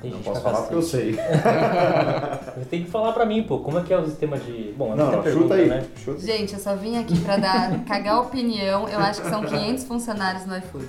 Tem 0.00 0.10
não 0.10 0.20
posso 0.20 0.40
falar 0.40 0.58
porque 0.60 0.74
eu 0.74 0.82
sei. 0.82 1.18
tem 2.70 2.84
que 2.84 2.90
falar 2.90 3.12
pra 3.12 3.24
mim, 3.24 3.42
pô, 3.42 3.58
como 3.58 3.78
é 3.78 3.82
que 3.82 3.92
é 3.92 3.98
o 3.98 4.04
sistema 4.04 4.38
de. 4.38 4.74
Bom, 4.76 4.94
não, 4.94 5.12
não 5.12 5.22
pergunta, 5.22 5.42
chuta 5.42 5.54
aí. 5.54 5.68
Né? 5.68 5.84
Chuta. 6.04 6.20
Gente, 6.20 6.54
eu 6.54 6.58
só 6.58 6.74
vim 6.74 6.98
aqui 6.98 7.18
pra 7.20 7.36
dar, 7.36 7.84
cagar 7.84 8.20
opinião. 8.20 8.88
Eu 8.88 8.98
acho 8.98 9.22
que 9.22 9.28
são 9.28 9.42
500 9.42 9.84
funcionários 9.84 10.46
no 10.46 10.56
iFood. 10.56 10.88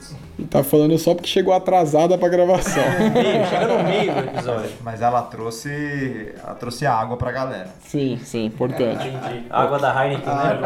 Tá 0.49 0.63
falando 0.63 0.97
só 0.97 1.13
porque 1.13 1.27
chegou 1.27 1.53
atrasada 1.53 2.17
pra 2.17 2.29
gravação. 2.29 2.83
meio, 3.13 3.45
chega 3.45 3.67
no 3.67 3.83
meio 3.83 4.13
do 4.13 4.19
episódio. 4.19 4.71
Mas 4.81 5.01
ela 5.01 5.21
trouxe. 5.23 6.33
Ela 6.43 6.55
trouxe 6.55 6.85
água 6.85 7.17
pra 7.17 7.31
galera. 7.31 7.69
Sim, 7.81 8.19
sim, 8.23 8.45
importante. 8.45 9.07
Entendi. 9.07 9.45
Água 9.49 9.79
da 9.79 10.05
Heineken, 10.05 10.33
né? 10.33 10.59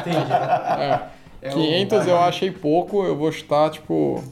Entendi. 0.00 0.32
É. 0.32 1.14
É 1.44 1.50
500 1.50 2.06
eu 2.06 2.18
achei 2.18 2.50
pouco, 2.50 3.04
eu 3.04 3.14
vou 3.14 3.30
chutar, 3.30 3.68
tipo, 3.68 4.24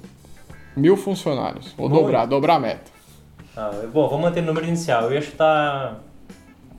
mil 0.75 0.97
funcionários. 0.97 1.73
Vou 1.73 1.87
Muito. 1.87 2.03
dobrar, 2.03 2.25
dobrar 2.25 2.55
a 2.55 2.59
meta. 2.59 2.92
Ah, 3.57 3.71
bom, 3.93 4.09
vamos 4.09 4.25
manter 4.25 4.41
o 4.41 4.47
número 4.47 4.67
inicial. 4.67 5.05
Eu 5.05 5.13
ia 5.13 5.21
chutar 5.21 5.99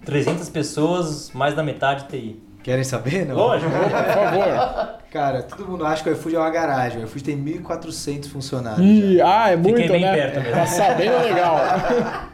300 0.06 0.50
pessoas, 0.50 1.32
mais 1.34 1.54
da 1.54 1.64
metade 1.64 2.06
TI. 2.08 2.42
Querem 2.64 2.84
saber? 2.84 3.26
Não? 3.26 3.36
Lógico, 3.36 3.70
por 3.72 3.90
favor. 3.90 5.00
Cara, 5.12 5.44
todo 5.44 5.68
mundo 5.68 5.86
acha 5.86 6.02
que 6.02 6.10
o 6.10 6.14
iFood 6.14 6.36
é 6.36 6.40
uma 6.40 6.50
garagem. 6.50 7.02
O 7.02 7.06
iFood 7.06 7.24
tem 7.24 7.38
1.400 7.38 8.30
funcionários. 8.30 8.80
Ih, 8.86 9.22
ah, 9.22 9.52
é 9.52 9.56
muito, 9.56 9.76
Fiquei 9.76 9.90
bem 9.90 10.02
né? 10.02 10.16
perto 10.16 10.40
mesmo. 10.40 10.56
Tá 10.56 10.66
sabendo 10.66 11.22
legal. 11.22 11.58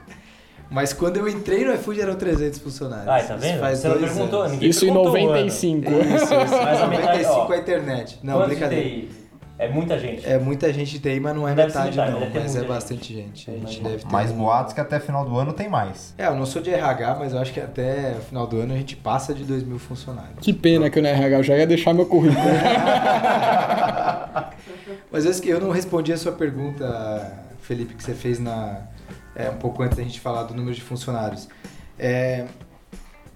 Mas 0.71 0.93
quando 0.93 1.17
eu 1.17 1.27
entrei 1.27 1.65
no 1.65 1.73
iFood 1.73 1.99
eram 1.99 2.15
300 2.15 2.59
funcionários. 2.59 3.07
Ah, 3.07 3.27
tá 3.27 3.35
vendo? 3.35 3.59
Faz 3.59 3.79
Você 3.79 3.87
não 3.87 3.97
perguntou, 3.97 4.39
anos. 4.41 4.51
ninguém 4.53 4.69
Isso 4.69 4.85
em 4.85 4.91
95. 4.91 5.91
Isso, 5.91 6.15
isso. 6.15 6.33
Mas 6.63 6.81
a 6.81 6.87
metade, 6.87 7.23
95 7.23 7.35
ó, 7.39 7.51
a 7.51 7.57
internet. 7.57 8.19
Não, 8.21 8.45
brincadeira. 8.45 9.07
É 9.59 9.67
muita 9.67 9.99
gente. 9.99 10.25
É 10.25 10.39
muita 10.39 10.71
gente 10.71 10.99
TI, 10.99 11.19
mas 11.19 11.35
não 11.35 11.45
é 11.45 11.53
metade, 11.53 11.89
metade, 11.97 12.11
não. 12.13 12.29
Mas 12.33 12.55
é 12.55 12.63
bastante 12.63 13.13
gente. 13.13 13.51
A 13.51 13.53
gente 13.55 13.81
deve 13.81 13.97
ter. 13.97 14.07
Mais 14.09 14.31
um- 14.31 14.37
boatos 14.37 14.71
que 14.73 14.79
até 14.79 15.01
final 15.01 15.25
do 15.25 15.37
ano 15.37 15.51
tem 15.51 15.67
mais. 15.67 16.13
É, 16.17 16.27
eu 16.27 16.35
não 16.35 16.45
sou 16.45 16.61
de 16.61 16.69
RH, 16.73 17.15
mas 17.19 17.33
eu 17.33 17.39
acho 17.39 17.51
que 17.51 17.59
até 17.59 18.15
o 18.17 18.21
final 18.21 18.47
do 18.47 18.57
ano 18.57 18.73
a 18.73 18.77
gente 18.77 18.95
passa 18.95 19.33
de 19.33 19.43
2 19.43 19.63
mil 19.63 19.77
funcionários. 19.77 20.37
Que 20.39 20.53
pena 20.53 20.89
que 20.89 20.97
eu 20.97 21.03
na 21.03 21.09
RH 21.09 21.41
já 21.43 21.57
ia 21.57 21.67
deixar 21.67 21.93
meu 21.93 22.05
currículo. 22.05 22.39
Mas 25.11 25.25
eu, 25.25 25.31
esque- 25.31 25.49
eu 25.49 25.59
não 25.59 25.71
respondi 25.71 26.13
a 26.13 26.17
sua 26.17 26.31
pergunta, 26.31 27.31
Felipe, 27.61 27.95
que 27.95 28.03
você 28.03 28.13
fez 28.13 28.39
na, 28.39 28.81
é, 29.35 29.49
um 29.49 29.55
pouco 29.57 29.81
antes 29.83 29.97
da 29.97 30.03
gente 30.03 30.19
falar 30.19 30.43
do 30.43 30.53
número 30.53 30.75
de 30.75 30.81
funcionários. 30.81 31.47
É, 31.97 32.45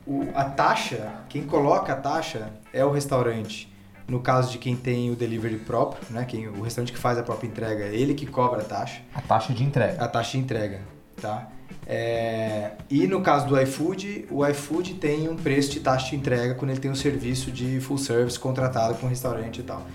o- 0.06 0.28
a 0.36 0.46
taxa, 0.46 1.08
quem 1.30 1.44
coloca 1.44 1.92
a 1.94 1.96
taxa 1.96 2.50
é 2.72 2.86
o 2.86 2.92
restaurante. 2.92 3.73
No 4.08 4.20
caso 4.20 4.52
de 4.52 4.58
quem 4.58 4.76
tem 4.76 5.10
o 5.12 5.16
delivery 5.16 5.58
próprio, 5.58 6.02
né? 6.10 6.26
Quem, 6.26 6.48
o 6.48 6.62
restaurante 6.62 6.92
que 6.92 7.00
faz 7.00 7.18
a 7.18 7.24
própria 7.24 7.48
entrega, 7.48 7.86
é 7.86 7.96
ele 7.96 8.14
que 8.14 8.26
cobra 8.26 8.62
a 8.62 8.66
taxa. 8.66 9.02
A 9.14 9.22
taxa 9.22 9.54
de 9.54 9.64
entrega. 9.64 10.04
A 10.04 10.08
taxa 10.08 10.32
de 10.32 10.38
entrega, 10.40 10.82
tá? 11.22 11.50
É, 11.86 12.72
e 12.90 13.08
no 13.08 13.22
caso 13.22 13.48
do 13.48 13.60
iFood, 13.60 14.28
o 14.30 14.46
iFood 14.46 14.96
tem 14.96 15.28
um 15.30 15.36
preço 15.36 15.72
de 15.72 15.80
taxa 15.80 16.12
de 16.12 16.16
entrega 16.16 16.56
quando 16.56 16.72
ele 16.72 16.80
tem 16.80 16.90
um 16.90 16.96
serviço 16.96 17.52
de 17.52 17.80
full 17.80 17.98
service 17.98 18.40
contratado 18.40 18.96
com 18.96 19.06
o 19.06 19.10
restaurante 19.10 19.60
e 19.60 19.64
tal. 19.64 19.86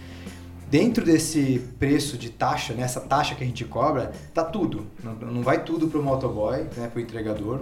Dentro 0.70 1.02
desse 1.02 1.60
preço 1.78 2.18
de 2.18 2.28
taxa, 2.28 2.74
nessa 2.74 3.00
taxa 3.00 3.34
que 3.34 3.42
a 3.42 3.46
gente 3.46 3.64
cobra, 3.64 4.12
tá 4.34 4.44
tudo. 4.44 4.86
Não, 5.02 5.14
não 5.14 5.42
vai 5.42 5.64
tudo 5.64 5.88
para 5.88 5.98
o 5.98 6.02
motoboy, 6.02 6.66
né, 6.76 6.88
para 6.88 6.98
o 6.98 7.00
entregador. 7.00 7.60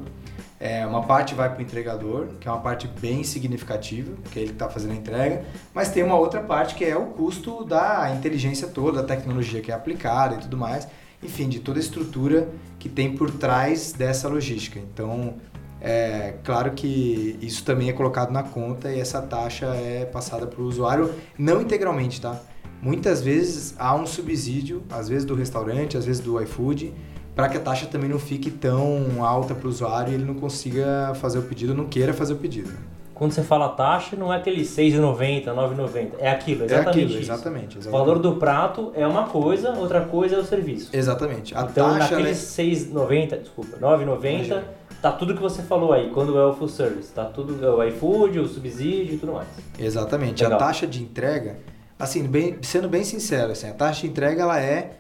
É, 0.58 0.86
uma 0.86 1.02
parte 1.02 1.34
vai 1.34 1.50
para 1.50 1.58
o 1.58 1.62
entregador, 1.62 2.28
que 2.40 2.48
é 2.48 2.50
uma 2.50 2.60
parte 2.60 2.88
bem 2.88 3.22
significativa, 3.22 4.12
que 4.30 4.38
é 4.38 4.42
ele 4.42 4.48
que 4.48 4.54
está 4.54 4.68
fazendo 4.68 4.92
a 4.92 4.94
entrega, 4.94 5.44
mas 5.74 5.90
tem 5.90 6.02
uma 6.02 6.16
outra 6.16 6.40
parte 6.40 6.74
que 6.74 6.84
é 6.84 6.96
o 6.96 7.06
custo 7.06 7.62
da 7.64 8.10
inteligência 8.16 8.66
toda, 8.68 9.02
da 9.02 9.06
tecnologia 9.06 9.60
que 9.60 9.70
é 9.70 9.74
aplicada 9.74 10.36
e 10.36 10.38
tudo 10.38 10.56
mais, 10.56 10.88
enfim, 11.22 11.48
de 11.48 11.60
toda 11.60 11.78
a 11.78 11.82
estrutura 11.82 12.48
que 12.78 12.88
tem 12.88 13.14
por 13.14 13.30
trás 13.30 13.92
dessa 13.92 14.28
logística. 14.28 14.78
Então, 14.78 15.34
é 15.80 16.34
claro 16.42 16.72
que 16.72 17.38
isso 17.42 17.62
também 17.62 17.90
é 17.90 17.92
colocado 17.92 18.30
na 18.30 18.42
conta 18.42 18.90
e 18.90 18.98
essa 18.98 19.20
taxa 19.20 19.66
é 19.66 20.06
passada 20.06 20.46
para 20.46 20.62
o 20.62 20.64
usuário, 20.64 21.14
não 21.38 21.60
integralmente, 21.60 22.20
tá? 22.20 22.40
Muitas 22.80 23.22
vezes 23.22 23.74
há 23.78 23.94
um 23.94 24.06
subsídio, 24.06 24.82
às 24.90 25.08
vezes 25.08 25.24
do 25.24 25.34
restaurante, 25.34 25.96
às 25.96 26.04
vezes 26.04 26.20
do 26.20 26.40
iFood, 26.42 26.94
para 27.36 27.48
que 27.50 27.56
a 27.58 27.60
taxa 27.60 27.84
também 27.86 28.08
não 28.08 28.18
fique 28.18 28.50
tão 28.50 29.22
alta 29.22 29.54
para 29.54 29.66
o 29.66 29.70
usuário 29.70 30.10
e 30.10 30.14
ele 30.14 30.24
não 30.24 30.34
consiga 30.34 31.12
fazer 31.16 31.38
o 31.38 31.42
pedido, 31.42 31.74
não 31.74 31.84
queira 31.84 32.14
fazer 32.14 32.32
o 32.32 32.36
pedido. 32.36 32.70
Quando 33.14 33.32
você 33.32 33.42
fala 33.42 33.68
taxa, 33.68 34.16
não 34.16 34.32
é 34.32 34.36
aquele 34.38 34.62
6,90, 34.62 35.44
9,90. 35.54 36.12
É 36.18 36.30
aquilo, 36.30 36.62
É 36.62 36.66
exatamente 36.66 36.88
aquilo, 36.90 37.10
isso. 37.10 37.20
exatamente, 37.32 37.76
O 37.76 37.80
exatamente. 37.80 37.90
valor 38.06 38.18
do 38.18 38.36
prato 38.36 38.90
é 38.94 39.06
uma 39.06 39.24
coisa, 39.26 39.70
outra 39.72 40.00
coisa 40.02 40.36
é 40.36 40.38
o 40.38 40.44
serviço. 40.44 40.90
Exatamente. 40.94 41.54
A 41.54 41.62
então, 41.62 41.88
taxa 41.90 41.94
ela 41.94 42.04
é- 42.04 42.10
naqueles 42.18 42.38
6,90, 42.38 43.36
desculpa, 43.38 43.76
9,90, 43.78 44.64
tá 45.00 45.12
tudo 45.12 45.34
que 45.34 45.40
você 45.40 45.62
falou 45.62 45.92
aí, 45.92 46.10
quando 46.10 46.38
é 46.38 46.44
o 46.46 46.52
full 46.54 46.68
service. 46.68 47.10
Tá 47.12 47.24
tudo, 47.24 47.62
é 47.64 47.70
o 47.70 47.82
iFood, 47.84 48.38
o 48.38 48.48
subsídio 48.48 49.14
e 49.14 49.18
tudo 49.18 49.32
mais. 49.32 49.48
Exatamente. 49.78 50.42
Legal. 50.42 50.58
A 50.58 50.62
taxa 50.64 50.86
de 50.86 51.02
entrega, 51.02 51.56
assim, 51.98 52.22
bem- 52.24 52.56
sendo 52.62 52.88
bem 52.88 53.04
sincero, 53.04 53.52
assim, 53.52 53.68
a 53.68 53.72
taxa 53.74 54.02
de 54.02 54.08
entrega 54.08 54.42
ela 54.42 54.60
é 54.60 54.92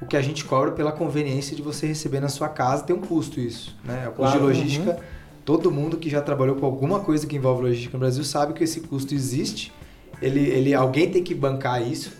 o 0.00 0.06
que 0.06 0.16
a 0.16 0.22
gente 0.22 0.44
cobra 0.44 0.72
pela 0.72 0.92
conveniência 0.92 1.56
de 1.56 1.62
você 1.62 1.86
receber 1.86 2.20
na 2.20 2.28
sua 2.28 2.48
casa, 2.48 2.84
tem 2.84 2.94
um 2.94 3.00
custo 3.00 3.40
isso, 3.40 3.76
né? 3.84 4.08
O 4.08 4.12
custo 4.12 4.38
Claro, 4.38 4.38
de 4.38 4.44
logística, 4.44 4.98
todo 5.44 5.70
mundo 5.70 5.96
que 5.96 6.10
já 6.10 6.20
trabalhou 6.20 6.56
com 6.56 6.66
alguma 6.66 7.00
coisa 7.00 7.26
que 7.26 7.36
envolve 7.36 7.62
logística 7.62 7.94
no 7.96 8.00
Brasil 8.00 8.24
sabe 8.24 8.52
que 8.52 8.64
esse 8.64 8.80
custo 8.80 9.14
existe. 9.14 9.72
Ele, 10.20 10.40
ele, 10.40 10.74
alguém 10.74 11.10
tem 11.10 11.22
que 11.22 11.34
bancar 11.34 11.82
isso. 11.82 12.12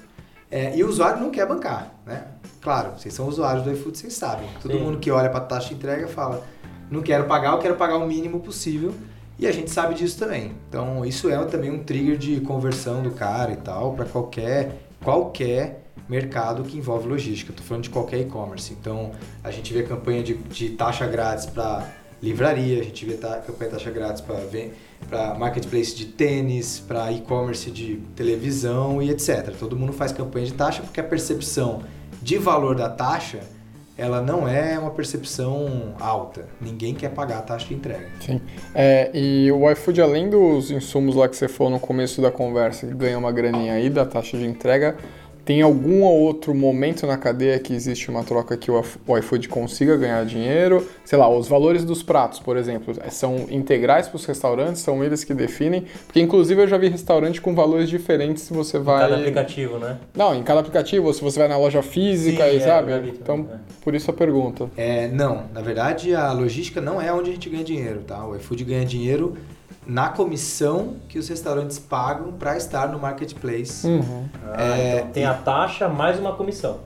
é, 0.50 0.76
e 0.76 0.82
o 0.84 0.88
usuário 0.88 1.20
não 1.20 1.30
quer 1.30 1.46
bancar, 1.46 1.94
né? 2.06 2.24
Claro, 2.60 2.92
vocês 2.96 3.12
são 3.12 3.28
usuários 3.28 3.64
do 3.64 3.72
iFood, 3.72 3.98
vocês 3.98 4.14
sabem. 4.14 4.48
Todo 4.62 4.72
Sim. 4.72 4.80
mundo 4.80 4.98
que 4.98 5.10
olha 5.10 5.28
para 5.28 5.38
a 5.38 5.44
taxa 5.44 5.68
de 5.68 5.74
entrega 5.74 6.06
fala, 6.08 6.42
não 6.90 7.02
quero 7.02 7.24
pagar, 7.24 7.52
eu 7.52 7.58
quero 7.58 7.74
pagar 7.74 7.96
o 7.98 8.06
mínimo 8.06 8.40
possível. 8.40 8.94
E 9.38 9.46
a 9.46 9.52
gente 9.52 9.70
sabe 9.70 9.94
disso 9.94 10.18
também. 10.18 10.52
Então, 10.68 11.04
isso 11.04 11.28
é 11.28 11.44
também 11.44 11.70
um 11.70 11.82
trigger 11.82 12.16
de 12.16 12.40
conversão 12.40 13.02
do 13.02 13.10
cara 13.10 13.52
e 13.52 13.56
tal, 13.56 13.92
para 13.94 14.04
qualquer, 14.04 14.78
qualquer 15.02 15.83
mercado 16.08 16.62
que 16.64 16.76
envolve 16.76 17.08
logística. 17.08 17.50
Estou 17.50 17.66
falando 17.66 17.84
de 17.84 17.90
qualquer 17.90 18.20
e-commerce. 18.20 18.72
Então, 18.72 19.12
a 19.42 19.50
gente 19.50 19.72
vê 19.72 19.82
campanha 19.82 20.22
de, 20.22 20.34
de 20.34 20.70
taxa 20.70 21.06
grátis 21.06 21.46
para 21.46 21.86
livraria, 22.22 22.80
a 22.80 22.84
gente 22.84 23.04
vê 23.04 23.14
ta, 23.14 23.38
campanha 23.38 23.70
de 23.70 23.76
taxa 23.76 23.90
grátis 23.90 24.22
para 24.22 25.34
marketplace 25.34 25.94
de 25.94 26.06
tênis, 26.06 26.80
para 26.80 27.12
e-commerce 27.12 27.70
de 27.70 27.96
televisão 28.16 29.02
e 29.02 29.10
etc. 29.10 29.54
Todo 29.58 29.76
mundo 29.76 29.92
faz 29.92 30.12
campanha 30.12 30.46
de 30.46 30.54
taxa 30.54 30.82
porque 30.82 31.00
a 31.00 31.04
percepção 31.04 31.82
de 32.22 32.38
valor 32.38 32.74
da 32.74 32.88
taxa 32.88 33.40
ela 33.96 34.20
não 34.20 34.48
é 34.48 34.76
uma 34.76 34.90
percepção 34.90 35.94
alta. 36.00 36.48
Ninguém 36.60 36.94
quer 36.94 37.10
pagar 37.10 37.38
a 37.38 37.42
taxa 37.42 37.68
de 37.68 37.74
entrega. 37.74 38.08
Sim. 38.20 38.40
É, 38.74 39.10
e 39.14 39.52
o 39.52 39.70
iFood, 39.70 40.00
além 40.02 40.28
dos 40.28 40.70
insumos 40.70 41.14
lá 41.14 41.28
que 41.28 41.36
você 41.36 41.46
falou 41.46 41.72
no 41.72 41.78
começo 41.78 42.20
da 42.20 42.30
conversa, 42.30 42.86
que 42.88 42.94
ganha 42.94 43.16
uma 43.16 43.30
graninha 43.30 43.74
aí 43.74 43.88
da 43.88 44.04
taxa 44.04 44.36
de 44.36 44.46
entrega, 44.46 44.96
tem 45.44 45.62
algum 45.62 46.02
outro 46.02 46.54
momento 46.54 47.06
na 47.06 47.16
cadeia 47.16 47.58
que 47.58 47.74
existe 47.74 48.10
uma 48.10 48.24
troca 48.24 48.56
que 48.56 48.70
o 48.70 49.18
iFood 49.18 49.48
consiga 49.48 49.96
ganhar 49.96 50.24
dinheiro? 50.24 50.88
Sei 51.04 51.18
lá, 51.18 51.28
os 51.28 51.46
valores 51.46 51.84
dos 51.84 52.02
pratos, 52.02 52.40
por 52.40 52.56
exemplo, 52.56 52.94
são 53.10 53.46
integrais 53.50 54.08
para 54.08 54.16
os 54.16 54.24
restaurantes, 54.24 54.80
são 54.80 55.04
eles 55.04 55.22
que 55.22 55.34
definem? 55.34 55.84
Porque, 56.06 56.20
inclusive, 56.20 56.62
eu 56.62 56.68
já 56.68 56.78
vi 56.78 56.88
restaurante 56.88 57.40
com 57.40 57.54
valores 57.54 57.88
diferentes 57.88 58.44
se 58.44 58.52
você 58.52 58.78
vai... 58.78 59.04
Em 59.04 59.08
cada 59.08 59.16
aplicativo, 59.20 59.78
né? 59.78 59.98
Não, 60.14 60.34
em 60.34 60.42
cada 60.42 60.60
aplicativo, 60.60 61.06
ou 61.06 61.12
se 61.12 61.20
você 61.20 61.38
vai 61.38 61.48
na 61.48 61.58
loja 61.58 61.82
física, 61.82 62.44
Sim, 62.44 62.54
e, 62.54 62.56
é, 62.56 62.60
sabe? 62.60 62.92
então, 63.08 63.46
é. 63.52 63.56
por 63.82 63.94
isso 63.94 64.10
a 64.10 64.14
pergunta. 64.14 64.70
É, 64.76 65.08
não, 65.08 65.44
na 65.52 65.60
verdade 65.60 66.14
a 66.14 66.32
logística 66.32 66.80
não 66.80 67.00
é 67.00 67.12
onde 67.12 67.30
a 67.30 67.32
gente 67.34 67.50
ganha 67.50 67.64
dinheiro, 67.64 68.00
tá? 68.06 68.26
O 68.26 68.34
iFood 68.36 68.64
ganha 68.64 68.84
dinheiro 68.84 69.36
na 69.86 70.08
comissão 70.08 70.96
que 71.08 71.18
os 71.18 71.28
restaurantes 71.28 71.78
pagam 71.78 72.32
para 72.32 72.56
estar 72.56 72.88
no 72.88 72.98
marketplace. 72.98 73.86
Uhum. 73.86 74.28
Ah, 74.52 74.78
É, 74.78 74.98
então 74.98 75.10
tem 75.10 75.24
a 75.24 75.34
taxa 75.34 75.88
mais 75.88 76.18
uma 76.18 76.34
comissão. 76.34 76.80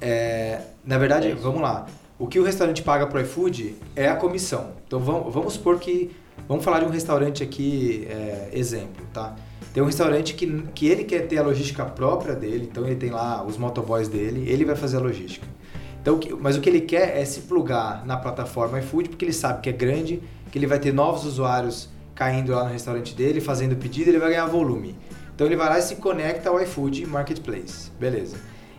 É, 0.00 0.60
na 0.84 0.98
verdade, 0.98 1.28
É 1.28 1.34
vamos 1.34 1.60
lá. 1.60 1.86
O 2.18 2.26
que 2.26 2.38
o 2.38 2.44
restaurante 2.44 2.82
paga 2.82 3.06
pro 3.06 3.20
iFood 3.20 3.74
é 3.96 4.08
a 4.08 4.16
comissão. 4.16 4.68
Então 4.86 5.00
vamos, 5.00 5.32
vamos 5.32 5.54
supor 5.54 5.78
que. 5.78 6.14
Vamos 6.48 6.64
falar 6.64 6.80
de 6.80 6.86
um 6.86 6.90
restaurante 6.90 7.42
aqui, 7.42 8.06
é, 8.10 8.50
exemplo, 8.52 9.04
tá? 9.12 9.34
Tem 9.72 9.82
um 9.82 9.86
restaurante 9.86 10.34
que, 10.34 10.62
que 10.74 10.86
ele 10.86 11.04
quer 11.04 11.26
ter 11.26 11.38
a 11.38 11.42
logística 11.42 11.84
própria 11.84 12.34
dele, 12.34 12.68
então 12.70 12.84
ele 12.86 12.96
tem 12.96 13.10
lá 13.10 13.42
os 13.44 13.56
motoboys 13.56 14.08
dele, 14.08 14.48
ele 14.48 14.64
vai 14.64 14.76
fazer 14.76 14.98
a 14.98 15.00
logística. 15.00 15.46
Então, 16.00 16.16
o 16.16 16.36
mas 16.40 16.56
o 16.56 16.60
que 16.60 16.68
ele 16.68 16.82
quer 16.82 17.16
é 17.16 17.24
se 17.24 17.40
plugar 17.42 18.04
na 18.04 18.16
plataforma 18.16 18.78
iFood, 18.78 19.08
porque 19.08 19.24
ele 19.24 19.32
sabe 19.32 19.62
que 19.62 19.68
é 19.70 19.72
grande, 19.72 20.22
que 20.52 20.58
ele 20.58 20.66
vai 20.66 20.78
ter 20.78 20.92
novos 20.92 21.24
usuários 21.24 21.88
caindo 22.14 22.52
lá 22.52 22.64
no 22.64 22.70
restaurante 22.70 23.14
dele, 23.14 23.40
fazendo 23.40 23.76
pedido, 23.76 24.10
ele 24.10 24.18
vai 24.18 24.30
ganhar 24.30 24.46
volume. 24.46 24.96
Então 25.34 25.46
ele 25.46 25.56
vai 25.56 25.68
lá 25.68 25.78
e 25.78 25.82
se 25.82 25.96
conecta 25.96 26.48
ao 26.48 26.60
iFood 26.62 27.06
Marketplace. 27.06 27.90
Beleza. 27.98 28.36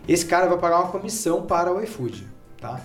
Esse 0.08 0.24
cara 0.24 0.46
vai 0.46 0.58
pagar 0.58 0.78
uma 0.78 0.88
comissão 0.88 1.42
para 1.42 1.72
o 1.72 1.82
iFood, 1.82 2.26
tá? 2.60 2.80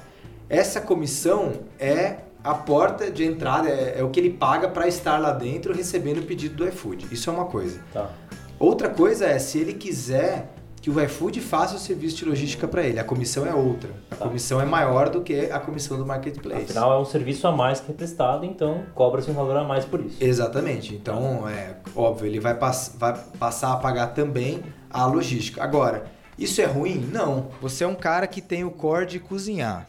Essa 0.49 0.81
comissão 0.81 1.53
é 1.79 2.17
a 2.43 2.53
porta 2.53 3.09
de 3.11 3.23
entrada, 3.23 3.69
é, 3.69 3.99
é 3.99 4.03
o 4.03 4.09
que 4.09 4.19
ele 4.19 4.31
paga 4.31 4.67
para 4.67 4.87
estar 4.87 5.17
lá 5.17 5.31
dentro 5.31 5.73
recebendo 5.73 6.19
o 6.19 6.23
pedido 6.23 6.55
do 6.55 6.67
iFood. 6.67 7.07
Isso 7.11 7.29
é 7.29 7.33
uma 7.33 7.45
coisa. 7.45 7.79
Tá. 7.93 8.09
Outra 8.59 8.89
coisa 8.89 9.25
é 9.25 9.39
se 9.39 9.59
ele 9.59 9.73
quiser 9.73 10.49
que 10.81 10.89
o 10.89 10.99
iFood 11.03 11.39
faça 11.39 11.75
o 11.75 11.79
serviço 11.79 12.17
de 12.17 12.25
logística 12.25 12.67
para 12.67 12.83
ele. 12.83 12.99
A 12.99 13.03
comissão 13.03 13.45
é 13.45 13.53
outra. 13.53 13.91
A 14.09 14.15
Tá. 14.15 14.25
comissão 14.25 14.59
é 14.59 14.65
maior 14.65 15.09
do 15.09 15.21
que 15.21 15.51
a 15.51 15.59
comissão 15.59 15.97
do 15.97 16.05
marketplace. 16.05 16.63
Afinal, 16.63 16.93
é 16.93 16.99
um 16.99 17.05
serviço 17.05 17.47
a 17.47 17.51
mais 17.51 17.79
que 17.79 17.91
é 17.91 17.93
prestado, 17.93 18.45
então 18.45 18.83
cobra-se 18.95 19.29
um 19.29 19.33
valor 19.33 19.57
a 19.57 19.63
mais 19.63 19.85
por 19.85 19.99
isso. 20.03 20.17
Exatamente. 20.19 20.95
Então, 20.95 21.47
é 21.47 21.75
óbvio, 21.95 22.25
ele 22.25 22.39
vai, 22.39 22.55
pass 22.55 22.95
vai 22.97 23.13
passar 23.37 23.73
a 23.73 23.77
pagar 23.77 24.07
também 24.07 24.61
a 24.89 25.05
logística. 25.05 25.63
Agora, 25.63 26.05
isso 26.37 26.59
é 26.61 26.65
ruim? 26.65 27.07
Não. 27.11 27.49
Você 27.61 27.83
é 27.83 27.87
um 27.87 27.95
cara 27.95 28.25
que 28.25 28.41
tem 28.41 28.63
o 28.63 28.71
core 28.71 29.05
de 29.05 29.19
cozinhar. 29.19 29.87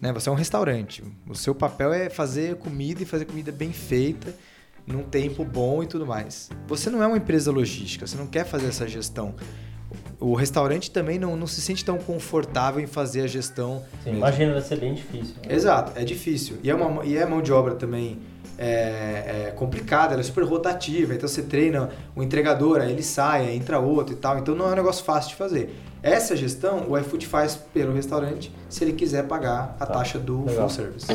Né? 0.00 0.12
Você 0.12 0.28
é 0.28 0.32
um 0.32 0.36
restaurante. 0.36 1.02
O 1.28 1.34
seu 1.34 1.54
papel 1.54 1.92
é 1.92 2.08
fazer 2.08 2.54
comida 2.56 3.02
e 3.02 3.06
fazer 3.06 3.24
comida 3.24 3.50
bem 3.50 3.72
feita, 3.72 4.32
num 4.86 5.02
tempo 5.02 5.44
bom 5.44 5.82
e 5.82 5.86
tudo 5.86 6.06
mais. 6.06 6.48
Você 6.68 6.88
não 6.88 7.02
é 7.02 7.06
uma 7.06 7.16
empresa 7.18 7.50
logística, 7.50 8.06
você 8.06 8.16
não 8.16 8.26
quer 8.26 8.44
fazer 8.46 8.66
essa 8.68 8.86
gestão. 8.88 9.34
O 10.20 10.34
restaurante 10.34 10.90
também 10.90 11.18
não, 11.18 11.34
não 11.34 11.46
se 11.46 11.60
sente 11.62 11.82
tão 11.82 11.96
confortável 11.96 12.80
em 12.82 12.86
fazer 12.86 13.22
a 13.22 13.26
gestão. 13.26 13.82
Sim, 14.04 14.10
imagina, 14.16 14.52
vai 14.52 14.62
ser 14.62 14.76
bem 14.78 14.92
difícil. 14.92 15.34
né? 15.46 15.54
Exato, 15.54 15.92
é 15.98 16.04
difícil. 16.04 16.58
E 16.62 16.68
é, 16.70 16.74
uma, 16.74 17.04
e 17.06 17.16
é 17.16 17.24
mão 17.24 17.40
de 17.40 17.50
obra 17.52 17.74
também 17.74 18.18
é, 18.58 19.46
é 19.48 19.52
complicada, 19.56 20.12
ela 20.12 20.20
é 20.20 20.24
super 20.24 20.44
rotativa. 20.44 21.14
Então 21.14 21.26
você 21.26 21.40
treina 21.42 21.88
o 22.14 22.22
entregador, 22.22 22.82
aí 22.82 22.92
ele 22.92 23.02
sai, 23.02 23.46
aí 23.46 23.56
entra 23.56 23.78
outro 23.78 24.12
e 24.12 24.16
tal. 24.18 24.38
Então 24.38 24.54
não 24.54 24.68
é 24.68 24.72
um 24.72 24.76
negócio 24.76 25.02
fácil 25.02 25.30
de 25.30 25.36
fazer. 25.36 25.74
Essa 26.02 26.36
gestão 26.36 26.86
o 26.90 26.98
iFood 26.98 27.26
faz 27.26 27.56
pelo 27.56 27.94
restaurante 27.94 28.52
se 28.68 28.84
ele 28.84 28.92
quiser 28.92 29.26
pagar 29.26 29.74
a 29.80 29.86
Tá, 29.86 29.94
taxa 29.94 30.18
do 30.18 30.44
legal. 30.44 30.68
full 30.68 30.76
service. 30.76 31.06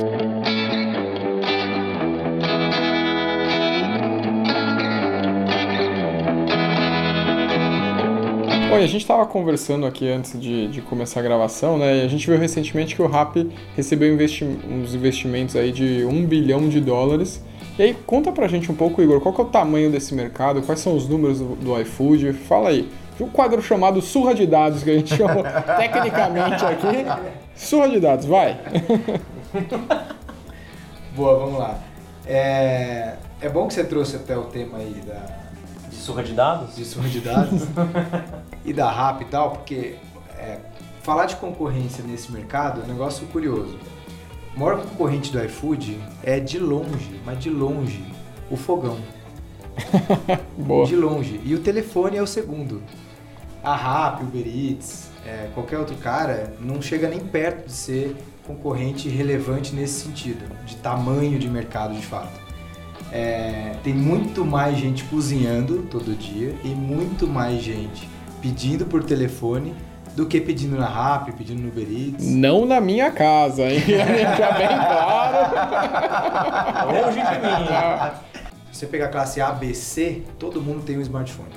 Bom, 8.75 8.81
e 8.81 8.83
a 8.83 8.87
gente 8.87 9.03
estava 9.03 9.25
conversando 9.25 9.85
aqui 9.85 10.09
antes 10.09 10.37
de, 10.37 10.67
de 10.67 10.81
começar 10.81 11.21
a 11.21 11.23
gravação, 11.23 11.77
né? 11.77 11.99
E 11.99 12.01
a 12.01 12.07
gente 12.09 12.29
viu 12.29 12.37
recentemente 12.37 12.93
que 12.93 13.01
o 13.01 13.07
Rappi 13.07 13.49
recebeu 13.73 14.13
investi 14.13 14.43
uns 14.43 14.93
investimentos 14.93 15.55
aí 15.55 15.71
de 15.71 16.03
um 16.03 16.25
bilhão 16.25 16.67
de 16.67 16.81
dólares. 16.81 17.41
E 17.79 17.83
aí, 17.83 17.93
conta 18.05 18.33
pra 18.33 18.49
gente 18.49 18.69
um 18.69 18.75
pouco, 18.75 19.01
Igor, 19.01 19.21
qual 19.21 19.33
que 19.33 19.39
é 19.39 19.43
o 19.45 19.47
tamanho 19.47 19.89
desse 19.89 20.13
mercado, 20.13 20.61
quais 20.61 20.81
são 20.81 20.93
os 20.93 21.07
números 21.07 21.39
do, 21.39 21.55
do 21.55 21.79
iFood, 21.79 22.33
fala 22.33 22.67
aí. 22.67 22.91
Um 23.17 23.29
quadro 23.29 23.61
chamado 23.61 24.01
Surra 24.01 24.35
de 24.35 24.45
Dados, 24.45 24.83
que 24.83 24.89
a 24.89 24.95
gente 24.95 25.15
chamou 25.15 25.45
tecnicamente 25.77 26.65
aqui. 26.65 27.05
Surra 27.55 27.87
de 27.87 28.01
Dados, 28.01 28.25
vai. 28.25 28.59
Boa, 31.15 31.39
vamos 31.39 31.59
lá. 31.59 31.79
É, 32.27 33.13
é 33.39 33.47
bom 33.47 33.69
que 33.69 33.73
você 33.73 33.85
trouxe 33.85 34.17
até 34.17 34.35
o 34.35 34.43
tema 34.43 34.79
aí 34.79 35.01
da, 35.07 35.44
surra 36.05 36.23
de 36.23 36.33
dados? 36.33 36.75
de 36.75 36.85
surra 36.85 37.09
de 37.09 37.19
dados 37.19 37.63
e 38.63 38.71
da 38.71 38.91
RAP 38.91 39.21
e 39.21 39.25
tal, 39.25 39.51
porque 39.51 39.95
é, 40.37 40.59
falar 41.01 41.25
de 41.25 41.35
concorrência 41.37 42.03
nesse 42.03 42.31
mercado 42.31 42.81
é 42.81 42.83
um 42.83 42.87
negócio 42.87 43.25
curioso. 43.27 43.77
O 44.55 44.59
maior 44.59 44.81
concorrente 44.81 45.31
do 45.31 45.43
iFood 45.43 45.99
é 46.23 46.39
de 46.39 46.59
longe, 46.59 47.19
mas 47.25 47.39
de 47.39 47.49
longe, 47.49 48.05
o 48.51 48.55
fogão. 48.55 48.99
Boa. 50.55 50.85
De 50.85 50.95
longe. 50.95 51.41
E 51.43 51.55
o 51.55 51.59
telefone 51.59 52.17
é 52.17 52.21
o 52.21 52.27
segundo. 52.27 52.83
A 53.63 53.75
RAP, 53.75 54.21
o 54.21 54.25
Uber 54.25 54.45
Eats, 54.47 55.09
é, 55.25 55.49
qualquer 55.55 55.79
outro 55.79 55.95
cara, 55.95 56.53
não 56.61 56.81
chega 56.81 57.09
nem 57.09 57.19
perto 57.19 57.65
de 57.65 57.73
ser 57.73 58.15
concorrente 58.45 59.09
relevante 59.09 59.73
nesse 59.73 60.05
sentido, 60.05 60.45
de 60.65 60.75
tamanho 60.75 61.39
de 61.39 61.49
mercado 61.49 61.95
de 61.95 62.05
fato. 62.05 62.39
É, 63.15 63.77
tem 63.81 63.93
muito 63.93 64.43
mais 64.43 64.77
gente 64.77 65.05
cozinhando 65.05 65.83
todo 65.83 66.13
dia 66.17 66.53
e 66.65 66.67
muito 66.67 67.25
mais 67.25 67.63
gente 67.63 68.09
pedindo 68.41 68.85
por 68.85 69.05
telefone 69.05 69.73
do 70.17 70.25
que 70.25 70.41
pedindo 70.41 70.75
na 70.75 70.85
RAP, 70.85 71.29
pedindo 71.31 71.61
no 71.61 71.69
Uber 71.69 71.87
Eats. 71.89 72.25
Não 72.25 72.65
na 72.65 72.81
minha 72.81 73.09
casa, 73.11 73.63
hein? 73.63 73.79
Já 74.37 74.51
bem 74.51 74.67
claro. 74.67 75.47
Longe 76.91 77.21
de 77.21 77.39
mim. 77.39 77.67
Se 78.73 78.79
você 78.79 78.87
pegar 78.87 79.05
a 79.05 79.09
classe 79.09 79.39
ABC, 79.39 80.23
todo 80.37 80.61
mundo 80.61 80.83
tem 80.83 80.97
um 80.97 81.01
smartphone. 81.01 81.47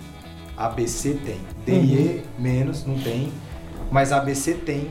ABC 0.57 1.19
tem. 1.25 1.41
DE 1.67 2.23
menos, 2.39 2.87
não 2.87 2.97
tem. 3.01 3.33
Mas 3.91 4.13
ABC 4.13 4.55
tem. 4.55 4.89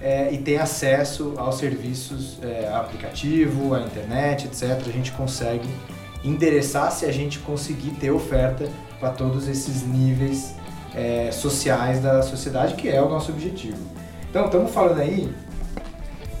é, 0.00 0.32
e 0.32 0.38
tem 0.38 0.56
acesso 0.56 1.34
aos 1.36 1.56
serviços, 1.56 2.38
é, 2.42 2.70
aplicativo, 2.72 3.74
à 3.74 3.82
internet, 3.82 4.46
etc. 4.46 4.80
A 4.86 4.90
gente 4.90 5.12
consegue 5.12 5.68
endereçar 6.24 6.90
se 6.90 7.04
a 7.04 7.12
gente 7.12 7.38
conseguir 7.40 7.90
ter 7.90 8.10
oferta 8.10 8.68
para 8.98 9.10
todos 9.10 9.48
esses 9.48 9.82
níveis 9.82 10.54
é, 10.94 11.30
sociais 11.30 12.02
da 12.02 12.22
sociedade, 12.22 12.74
que 12.74 12.88
é 12.88 13.00
o 13.00 13.08
nosso 13.08 13.30
objetivo. 13.30 13.78
Então, 14.30 14.46
estamos 14.46 14.72
falando 14.72 15.00
aí 15.00 15.32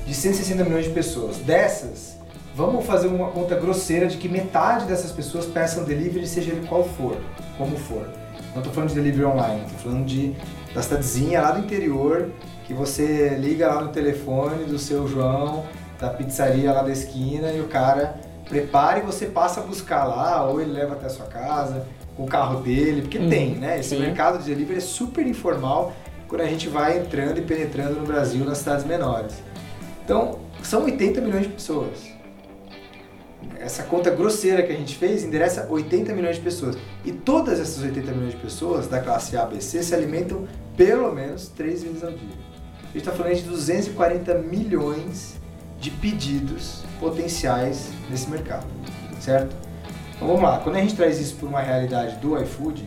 de 0.06 0.14
160 0.14 0.64
milhões 0.64 0.84
de 0.84 0.90
pessoas. 0.90 1.36
Dessas, 1.38 2.16
vamos 2.54 2.84
fazer 2.86 3.08
uma 3.08 3.30
conta 3.30 3.54
grosseira 3.54 4.06
de 4.06 4.16
que 4.16 4.28
metade 4.28 4.86
dessas 4.86 5.12
pessoas 5.12 5.46
peçam 5.46 5.84
delivery, 5.84 6.26
seja 6.26 6.52
ele 6.52 6.66
qual 6.66 6.84
for, 6.84 7.16
como 7.58 7.76
for. 7.76 8.08
Não 8.52 8.58
estou 8.58 8.72
falando 8.72 8.88
de 8.90 8.94
delivery 8.94 9.24
online, 9.24 9.62
estou 9.66 9.78
falando 9.78 10.06
de 10.06 10.34
da 10.74 10.82
cidadezinha 10.82 11.40
lá 11.40 11.52
do 11.52 11.60
interior, 11.60 12.30
que 12.66 12.74
você 12.74 13.36
liga 13.40 13.66
lá 13.66 13.80
no 13.80 13.88
telefone 13.88 14.64
do 14.64 14.78
seu 14.78 15.08
João, 15.08 15.64
da 15.98 16.10
pizzaria 16.10 16.70
lá 16.70 16.82
da 16.82 16.92
esquina, 16.92 17.50
e 17.50 17.60
o 17.60 17.68
cara 17.68 18.20
prepara 18.48 18.98
e 19.00 19.02
você 19.02 19.26
passa 19.26 19.60
a 19.60 19.62
buscar 19.62 20.04
lá, 20.04 20.44
ou 20.48 20.60
ele 20.60 20.72
leva 20.72 20.94
até 20.94 21.06
a 21.06 21.10
sua 21.10 21.26
casa, 21.26 21.86
com 22.16 22.24
o 22.24 22.26
carro 22.26 22.60
dele, 22.62 23.02
porque 23.02 23.18
Uhum, 23.18 23.28
tem, 23.28 23.54
né? 23.56 23.78
Esse 23.78 23.90
sim. 23.90 24.00
mercado 24.00 24.38
de 24.38 24.44
delivery 24.46 24.78
é 24.78 24.80
super 24.80 25.26
informal 25.26 25.92
quando 26.28 26.40
a 26.40 26.46
gente 26.46 26.68
vai 26.68 26.98
entrando 26.98 27.38
e 27.38 27.42
penetrando 27.42 28.00
no 28.00 28.06
Brasil 28.06 28.44
nas 28.44 28.58
cidades 28.58 28.84
menores. 28.84 29.34
Então, 30.04 30.38
são 30.62 30.84
80 30.84 31.20
milhões 31.20 31.42
de 31.44 31.50
pessoas. 31.50 32.14
essa 33.58 33.82
conta 33.84 34.10
grosseira 34.10 34.62
que 34.62 34.72
a 34.72 34.76
gente 34.76 34.96
fez 34.96 35.24
endereça 35.24 35.66
80 35.68 36.12
milhões 36.12 36.36
de 36.36 36.42
pessoas. 36.42 36.76
E 37.04 37.12
todas 37.12 37.58
essas 37.60 37.82
80 37.82 38.12
milhões 38.12 38.32
de 38.32 38.40
pessoas 38.40 38.86
da 38.86 39.00
classe 39.00 39.36
A, 39.36 39.44
B, 39.44 39.60
C 39.60 39.82
se 39.82 39.94
alimentam 39.94 40.46
pelo 40.76 41.12
menos 41.12 41.48
3 41.48 41.82
vezes 41.82 42.04
ao 42.04 42.10
dia. 42.10 42.28
A 42.82 42.86
gente 42.86 42.98
está 42.98 43.12
falando 43.12 43.34
de 43.34 43.42
240 43.42 44.34
milhões 44.38 45.34
de 45.80 45.90
pedidos 45.90 46.82
potenciais 46.98 47.90
nesse 48.10 48.28
mercado, 48.28 48.66
certo? 49.20 49.54
Então 50.14 50.28
vamos 50.28 50.42
lá, 50.42 50.58
quando 50.58 50.76
a 50.76 50.80
gente 50.80 50.94
traz 50.94 51.20
isso 51.20 51.36
para 51.36 51.48
uma 51.48 51.60
realidade 51.60 52.16
do 52.16 52.40
iFood, 52.42 52.86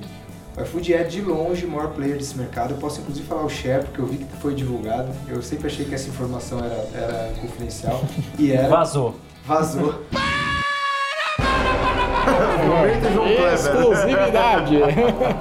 o 0.57 0.61
iFood 0.61 0.93
é 0.93 1.03
de 1.03 1.21
longe 1.21 1.65
o 1.65 1.69
maior 1.69 1.89
player 1.89 2.17
desse 2.17 2.35
mercado. 2.35 2.71
Eu 2.71 2.77
posso 2.77 2.99
inclusive 2.99 3.25
falar 3.25 3.45
o 3.45 3.49
share, 3.49 3.85
porque 3.85 4.01
eu 4.01 4.05
vi 4.05 4.17
que 4.17 4.25
foi 4.41 4.53
divulgado. 4.53 5.09
Eu 5.29 5.41
sempre 5.41 5.67
achei 5.67 5.85
que 5.85 5.95
essa 5.95 6.09
informação 6.09 6.59
era, 6.59 6.89
era 6.93 7.33
confidencial. 7.39 8.03
E 8.37 8.51
era. 8.51 8.67
Vazou. 8.67 9.15
Vazou. 9.45 10.03
Momento 12.67 13.13
João. 13.13 13.53
Exclusividade. 13.53 14.79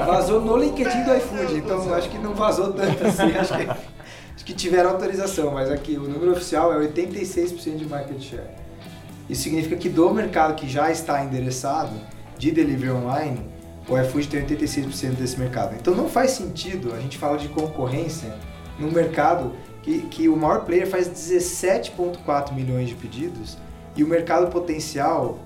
Vazou 0.07 0.41
no 0.41 0.57
LinkedIn 0.57 1.03
do 1.03 1.17
iFood, 1.17 1.57
então 1.57 1.95
acho 1.95 2.09
que 2.09 2.19
não 2.19 2.35
vazou 2.35 2.73
tanto 2.73 3.05
assim. 3.05 3.37
Acho 3.37 3.57
que, 3.57 3.67
que 4.45 4.53
tiveram 4.53 4.91
autorização, 4.91 5.53
mas 5.53 5.71
aqui 5.71 5.97
o 5.97 6.09
número 6.09 6.33
oficial 6.33 6.73
é 6.73 6.87
86% 6.87 7.77
de 7.77 7.87
market 7.87 8.21
share. 8.21 8.49
Isso 9.29 9.43
significa 9.43 9.77
que 9.77 9.89
do 9.89 10.13
mercado 10.13 10.55
que 10.55 10.69
já 10.69 10.91
está 10.91 11.23
endereçado 11.23 11.93
de 12.39 12.51
delivery 12.51 12.93
online, 12.93 13.41
o 13.89 13.99
iFood 13.99 14.29
tem 14.29 14.45
86% 14.45 15.17
desse 15.17 15.39
mercado. 15.39 15.75
Então 15.75 15.95
não 15.95 16.09
faz 16.09 16.33
sentido 16.33 16.95
a 16.95 17.01
gente 17.01 17.19
falar 17.19 17.37
de 17.37 17.49
concorrência 17.49 18.35
num 18.79 18.91
mercado 18.91 19.53
que, 19.83 20.03
que 20.03 20.29
o 20.29 20.37
maior 20.37 20.65
player 20.65 20.87
faz 20.87 21.09
17,4 21.09 22.53
milhões 22.53 22.89
de 22.89 22.95
pedidos 22.95 23.59
e 23.97 24.05
o 24.05 24.07
mercado 24.07 24.51
potencial 24.51 25.39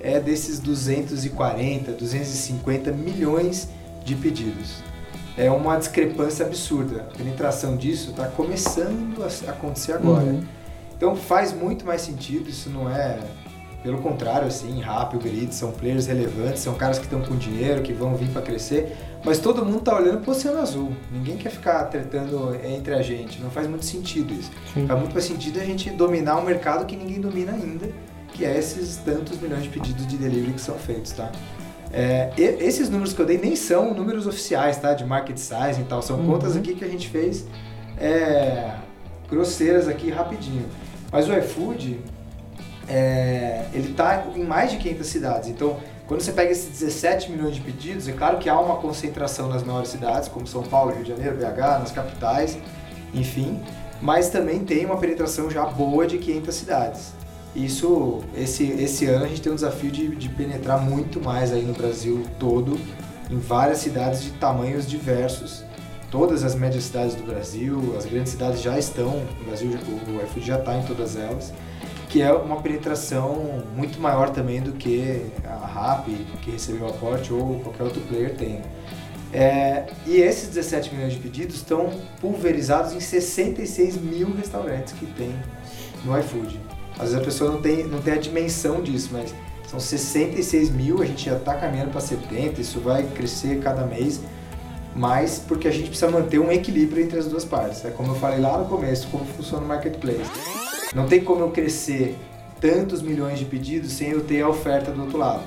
é 0.00 0.18
desses 0.18 0.58
240, 0.58 1.92
250 1.92 2.90
milhões 2.92 3.68
de 4.04 4.14
pedidos. 4.14 4.82
É 5.36 5.50
uma 5.50 5.76
discrepância 5.76 6.44
absurda. 6.44 7.06
A 7.10 7.16
penetração 7.16 7.76
disso 7.76 8.10
está 8.10 8.26
começando 8.26 9.22
a 9.22 9.50
acontecer 9.50 9.92
agora. 9.92 10.24
Uhum. 10.24 10.42
Então 10.96 11.16
faz 11.16 11.52
muito 11.52 11.84
mais 11.86 12.02
sentido, 12.02 12.50
isso 12.50 12.68
não 12.68 12.90
é. 12.90 13.18
Pelo 13.82 13.96
contrário, 14.02 14.46
assim, 14.46 14.82
Uber 15.14 15.34
Eats 15.34 15.54
são 15.56 15.72
players 15.72 16.06
relevantes, 16.06 16.60
são 16.60 16.74
caras 16.74 16.98
que 16.98 17.04
estão 17.04 17.22
com 17.22 17.34
dinheiro, 17.36 17.80
que 17.80 17.94
vão 17.94 18.14
vir 18.14 18.28
para 18.28 18.42
crescer, 18.42 18.94
mas 19.24 19.38
todo 19.38 19.64
mundo 19.64 19.80
tá 19.80 19.96
olhando 19.96 20.20
pro 20.20 20.32
Oceano 20.32 20.58
Azul. 20.58 20.92
Ninguém 21.10 21.38
quer 21.38 21.48
ficar 21.48 21.84
tretando 21.84 22.54
entre 22.62 22.92
a 22.92 23.00
gente, 23.00 23.40
não 23.40 23.50
faz 23.50 23.66
muito 23.66 23.86
sentido 23.86 24.34
isso. 24.34 24.50
Sim. 24.74 24.86
Faz 24.86 25.00
muito 25.00 25.14
mais 25.14 25.24
sentido 25.24 25.58
a 25.58 25.64
gente 25.64 25.88
dominar 25.88 26.36
um 26.36 26.44
mercado 26.44 26.84
que 26.84 26.94
ninguém 26.94 27.18
domina 27.18 27.52
ainda, 27.52 27.88
que 28.34 28.44
é 28.44 28.58
esses 28.58 28.96
tantos 28.96 29.40
milhões 29.40 29.62
de 29.62 29.70
pedidos 29.70 30.06
de 30.06 30.18
delivery 30.18 30.52
que 30.52 30.60
são 30.60 30.74
feitos, 30.74 31.12
tá? 31.12 31.32
É, 31.92 32.30
esses 32.38 32.88
números 32.88 33.12
que 33.12 33.20
eu 33.20 33.26
dei 33.26 33.36
nem 33.38 33.56
são 33.56 33.92
números 33.92 34.26
oficiais, 34.26 34.76
tá? 34.78 34.94
De 34.94 35.04
market 35.04 35.36
size 35.36 35.80
e 35.80 35.84
tal, 35.84 36.00
são 36.02 36.24
contas 36.24 36.56
aqui 36.56 36.74
que 36.74 36.84
a 36.84 36.88
gente 36.88 37.08
fez 37.08 37.46
é, 37.98 38.72
grosseiras 39.28 39.88
aqui 39.88 40.10
rapidinho. 40.10 40.66
Mas 41.10 41.28
o 41.28 41.36
iFood, 41.36 42.00
é, 42.88 43.66
ele 43.72 43.92
tá 43.94 44.24
em 44.34 44.44
mais 44.44 44.70
de 44.70 44.76
500 44.78 45.06
cidades. 45.06 45.48
Então, 45.48 45.76
quando 46.06 46.20
você 46.20 46.32
pega 46.32 46.50
esses 46.50 46.68
17 46.80 47.30
milhões 47.30 47.54
de 47.54 47.60
pedidos, 47.60 48.08
é 48.08 48.12
claro 48.12 48.38
que 48.38 48.48
há 48.48 48.58
uma 48.58 48.76
concentração 48.76 49.48
nas 49.48 49.62
maiores 49.62 49.90
cidades, 49.90 50.28
como 50.28 50.46
São 50.46 50.62
Paulo, 50.62 50.92
Rio 50.92 51.04
de 51.04 51.10
Janeiro, 51.10 51.36
BH, 51.36 51.80
nas 51.80 51.92
capitais, 51.92 52.58
enfim. 53.14 53.60
Mas 54.00 54.28
também 54.30 54.64
tem 54.64 54.84
uma 54.86 54.96
penetração 54.96 55.50
já 55.50 55.64
boa 55.64 56.06
de 56.06 56.18
500 56.18 56.54
cidades. 56.54 57.12
Isso, 57.54 58.20
esse, 58.36 58.64
esse 58.64 59.06
ano 59.06 59.24
a 59.24 59.28
gente 59.28 59.42
tem 59.42 59.50
um 59.50 59.56
desafio 59.56 59.90
de, 59.90 60.14
de 60.14 60.28
penetrar 60.28 60.80
muito 60.80 61.20
mais 61.20 61.52
aí 61.52 61.62
no 61.62 61.72
Brasil 61.72 62.24
todo, 62.38 62.78
em 63.28 63.38
várias 63.38 63.78
cidades 63.78 64.22
de 64.22 64.30
tamanhos 64.32 64.88
diversos. 64.88 65.64
Todas 66.10 66.44
as 66.44 66.54
médias 66.54 66.84
cidades 66.84 67.14
do 67.14 67.22
Brasil, 67.24 67.94
as 67.96 68.04
grandes 68.04 68.32
cidades 68.32 68.60
já 68.60 68.78
estão, 68.78 69.24
no 69.38 69.44
Brasil 69.44 69.70
o 69.70 70.22
iFood 70.24 70.46
já 70.46 70.58
está 70.58 70.76
em 70.76 70.82
todas 70.82 71.16
elas, 71.16 71.52
que 72.08 72.20
é 72.20 72.32
uma 72.32 72.60
penetração 72.60 73.62
muito 73.76 74.00
maior 74.00 74.30
também 74.30 74.60
do 74.60 74.72
que 74.72 75.22
a 75.44 75.66
Rappi, 75.66 76.26
que 76.42 76.50
recebeu 76.50 76.86
o 76.86 76.90
aporte, 76.90 77.32
ou 77.32 77.60
qualquer 77.60 77.84
outro 77.84 78.00
player 78.02 78.36
tem. 78.36 78.60
É, 79.32 79.86
e 80.06 80.16
esses 80.16 80.48
17 80.48 80.92
milhões 80.92 81.12
de 81.12 81.20
pedidos 81.20 81.56
estão 81.56 81.90
pulverizados 82.20 82.92
em 82.92 83.00
66 83.00 83.96
mil 83.96 84.34
restaurantes 84.34 84.92
que 84.92 85.06
tem 85.06 85.32
no 86.04 86.18
iFood. 86.18 86.58
Às 87.00 87.10
vezes 87.12 87.16
a 87.16 87.24
pessoa 87.24 87.50
não 87.52 87.60
tem, 87.62 87.84
não 87.86 88.00
tem 88.00 88.14
a 88.14 88.18
dimensão 88.18 88.82
disso, 88.82 89.08
mas 89.12 89.34
são 89.66 89.80
66 89.80 90.70
mil, 90.70 91.00
a 91.00 91.06
gente 91.06 91.24
já 91.26 91.36
está 91.36 91.54
caminhando 91.54 91.90
para 91.90 92.00
70, 92.00 92.60
isso 92.60 92.80
vai 92.80 93.02
crescer 93.04 93.60
cada 93.60 93.86
mês, 93.86 94.20
mas 94.94 95.38
porque 95.46 95.68
a 95.68 95.70
gente 95.70 95.88
precisa 95.88 96.10
manter 96.10 96.38
um 96.38 96.50
equilíbrio 96.50 97.02
entre 97.02 97.18
as 97.18 97.26
duas 97.26 97.44
partes. 97.44 97.84
É 97.84 97.90
como 97.90 98.12
eu 98.12 98.16
falei 98.16 98.40
lá 98.40 98.58
no 98.58 98.66
começo, 98.66 99.08
como 99.08 99.24
funciona 99.24 99.64
o 99.64 99.68
marketplace. 99.68 100.30
Não 100.94 101.06
tem 101.06 101.20
como 101.22 101.40
eu 101.42 101.50
crescer 101.50 102.18
tantos 102.60 103.00
milhões 103.00 103.38
de 103.38 103.44
pedidos 103.44 103.92
sem 103.92 104.08
eu 104.10 104.20
ter 104.22 104.42
a 104.42 104.48
oferta 104.48 104.90
do 104.90 105.02
outro 105.02 105.16
lado. 105.16 105.42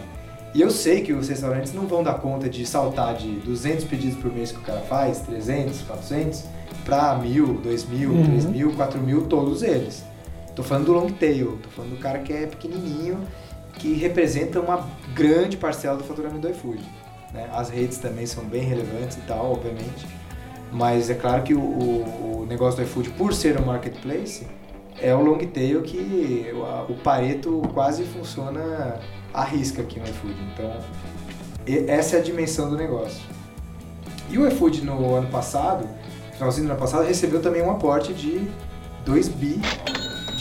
E 0.56 0.62
eu 0.62 0.70
sei 0.72 1.02
que 1.02 1.12
os 1.14 1.28
restaurantes 1.30 1.74
não 1.74 1.86
vão 1.88 2.02
dar 2.04 2.14
conta 2.16 2.48
de 2.48 2.66
saltar 2.66 3.16
de 3.16 3.28
200 3.42 3.86
pedidos 3.86 4.18
por 4.20 4.32
mês 4.32 4.52
que 4.52 4.60
o 4.60 4.62
cara 4.62 4.82
faz, 4.82 5.20
300, 5.20 5.82
400, 5.82 6.44
para 6.86 7.20
1.000, 7.20 7.62
2.000, 7.62 8.08
Uhum. 8.08 8.24
3.000, 8.38 8.76
4.000, 8.76 9.28
todos 9.28 9.62
eles. 9.64 10.04
Tô 10.56 10.64
falando 10.64 10.86
do 10.86 10.94
long 10.94 11.10
tail, 11.10 11.58
tô 11.64 11.70
falando 11.70 11.92
do 11.92 11.98
cara 11.98 12.20
que 12.20 12.32
é 12.32 12.46
pequenininho, 12.46 13.20
que 13.80 13.94
representa 13.94 14.60
uma 14.60 14.88
grande 15.16 15.58
parcela 15.58 15.98
do 15.98 16.04
faturamento 16.04 16.42
do 16.42 16.50
iFood. 16.52 16.84
né? 17.34 17.50
As 17.54 17.70
redes 17.70 17.98
também 17.98 18.26
são 18.26 18.44
bem 18.46 18.62
relevantes 18.62 19.18
e 19.18 19.22
tal, 19.22 19.54
obviamente. 19.54 20.06
Mas 20.72 21.10
é 21.10 21.16
claro 21.16 21.44
que 21.44 21.54
o, 21.54 21.60
o- 21.60 22.46
negócio 22.48 22.78
do 22.78 22.84
iFood, 22.84 23.10
por 23.12 23.34
ser 23.34 23.60
um 23.60 23.66
marketplace, 23.66 24.46
é 25.02 25.14
o 25.16 25.22
long 25.22 25.38
tail 25.40 25.82
que 25.82 26.52
o, 26.90 26.94
Pareto 26.96 27.62
quase 27.74 28.04
funciona 28.04 29.00
à 29.34 29.44
risca 29.44 29.82
aqui 29.82 30.00
no 30.00 30.06
iFood. 30.06 30.36
Então, 30.54 30.72
essa 31.88 32.18
é 32.18 32.20
a 32.20 32.22
dimensão 32.24 32.70
do 32.70 32.78
negócio. 32.78 33.22
E 34.30 34.38
o 34.38 34.48
iFood 34.48 34.84
no 34.86 35.16
ano 35.16 35.28
passado, 35.30 35.88
finalzinho 36.34 36.68
do 36.68 36.72
ano 36.72 36.80
passado, 36.80 37.06
recebeu 37.06 37.42
também 37.42 37.62
um 37.64 37.72
aporte 37.72 38.14
de 38.14 38.48
2 39.06 39.28
bi 39.30 39.60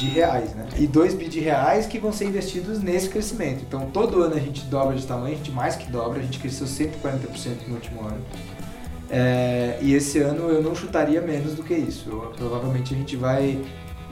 de 0.03 0.09
reais, 0.09 0.55
né? 0.55 0.67
E 0.77 0.87
2 0.87 1.15
bi 1.15 1.29
de 1.29 1.39
reais 1.41 1.87
que 1.87 1.99
vão 1.99 2.13
ser 2.13 2.25
investidos 2.25 2.83
nesse 2.83 3.09
crescimento. 3.09 3.63
Então, 3.67 3.87
todo 3.93 4.21
ano 4.23 4.35
a 4.35 4.41
gente 4.41 4.63
dobra 4.65 4.97
de 4.97 5.07
tamanho, 5.07 5.35
a 5.35 5.37
gente 5.37 5.51
mais 5.53 5.77
que 5.77 5.91
dobra, 5.91 6.19
a 6.19 6.23
gente 6.23 6.39
cresceu 6.39 6.67
140% 6.67 7.69
no 7.69 7.75
último 7.75 8.01
ano. 8.03 8.21
É, 9.11 9.79
e 9.81 9.95
esse 9.95 10.19
ano 10.19 10.49
eu 10.49 10.63
não 10.63 10.75
chutaria 10.75 11.21
menos 11.21 11.55
do 11.55 11.63
que 11.63 11.75
isso. 11.75 12.09
Eu- 12.11 12.33
provavelmente 12.37 12.95
a 12.95 12.97
gente 12.97 13.17
vai 13.17 13.59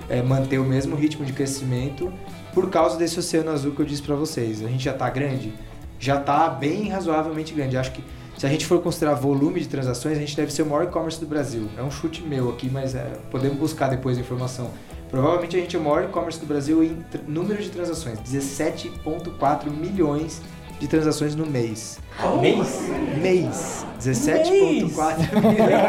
é, 0.08 0.22
manter 0.22 0.58
o 0.58 0.64
mesmo 0.64 0.94
ritmo 0.96 1.24
de 1.24 1.32
crescimento 1.32 2.12
por 2.52 2.68
causa 2.68 2.96
desse 2.96 3.18
oceano 3.18 3.50
azul 3.50 3.72
que 3.72 3.80
eu 3.80 3.86
disse 3.86 4.02
pra 4.02 4.14
vocês. 4.14 4.62
A 4.62 4.68
gente 4.68 4.84
já 4.84 4.92
tá 4.92 5.08
grande? 5.08 5.54
Já 5.98 6.18
tá 6.18 6.48
bem 6.48 6.88
razoavelmente 6.88 7.54
grande. 7.54 7.76
Acho 7.76 7.92
que 7.92 8.02
se 8.36 8.44
a 8.46 8.48
gente 8.48 8.66
for 8.66 8.80
considerar 8.82 9.14
volume 9.14 9.60
de 9.60 9.68
transações, 9.68 10.16
a 10.16 10.20
gente 10.20 10.36
deve 10.36 10.52
ser 10.52 10.62
o 10.62 10.66
maior 10.66 10.84
e-commerce 10.84 11.20
do 11.20 11.26
Brasil. 11.26 11.68
É 11.78 11.82
um 11.82 11.90
chute 11.90 12.22
meu 12.22 12.48
aqui, 12.50 12.68
mas 12.70 12.94
é, 12.94 13.06
podemos 13.30 13.56
buscar 13.58 13.88
depois 13.88 14.18
a 14.18 14.20
informação. 14.20 14.70
Provavelmente 15.10 15.56
a 15.56 15.60
gente 15.60 15.74
é 15.74 15.78
o 15.78 15.82
maior 15.82 16.04
e-commerce 16.04 16.38
do 16.38 16.46
Brasil 16.46 16.84
em 16.84 17.04
número 17.26 17.60
de 17.62 17.68
transações. 17.70 18.18
17,4 18.20 19.70
milhões 19.70 20.40
de 20.78 20.86
transações 20.86 21.34
no 21.34 21.44
mês. 21.44 21.98
Mês? 22.40 22.80
Mês. 23.20 23.84
17,4 24.00 25.34
milhões. 25.42 25.80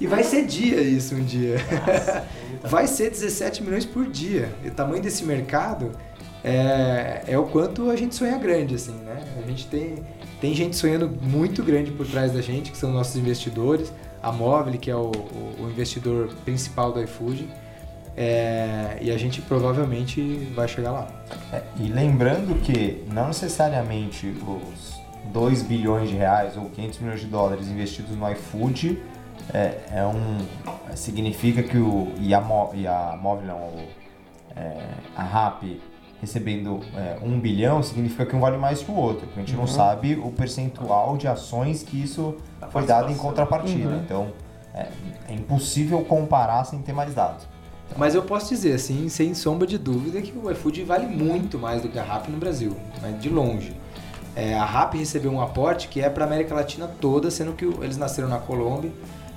E 0.00 0.06
vai 0.06 0.22
ser 0.22 0.44
dia 0.44 0.80
isso 0.82 1.14
um 1.14 1.24
dia. 1.24 1.56
Vai 2.64 2.86
ser 2.86 3.10
17 3.10 3.62
milhões 3.62 3.84
por 3.84 4.06
dia. 4.06 4.50
E 4.64 4.68
o 4.68 4.70
tamanho 4.70 5.02
desse 5.02 5.24
mercado 5.24 5.92
é, 6.42 7.22
é 7.26 7.38
o 7.38 7.44
quanto 7.44 7.90
a 7.90 7.96
gente 7.96 8.14
sonha 8.14 8.36
grande, 8.36 8.74
assim, 8.74 8.92
né? 9.04 9.22
A 9.42 9.46
gente 9.48 9.66
tem, 9.66 10.04
tem 10.40 10.54
gente 10.54 10.76
sonhando 10.76 11.08
muito 11.22 11.62
grande 11.62 11.90
por 11.90 12.06
trás 12.06 12.32
da 12.32 12.42
gente, 12.42 12.70
que 12.70 12.76
são 12.76 12.92
nossos 12.92 13.16
investidores. 13.16 13.92
A 14.24 14.32
Mobile, 14.32 14.78
que 14.78 14.90
é 14.90 14.96
o, 14.96 15.10
o- 15.10 15.68
investidor 15.70 16.28
principal 16.44 16.92
do 16.92 17.02
iFood. 17.02 17.48
É, 18.16 18.98
e 19.00 19.10
a 19.10 19.18
gente 19.18 19.42
provavelmente 19.42 20.20
vai 20.54 20.68
chegar 20.68 20.92
lá. 20.92 21.08
É, 21.52 21.62
e 21.80 21.88
lembrando 21.88 22.60
que 22.62 23.04
não 23.12 23.26
necessariamente 23.28 24.28
os 24.46 25.00
2 25.32 25.62
bilhões 25.62 26.08
de 26.10 26.16
reais 26.16 26.56
ou 26.56 26.70
500 26.70 26.98
milhões 27.00 27.20
de 27.20 27.26
dólares 27.26 27.66
investidos 27.66 28.16
no 28.16 28.30
iFood 28.30 29.02
é, 29.52 29.78
é 29.90 30.06
um 30.06 30.38
significa 30.94 31.62
que 31.62 31.76
o 31.76 32.12
e 32.20 32.32
a, 32.32 32.40
Mo, 32.40 32.70
e 32.72 32.86
a 32.86 33.18
Móvel 33.20 33.46
não, 33.48 33.56
o, 33.56 33.84
é, 34.56 34.86
a 35.16 35.22
RAP 35.24 35.64
recebendo 36.24 36.80
é, 36.96 37.18
um 37.22 37.38
bilhão 37.38 37.82
significa 37.82 38.24
que 38.26 38.34
um 38.34 38.40
vale 38.40 38.56
mais 38.56 38.82
que 38.82 38.90
o 38.90 38.94
outro, 38.94 39.28
a 39.36 39.38
gente 39.38 39.54
não 39.54 39.66
sabe 39.66 40.14
o 40.14 40.30
percentual 40.30 41.16
de 41.16 41.28
ações 41.28 41.82
que 41.82 42.02
isso 42.02 42.36
foi 42.70 42.86
dado 42.86 43.12
em 43.12 43.16
contrapartida. 43.16 43.90
Uhum. 43.90 44.00
Então 44.04 44.32
é, 44.74 44.88
é 45.28 45.34
impossível 45.34 46.00
comparar 46.04 46.64
sem 46.64 46.80
ter 46.80 46.92
mais 46.92 47.14
dados. 47.14 47.46
Mas 47.96 48.14
eu 48.14 48.22
posso 48.22 48.48
dizer, 48.48 48.72
assim, 48.72 49.08
sem 49.08 49.34
sombra 49.34 49.66
de 49.66 49.78
dúvida, 49.78 50.20
que 50.20 50.36
o 50.36 50.50
iFood 50.50 50.82
vale 50.82 51.06
muito 51.06 51.58
mais 51.58 51.82
do 51.82 51.88
que 51.88 51.98
a 51.98 52.02
Rappi 52.02 52.30
no 52.30 52.38
Brasil, 52.38 52.74
né? 53.00 53.16
de 53.20 53.28
longe. 53.28 53.76
É, 54.34 54.54
a 54.54 54.64
Rappi 54.64 54.98
recebeu 54.98 55.30
um 55.30 55.40
aporte 55.40 55.86
que 55.86 56.00
é 56.00 56.10
para 56.10 56.24
a 56.24 56.26
América 56.26 56.54
Latina 56.54 56.90
toda, 57.00 57.30
sendo 57.30 57.52
que 57.52 57.64
eles 57.64 57.96
nasceram 57.96 58.28
na 58.28 58.38
Colômbia. 58.38 58.90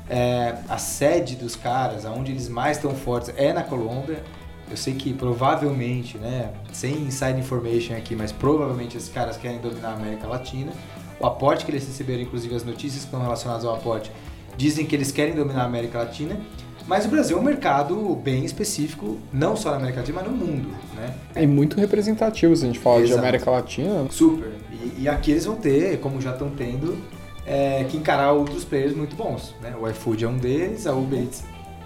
É, 0.10 0.56
a 0.70 0.78
sede 0.78 1.36
dos 1.36 1.56
caras, 1.56 2.06
aonde 2.06 2.32
eles 2.32 2.50
mais 2.50 2.78
estão 2.78 2.96
fortes, 2.96 3.32
é 3.38 3.54
na 3.54 3.62
Colômbia. 3.62 4.24
Eu 4.70 4.78
sei 4.78 4.94
que 4.94 5.14
provavelmente, 5.14 6.18
né, 6.18 6.52
sem 6.74 6.94
inside 6.94 7.40
information 7.40 7.96
aqui, 7.96 8.16
mas 8.16 8.32
provavelmente 8.32 8.98
esses 8.98 9.10
caras 9.10 9.38
querem 9.38 9.60
dominar 9.60 9.90
a 9.90 9.94
América 9.94 10.28
Latina. 10.28 10.72
O 11.20 11.26
aporte 11.26 11.66
que 11.66 11.72
eles 11.72 11.86
receberam, 11.88 12.22
inclusive 12.22 12.54
as 12.54 12.64
notícias 12.64 13.02
que 13.02 13.08
estão 13.08 13.22
relacionadas 13.22 13.66
ao 13.66 13.76
aporte, 13.76 14.12
dizem 14.56 14.86
que 14.86 14.96
eles 14.96 15.12
querem 15.12 15.34
dominar 15.34 15.62
a 15.62 15.66
América 15.66 16.00
Latina. 16.00 16.38
Mas 16.86 17.06
o 17.06 17.10
Brasil 17.10 17.38
é 17.38 17.40
um 17.40 17.44
mercado 17.44 18.16
bem 18.16 18.46
específico, 18.46 19.18
não 19.32 19.58
só 19.58 19.72
na 19.72 19.78
América 19.78 20.00
Latina, 20.00 20.22
mas 20.22 20.32
no 20.32 20.38
mundo, 20.38 20.70
né? 20.96 21.14
É 21.36 21.46
muito 21.46 21.78
representativo 21.78 22.56
se 22.56 22.64
a 22.64 22.68
gente 22.68 22.80
fala 22.80 23.00
de 23.00 23.08
Exato. 23.08 23.20
América 23.20 23.52
Latina. 23.52 24.08
Super. 24.10 24.54
E, 24.72 25.04
e 25.04 25.10
aqui 25.10 25.32
eles 25.32 25.46
vão 25.46 25.58
ter, 25.58 26.00
como 26.00 26.22
já 26.22 26.32
estão 26.32 26.50
tendo, 26.50 26.98
é, 27.46 27.86
que 27.90 27.98
encarar 27.98 28.32
outros 28.32 28.64
players 28.64 28.96
muito 28.96 29.18
bons. 29.18 29.54
Né? 29.62 29.74
O 29.80 29.88
iFood 29.90 30.24
é 30.24 30.28
um 30.30 30.38
deles, 30.38 30.88
a 30.88 30.94
Uber 30.94 31.20
Eats, 31.20 31.44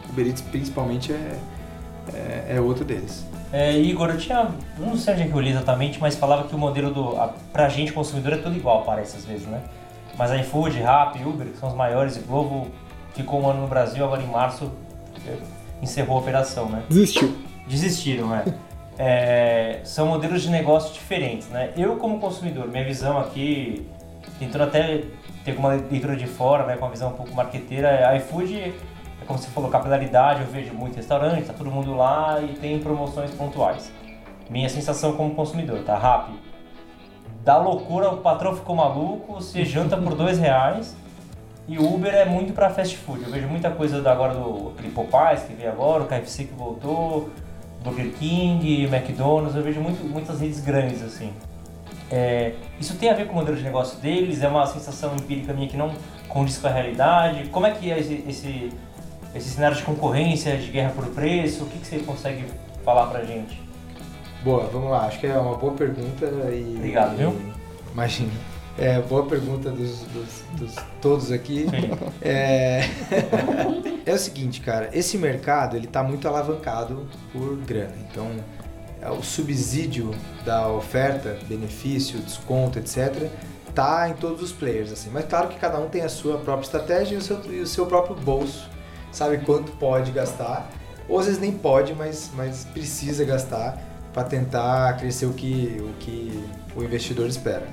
Uber 0.09 0.27
Eats 0.27 0.41
principalmente 0.41 1.11
é, 1.11 1.35
é, 2.13 2.55
é 2.55 2.61
outro 2.61 2.83
deles. 2.83 3.25
É, 3.51 3.77
Igor, 3.77 4.09
eu 4.09 4.17
tinha. 4.17 4.49
Não 4.77 4.95
sei 4.95 5.13
onde 5.13 5.23
é 5.23 5.27
que 5.27 5.33
eu 5.33 5.39
li 5.39 5.49
exatamente, 5.49 5.99
mas 5.99 6.15
falava 6.15 6.47
que 6.47 6.55
o 6.55 6.57
modelo 6.57 6.91
do. 6.93 7.17
A, 7.19 7.33
pra 7.51 7.67
gente, 7.67 7.91
consumidor, 7.91 8.33
é 8.33 8.37
tudo 8.37 8.55
igual, 8.55 8.83
parece 8.83 9.17
às 9.17 9.25
vezes, 9.25 9.45
né? 9.45 9.61
Mas 10.17 10.31
a 10.31 10.37
iFood, 10.37 10.79
Rappi, 10.79 11.23
Uber, 11.23 11.47
que 11.47 11.57
são 11.57 11.69
os 11.69 11.75
maiores, 11.75 12.15
e 12.15 12.19
Globo 12.21 12.67
ficou 13.13 13.41
um 13.41 13.49
ano 13.49 13.61
no 13.61 13.67
Brasil, 13.67 14.03
agora 14.05 14.21
em 14.21 14.27
março 14.27 14.71
é, 15.27 15.35
encerrou 15.81 16.17
a 16.17 16.21
operação, 16.21 16.69
né? 16.69 16.83
Desistiu. 16.89 17.35
Desistiram, 17.67 18.27
né? 18.27 18.45
É, 19.03 19.79
são 19.83 20.05
modelos 20.05 20.43
de 20.43 20.49
negócio 20.49 20.93
diferentes, 20.93 21.47
né? 21.47 21.71
Eu, 21.75 21.95
como 21.95 22.19
consumidor, 22.19 22.67
minha 22.67 22.83
visão 22.83 23.17
aqui, 23.17 23.87
tentando 24.37 24.65
até 24.65 25.05
ter 25.43 25.57
uma 25.57 25.69
leitura 25.69 26.15
de 26.15 26.27
fora, 26.27 26.67
né, 26.67 26.75
com 26.75 26.85
uma 26.85 26.91
visão 26.91 27.09
um 27.09 27.13
pouco 27.13 27.33
marqueteira, 27.33 28.07
a 28.07 28.15
iFood, 28.17 28.53
é 28.53 28.73
como 29.31 29.41
você 29.41 29.49
falou, 29.49 29.69
capilaridade, 29.69 30.41
eu 30.41 30.47
vejo 30.47 30.73
muito 30.73 30.97
restaurante, 30.97 31.45
tá 31.45 31.53
todo 31.53 31.71
mundo 31.71 31.95
lá 31.95 32.41
e 32.41 32.53
tem 32.55 32.79
promoções 32.79 33.31
pontuais. 33.31 33.89
Minha 34.49 34.67
sensação 34.67 35.13
como 35.13 35.33
consumidor, 35.33 35.79
tá? 35.83 35.97
Rappi, 35.97 36.33
da 37.41 37.57
loucura, 37.57 38.09
o 38.09 38.17
patrão 38.17 38.53
ficou 38.53 38.75
maluco, 38.75 39.35
você 39.35 39.63
janta 39.65 39.95
por 39.95 40.15
dois 40.15 40.37
reais 40.37 40.97
e 41.65 41.77
o 41.77 41.93
Uber 41.93 42.13
é 42.13 42.25
muito 42.25 42.51
para 42.51 42.69
fast 42.69 42.97
food. 42.97 43.23
Eu 43.23 43.31
vejo 43.31 43.47
muita 43.47 43.71
coisa 43.71 44.01
da- 44.01 44.11
agora 44.11 44.33
do 44.33 44.73
aquele 44.77 44.91
Popeyes 44.93 45.43
que 45.43 45.53
veio 45.53 45.69
agora, 45.71 46.03
o 46.03 46.07
KFC 46.07 46.43
que 46.43 46.53
voltou, 46.53 47.29
Burger 47.81 48.11
King, 48.11 48.83
McDonald's, 48.83 49.55
eu 49.55 49.63
vejo 49.63 49.79
muito, 49.79 50.03
muitas 50.03 50.41
redes 50.41 50.59
grandes 50.59 51.01
assim. 51.01 51.31
É, 52.11 52.51
isso 52.77 52.97
tem 52.97 53.09
a 53.09 53.13
ver 53.13 53.27
com 53.27 53.31
o 53.31 53.35
modelo 53.35 53.55
de 53.55 53.63
negócio 53.63 53.97
deles? 53.99 54.43
É 54.43 54.47
uma 54.49 54.65
sensação 54.65 55.15
empírica 55.15 55.53
minha 55.53 55.69
que 55.69 55.77
não 55.77 55.93
condiz 56.27 56.57
com 56.57 56.67
a 56.67 56.69
realidade? 56.69 57.47
Como 57.47 57.65
é 57.65 57.71
que 57.71 57.89
é 57.89 57.97
esse, 57.97 58.25
esse, 58.27 58.69
esse 59.35 59.49
cenário 59.49 59.77
de 59.77 59.83
concorrência, 59.83 60.57
de 60.57 60.71
guerra 60.71 60.91
por 60.95 61.05
preço? 61.07 61.63
O 61.63 61.67
que, 61.67 61.79
que 61.79 61.87
você 61.87 61.99
consegue 61.99 62.45
falar 62.83 63.07
pra 63.07 63.23
gente? 63.23 63.61
Boa, 64.43 64.65
vamos 64.67 64.89
lá. 64.91 65.05
Acho 65.05 65.19
que 65.19 65.27
é 65.27 65.37
uma 65.37 65.55
boa 65.55 65.73
pergunta 65.73 66.25
e... 66.25 66.75
Obrigado, 66.77 67.15
viu? 67.15 67.35
Imagina. 67.93 68.31
É, 68.77 68.99
boa 69.01 69.25
pergunta 69.25 69.69
dos, 69.69 69.99
dos- 70.03 70.43
dos 70.53 70.75
todos 71.01 71.31
aqui. 71.31 71.65
É... 72.21 72.81
é 74.05 74.13
o 74.13 74.17
seguinte, 74.17 74.61
cara, 74.61 74.89
esse 74.93 75.17
mercado 75.17 75.75
ele 75.75 75.87
tá 75.87 76.01
muito 76.03 76.27
alavancado 76.27 77.07
por 77.31 77.57
grana. 77.57 77.93
Então, 78.09 78.27
é, 79.01 79.09
o 79.09 79.21
subsídio 79.21 80.11
da 80.45 80.67
oferta, 80.67 81.37
benefício, 81.47 82.19
desconto, 82.19 82.79
etc, 82.79 83.27
tá 83.75 84.07
em 84.09 84.13
todos 84.13 84.41
os 84.41 84.51
players 84.51 84.91
assim. 84.91 85.09
Mas 85.11 85.25
claro 85.25 85.47
que 85.49 85.59
cada 85.59 85.79
um 85.79 85.89
tem 85.89 86.01
a 86.01 86.09
sua 86.09 86.37
própria 86.37 86.65
estratégia 86.65 87.15
e 87.15 87.17
o 87.17 87.21
seu, 87.21 87.39
e 87.51 87.59
o 87.59 87.67
seu 87.67 87.85
próprio 87.85 88.15
bolso, 88.15 88.69
sabe 89.11 89.39
quanto 89.39 89.71
pode 89.73 90.11
gastar. 90.11 90.69
Ou 91.07 91.19
às 91.19 91.25
vezes 91.25 91.41
nem 91.41 91.51
pode, 91.51 91.93
mas, 91.93 92.31
mas 92.35 92.65
precisa 92.65 93.25
gastar 93.25 93.77
para 94.13 94.23
tentar 94.23 94.97
crescer 94.97 95.25
o 95.25 95.33
que, 95.33 95.77
o 95.79 95.93
que 95.99 96.43
o 96.75 96.83
investidor 96.83 97.27
espera. 97.27 97.67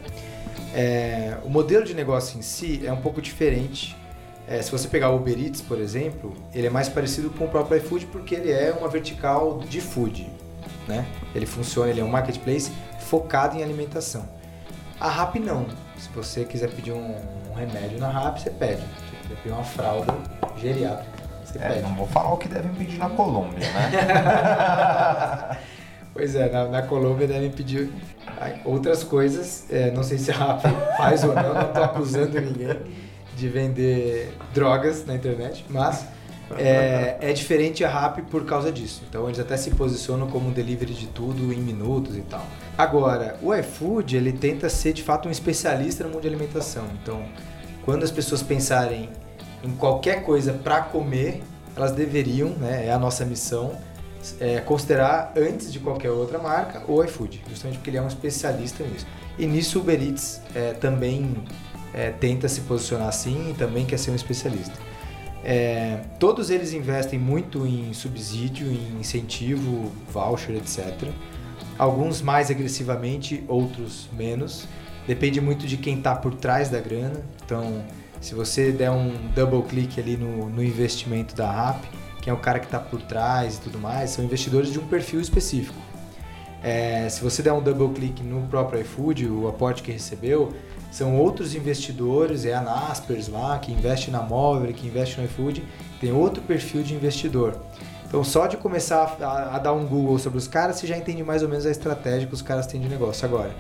É, 0.75 1.37
o 1.45 1.49
modelo 1.49 1.85
de 1.85 1.95
negócio 1.95 2.39
em 2.39 2.43
si 2.43 2.83
é 2.85 2.93
um 2.93 3.01
pouco 3.01 3.21
diferente. 3.23 3.97
É, 4.47 4.63
se 4.63 4.71
você 4.71 4.89
pegar 4.89 5.11
o 5.11 5.17
Uber 5.17 5.39
Eats, 5.39 5.61
por 5.61 5.79
exemplo, 5.79 6.35
ele 6.55 6.67
é 6.67 6.71
mais 6.71 6.89
parecido 6.89 7.31
com 7.31 7.45
o 7.45 7.49
próprio 7.49 7.79
iFood 7.79 8.07
porque 8.07 8.35
ele 8.35 8.51
é 8.51 8.73
uma 8.73 8.89
vertical 8.89 9.59
de 9.59 9.81
food. 9.81 10.29
Né? 10.87 11.07
Ele 11.35 11.45
funciona, 11.47 11.91
ele 11.91 12.01
é 12.01 12.05
um 12.05 12.09
marketplace 12.09 12.73
focado 13.01 13.57
em 13.57 13.63
alimentação. 13.63 14.29
A 14.99 15.09
Rappi 15.09 15.39
não. 15.39 15.67
Se 15.97 16.09
você 16.15 16.45
quiser 16.45 16.71
pedir 16.71 16.93
um, 16.93 17.15
um 17.51 17.55
remédio 17.55 17.99
na 17.99 18.09
Rappi, 18.09 18.41
você 18.41 18.51
pede. 18.51 18.83
Você 18.83 19.17
quiser 19.23 19.37
pedir 19.43 19.53
uma 19.53 19.65
fralda 19.65 20.15
geriátrica, 20.57 21.18
você 21.53 21.59
É, 21.59 21.69
pede. 21.69 21.83
não 21.83 21.95
vou 21.95 22.07
falar 22.07 22.33
o 22.33 22.37
que 22.37 22.49
devem 22.49 22.73
pedir 22.75 22.99
na 22.99 23.09
Colômbia, 23.11 23.59
né? 23.59 25.59
Pois 26.15 26.35
é, 26.35 26.51
na, 26.51 26.65
na 26.67 26.83
Colômbia 26.83 27.29
devem 27.29 27.51
pedir 27.51 27.91
outras 28.65 29.05
coisas. 29.05 29.67
É, 29.71 29.91
não 29.93 30.03
sei 30.03 30.19
se 30.19 30.33
a 30.33 30.35
Rappi 30.35 30.69
faz 30.97 31.23
ou 31.23 31.33
não, 31.35 31.55
não 31.55 31.63
estou 31.69 31.85
acusando 31.85 32.41
ninguém 32.41 32.77
de 33.37 33.49
vender 33.49 34.35
drogas 34.53 35.07
na 35.07 35.15
internet, 35.15 35.65
mas 35.69 36.07
é, 36.57 37.19
é 37.21 37.33
diferente 37.33 37.85
a 37.85 37.89
Rappi 37.89 38.23
por 38.23 38.45
causa 38.45 38.73
disso. 38.73 39.05
Então 39.09 39.27
eles 39.29 39.39
até 39.39 39.57
se 39.57 39.71
posicionam 39.71 40.27
como 40.27 40.49
um 40.49 40.53
delivery 40.53 40.93
de 40.93 41.07
tudo 41.07 41.53
em 41.53 41.61
minutos 41.61 42.17
e 42.17 42.23
tal. 42.23 42.45
Agora, 42.77 43.37
o 43.41 43.55
iFood 43.55 44.17
ele 44.17 44.33
tenta 44.33 44.69
ser 44.69 44.95
de 44.95 45.05
fato 45.05 45.29
um 45.29 45.31
especialista 45.31 46.03
no 46.03 46.11
mundo 46.11 46.23
de 46.23 46.29
alimentação. 46.29 46.85
Então, 47.01 47.23
quando 47.85 48.03
as 48.03 48.11
pessoas 48.11 48.43
pensarem 48.43 49.09
em 49.63 49.71
qualquer 49.73 50.23
coisa 50.25 50.53
para 50.53 50.83
comer, 50.83 51.43
elas 51.77 51.93
deveriam, 51.93 52.51
né, 52.51 52.87
é 52.87 52.93
a 52.93 52.99
nossa 52.99 53.25
missão, 53.25 53.77
é, 54.41 54.61
considerar 54.61 55.33
antes 55.37 55.73
de 55.73 55.79
qualquer 55.79 56.11
outra 56.11 56.39
marca 56.39 56.83
o 56.89 57.03
iFood, 57.05 57.43
justamente 57.49 57.79
porque 57.79 57.91
ele 57.91 57.99
é 57.99 58.03
um 58.03 58.09
especialista 58.09 58.85
nisso. 58.85 59.07
E 59.39 59.47
nisso 59.47 59.79
o 59.79 59.83
Uber 59.83 60.03
Eats 60.03 60.41
é, 60.55 60.73
também 60.73 61.37
é, 61.95 62.11
tenta 62.11 62.49
se 62.49 62.63
posicionar 62.63 63.09
assim 63.09 63.51
e 63.51 63.55
também 63.55 63.87
quer 63.87 63.99
ser 63.99 64.11
um 64.11 64.17
especialista. 64.17 64.75
É, 65.45 66.01
todos 66.19 66.51
eles 66.51 66.73
investem 66.73 67.19
muito 67.19 67.65
em 67.65 67.93
subsídio, 67.93 68.71
em 68.71 69.01
incentivo, 69.01 69.93
voucher, 70.13 70.57
etc. 70.57 71.09
Alguns 71.79 72.21
mais 72.21 72.51
agressivamente, 72.51 73.45
outros 73.47 74.09
menos. 74.13 74.67
Depende 75.07 75.41
muito 75.41 75.67
de 75.67 75.77
quem 75.77 75.99
está 75.99 76.15
por 76.15 76.35
trás 76.35 76.69
da 76.69 76.81
grana. 76.81 77.23
Então, 77.45 77.85
se 78.21 78.35
você 78.35 78.73
der 78.73 78.91
um 78.91 79.13
double 79.35 79.63
click 79.63 80.01
ali 80.01 80.17
no, 80.17 80.49
no 80.49 80.63
investimento 80.63 81.35
da 81.35 81.51
Rappi, 81.51 81.89
quem 82.21 82.31
é 82.31 82.35
o 82.35 82.39
cara 82.39 82.59
que 82.59 82.67
está 82.67 82.79
por 82.79 83.01
trás 83.03 83.57
e 83.57 83.61
tudo 83.61 83.79
mais, 83.79 84.11
são 84.11 84.25
investidores 84.25 84.73
de 84.73 84.79
um 84.79 84.87
perfil 84.87 85.21
específico. 85.21 85.79
É, 86.63 87.09
se 87.09 87.23
você 87.23 87.43
der 87.43 87.53
um 87.53 87.63
double 87.63 87.89
click 87.95 88.23
no 88.23 88.43
próprio 88.49 88.81
iFood, 88.81 89.27
o 89.29 89.49
aporte 89.49 89.83
que 89.83 89.93
recebeu, 89.93 90.53
são 90.91 91.17
outros 91.17 91.55
investidores, 91.55 92.45
é 92.45 92.55
a 92.55 92.61
Naspers 92.61 93.29
lá, 93.29 93.59
que 93.59 93.71
investe 93.71 94.11
na 94.11 94.23
Móvel, 94.23 94.73
que 94.73 94.87
investe 94.87 95.19
no 95.21 95.27
iFood, 95.27 95.65
tem 96.01 96.13
outro 96.13 96.43
perfil 96.43 96.83
de 96.83 96.95
investidor. 96.95 97.57
Então, 98.07 98.25
só 98.25 98.47
de 98.47 98.57
começar 98.57 99.17
a, 99.21 99.57
a 99.57 99.59
dar 99.59 99.75
um 99.75 99.87
Google 99.87 100.19
sobre 100.19 100.39
os 100.39 100.49
caras, 100.49 100.77
você 100.77 100.87
já 100.87 100.97
entende 100.97 101.23
mais 101.23 101.43
ou 101.43 101.49
menos 101.49 101.67
a 101.67 101.71
estratégia 101.71 102.27
que 102.27 102.35
os 102.35 102.41
caras 102.41 102.67
têm 102.67 102.81
de 102.81 102.89
negócio. 102.89 103.25
Agora, 103.27 103.55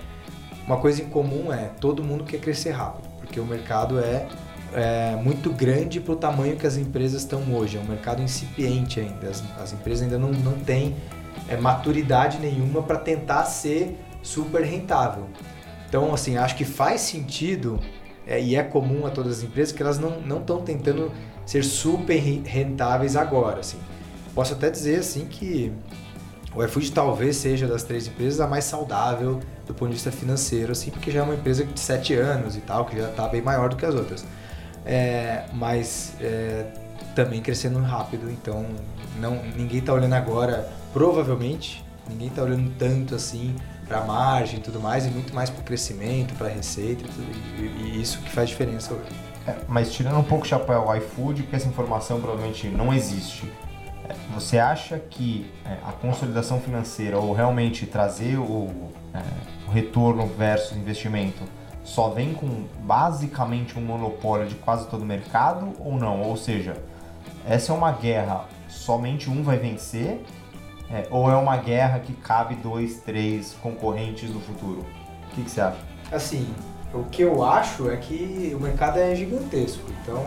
uma 0.66 0.78
coisa 0.78 1.02
em 1.02 1.09
comum 1.09 1.52
é 1.52 1.70
todo 1.80 2.02
mundo 2.02 2.24
quer 2.24 2.38
crescer 2.40 2.70
rápido, 2.70 3.09
porque 3.20 3.38
o 3.38 3.44
mercado 3.44 3.98
é, 4.00 4.26
é 4.75 5.16
muito 5.16 5.51
grande 5.51 6.01
para 6.01 6.12
o 6.12 6.16
tamanho 6.16 6.57
que 6.57 6.66
as 6.66 6.77
empresas 6.77 7.23
estão 7.23 7.43
hoje. 7.55 7.77
É 7.77 7.81
um 7.81 7.85
mercado 7.85 8.23
incipiente 8.23 9.01
ainda. 9.01 9.29
As, 9.29 9.43
as 9.61 9.73
empresas 9.73 10.03
ainda 10.03 10.19
não, 10.19 10.31
não 10.31 10.53
têm 10.59 10.97
é, 11.49 11.57
maturidade 11.57 12.39
nenhuma 12.39 12.83
para 12.83 12.99
tentar 12.99 13.45
ser 13.45 13.99
super 14.23 14.62
rentável. 14.62 15.27
Então, 15.89 16.12
assim, 16.12 16.37
acho 16.37 16.55
que 16.55 16.64
faz 16.64 17.01
sentido 17.01 17.81
é, 18.27 18.41
e 18.41 18.57
é 18.57 18.62
comum 18.62 19.07
a 19.07 19.11
todas 19.11 19.39
as 19.39 19.43
empresas 19.43 19.73
que 19.73 19.83
elas 19.83 19.99
não 19.99 20.39
estão 20.39 20.61
tentando 20.61 21.11
ser 21.47 21.64
super 21.64 22.19
re- 22.19 22.43
rentáveis 22.45 23.16
agora, 23.16 23.61
assim. 23.61 23.79
Posso 24.35 24.53
até 24.53 24.69
dizer, 24.69 24.99
assim, 24.99 25.25
que 25.25 25.73
o 26.55 26.62
iFood 26.62 26.93
talvez 26.93 27.37
seja 27.37 27.66
das 27.66 27.83
três 27.85 28.07
empresas 28.07 28.41
a 28.41 28.47
mais 28.47 28.64
saudável 28.64 29.41
do 29.66 29.73
ponto 29.73 29.89
de 29.89 29.95
vista 29.95 30.12
financeiro, 30.12 30.73
assim, 30.73 30.91
porque 30.91 31.11
já 31.11 31.21
é 31.21 31.23
uma 31.23 31.35
empresa 31.35 31.64
de 31.64 31.81
7 31.81 32.14
anos 32.14 32.57
e 32.57 32.61
tal, 32.61 32.85
que 32.85 32.99
já 32.99 33.09
está 33.09 33.27
bem 33.29 33.41
maior 33.41 33.71
do 33.71 33.77
que 33.77 33.87
as 33.87 33.95
outras. 33.95 34.25
É, 34.85 35.45
mas 35.53 36.14
é, 36.20 36.66
também 37.14 37.43
crescendo 37.43 37.79
rápido, 37.81 38.31
então 38.31 38.64
não, 39.18 39.43
ninguém 39.57 39.81
está 39.81 39.93
olhando 39.93 40.14
agora, 40.14 40.68
provavelmente, 40.93 41.85
ninguém 42.09 42.29
está 42.29 42.43
olhando 42.43 42.70
tanto 42.79 43.14
assim 43.14 43.55
para 43.87 44.03
margem 44.03 44.59
e 44.59 44.62
tudo 44.62 44.81
mais, 44.81 45.07
e 45.07 45.11
muito 45.11 45.35
mais 45.35 45.51
para 45.51 45.61
o 45.61 45.64
crescimento, 45.64 46.35
para 46.35 46.49
receita 46.49 47.03
e, 47.05 47.09
tudo, 47.09 47.26
e, 47.59 47.62
e 47.62 48.01
isso 48.03 48.18
que 48.20 48.31
faz 48.31 48.49
diferença 48.49 48.95
hoje. 48.95 49.11
É, 49.47 49.57
mas 49.66 49.93
tirando 49.93 50.18
um 50.18 50.22
pouco 50.22 50.45
o 50.45 50.49
chapéu 50.49 50.83
ao 50.83 50.97
iFood, 50.97 51.43
porque 51.43 51.57
essa 51.57 51.68
informação 51.68 52.20
provavelmente 52.20 52.68
não 52.68 52.93
existe. 52.93 53.51
é, 54.09 54.14
você 54.35 54.59
acha 54.59 54.99
que 54.99 55.51
é, 55.64 55.72
a 55.87 55.93
consolidação 55.93 56.61
financeira 56.61 57.18
ou 57.18 57.33
realmente 57.33 57.87
trazer 57.87 58.39
o, 58.39 58.68
é, 59.14 59.20
o 59.66 59.70
retorno 59.70 60.26
versus 60.26 60.76
investimento 60.76 61.43
só 61.89 62.11
vem 62.11 62.34
com 62.34 62.66
basicamente 62.80 63.78
um 63.78 63.80
monopólio 63.80 64.47
de 64.47 64.55
quase 64.57 64.86
todo 64.89 65.03
o 65.03 65.07
mercado 65.07 65.72
ou 65.80 65.95
não? 65.95 66.20
Ou 66.20 66.36
seja, 66.36 66.76
essa 67.49 67.72
é 67.72 67.74
uma 67.74 67.93
guerra, 67.93 68.45
somente 68.68 69.30
um 69.30 69.43
vai 69.43 69.57
vencer? 69.57 70.22
É, 70.91 71.07
ou 71.11 71.30
é 71.30 71.36
uma 71.36 71.57
guerra 71.57 71.99
que 71.99 72.12
cabe 72.12 72.57
dois, 72.57 73.01
três 73.01 73.57
concorrentes 73.62 74.28
no 74.28 74.39
futuro? 74.39 74.84
O 75.30 75.34
que, 75.34 75.43
que 75.43 75.51
você 75.51 75.62
acha? 75.62 75.78
Assim, 76.12 76.47
o 76.93 77.05
que 77.05 77.22
eu 77.22 77.43
acho 77.43 77.91
é 77.91 77.97
que 77.97 78.55
o 78.55 78.61
mercado 78.61 78.99
é 78.99 79.14
gigantesco. 79.14 79.91
Então, 80.03 80.26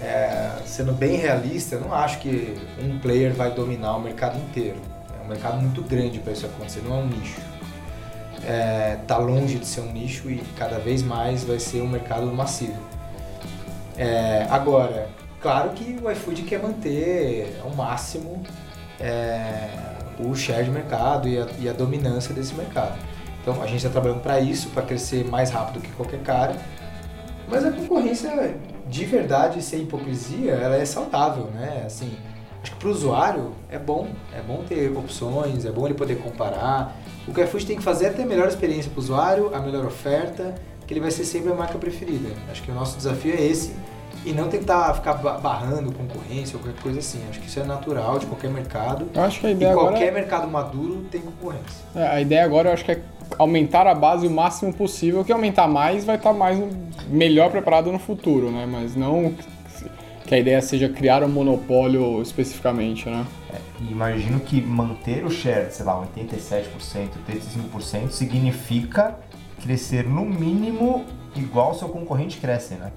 é, 0.00 0.50
sendo 0.66 0.92
bem 0.92 1.16
realista, 1.16 1.76
eu 1.76 1.80
não 1.80 1.94
acho 1.94 2.18
que 2.18 2.56
um 2.82 2.98
player 2.98 3.32
vai 3.32 3.52
dominar 3.52 3.96
o 3.96 4.00
mercado 4.00 4.36
inteiro. 4.36 4.78
É 5.16 5.24
um 5.24 5.28
mercado 5.28 5.60
muito 5.60 5.80
grande 5.82 6.18
para 6.18 6.32
isso 6.32 6.44
acontecer, 6.44 6.82
não 6.82 6.96
é 6.96 6.98
um 7.02 7.06
nicho. 7.06 7.51
É, 8.44 8.98
tá 9.06 9.18
longe 9.18 9.58
de 9.58 9.66
ser 9.66 9.82
um 9.82 9.92
nicho 9.92 10.28
e 10.28 10.42
cada 10.56 10.78
vez 10.78 11.02
mais 11.02 11.44
vai 11.44 11.58
ser 11.58 11.80
um 11.80 11.88
mercado 11.88 12.26
massivo. 12.26 12.80
É, 13.96 14.46
agora, 14.50 15.08
claro 15.40 15.70
que 15.70 15.98
o 16.02 16.10
iFood 16.10 16.42
quer 16.42 16.60
manter 16.60 17.60
ao 17.62 17.70
máximo 17.70 18.42
é, 18.98 19.68
o 20.18 20.34
share 20.34 20.64
de 20.64 20.70
mercado 20.70 21.28
e 21.28 21.38
a, 21.38 21.46
e 21.58 21.68
a 21.68 21.72
dominância 21.72 22.34
desse 22.34 22.54
mercado. 22.54 22.98
Então 23.42 23.60
a 23.60 23.66
gente 23.66 23.78
está 23.78 23.90
trabalhando 23.90 24.22
para 24.22 24.40
isso, 24.40 24.70
para 24.70 24.82
crescer 24.82 25.24
mais 25.24 25.50
rápido 25.50 25.80
que 25.80 25.90
qualquer 25.92 26.20
cara. 26.20 26.56
Mas 27.48 27.64
a 27.64 27.72
concorrência, 27.72 28.56
de 28.88 29.04
verdade, 29.04 29.60
sem 29.60 29.82
hipocrisia, 29.82 30.52
ela 30.52 30.76
é 30.76 30.84
saudável, 30.84 31.44
né? 31.46 31.82
Assim, 31.84 32.16
acho 32.62 32.72
que 32.72 32.78
para 32.78 32.88
o 32.88 32.92
usuário 32.92 33.52
é 33.70 33.78
bom, 33.78 34.08
é 34.36 34.40
bom 34.40 34.62
ter 34.68 34.90
opções, 34.96 35.64
é 35.64 35.70
bom 35.70 35.86
ele 35.86 35.94
poder 35.94 36.16
comparar. 36.18 36.96
O 37.26 37.32
que 37.32 37.40
o 37.40 37.44
iFood 37.44 37.66
tem 37.66 37.76
que 37.76 37.82
fazer 37.82 38.06
é 38.06 38.10
ter 38.10 38.22
a 38.22 38.26
melhor 38.26 38.48
experiência 38.48 38.90
para 38.90 39.00
o 39.00 39.02
usuário, 39.02 39.54
a 39.54 39.58
melhor 39.60 39.84
oferta, 39.84 40.54
que 40.86 40.92
ele 40.92 41.00
vai 41.00 41.10
ser 41.10 41.24
sempre 41.24 41.50
a 41.52 41.54
marca 41.54 41.78
preferida. 41.78 42.28
Acho 42.50 42.62
que 42.62 42.70
o 42.70 42.74
nosso 42.74 42.96
desafio 42.96 43.34
é 43.34 43.40
esse 43.42 43.72
e 44.24 44.32
não 44.32 44.48
tentar 44.48 44.94
ficar 44.94 45.14
ba- 45.14 45.38
barrando 45.38 45.92
concorrência 45.92 46.56
ou 46.56 46.62
qualquer 46.62 46.80
coisa 46.82 46.98
assim. 47.00 47.20
Acho 47.28 47.40
que 47.40 47.46
isso 47.48 47.58
é 47.58 47.64
natural 47.64 48.18
de 48.18 48.26
qualquer 48.26 48.50
mercado. 48.50 49.08
Eu 49.14 49.22
acho 49.22 49.40
que 49.40 49.46
a 49.46 49.50
E 49.50 49.52
ideia 49.52 49.72
agora. 49.72 49.88
qualquer 49.90 50.12
mercado 50.12 50.46
maduro 50.48 51.04
tem 51.10 51.20
concorrência. 51.20 51.84
É, 51.94 52.06
a 52.06 52.20
ideia 52.20 52.44
agora 52.44 52.68
eu 52.68 52.72
acho 52.74 52.84
que 52.84 52.92
é 52.92 53.00
aumentar 53.38 53.86
a 53.86 53.94
base 53.94 54.26
o 54.26 54.30
máximo 54.30 54.72
possível, 54.74 55.24
que 55.24 55.32
aumentar 55.32 55.66
mais 55.66 56.04
vai 56.04 56.16
estar 56.16 56.32
mais 56.32 56.58
melhor 57.08 57.50
preparado 57.50 57.90
no 57.90 57.98
futuro, 57.98 58.50
né? 58.50 58.66
Mas 58.70 58.94
não 58.94 59.32
que 60.32 60.36
a 60.36 60.38
ideia 60.38 60.62
seja 60.62 60.88
criar 60.88 61.22
um 61.22 61.28
monopólio 61.28 62.22
especificamente, 62.22 63.06
né? 63.06 63.26
E 63.78 63.92
imagino 63.92 64.40
que 64.40 64.62
manter 64.62 65.26
o 65.26 65.30
share, 65.30 65.70
sei 65.70 65.84
lá, 65.84 66.02
87%, 66.16 67.10
85% 67.28 68.08
significa 68.08 69.18
crescer 69.62 70.08
no 70.08 70.24
mínimo 70.24 71.04
igual 71.36 71.74
seu 71.74 71.90
concorrente 71.90 72.38
cresce, 72.38 72.76
né? 72.76 72.90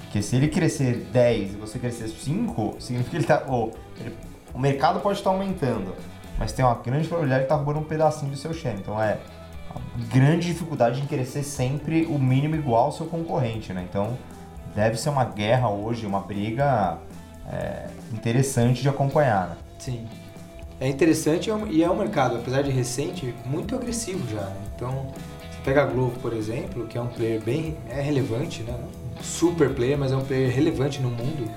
Porque 0.00 0.20
se 0.20 0.34
ele 0.34 0.48
crescer 0.48 1.06
10 1.12 1.52
e 1.52 1.56
você 1.58 1.78
crescer 1.78 2.08
5, 2.08 2.74
significa 2.82 3.10
que 3.10 3.16
ele 3.18 3.24
tá. 3.24 3.44
ou, 3.46 3.72
ele- 4.00 4.16
o 4.52 4.58
mercado 4.58 4.98
pode 4.98 5.18
estar 5.18 5.30
aumentando, 5.30 5.94
mas 6.36 6.50
tem 6.50 6.64
uma 6.64 6.74
grande 6.74 7.06
probabilidade 7.06 7.42
de 7.42 7.44
estar 7.44 7.54
roubando 7.54 7.78
um 7.78 7.84
pedacinho 7.84 8.32
do 8.32 8.36
seu 8.36 8.52
share. 8.52 8.76
Então 8.76 9.00
é 9.00 9.16
grande 10.12 10.48
dificuldade 10.48 11.00
em 11.00 11.06
crescer 11.06 11.44
sempre 11.44 12.04
o 12.06 12.18
mínimo 12.18 12.56
igual 12.56 12.86
ao 12.86 12.92
seu 12.92 13.06
concorrente, 13.06 13.72
né? 13.72 13.86
Então 13.88 14.18
deve 14.74 14.96
ser 14.96 15.08
uma 15.10 15.24
guerra 15.24 15.68
hoje, 15.68 16.06
uma 16.06 16.20
briga 16.20 16.98
é, 17.52 17.86
interessante 18.12 18.82
de 18.82 18.88
acompanhar, 18.88 19.48
né? 19.50 19.56
Sim. 19.78 20.06
É 20.80 20.88
interessante 20.88 21.48
e 21.48 21.50
é 21.50 21.54
um- 21.90 21.94
é 21.94 21.96
mercado, 21.96 22.36
apesar 22.36 22.62
de 22.62 22.70
recente, 22.70 23.34
muito 23.44 23.74
agressivo 23.74 24.26
já. 24.30 24.40
né? 24.40 24.56
Então, 24.74 25.06
você 25.50 25.58
pega 25.64 25.82
a 25.82 25.86
Globo, 25.86 26.18
por 26.20 26.32
exemplo, 26.32 26.86
que 26.86 26.96
é 26.96 27.00
um 27.00 27.08
player 27.08 27.42
bem 27.42 27.76
é 27.88 28.00
relevante, 28.00 28.62
né? 28.62 28.74
Super 29.20 29.70
player, 29.74 29.98
mas 29.98 30.10
é 30.12 30.16
um 30.16 30.24
player 30.24 30.50
relevante 30.54 31.00
no 31.00 31.10
mundo. 31.10 31.50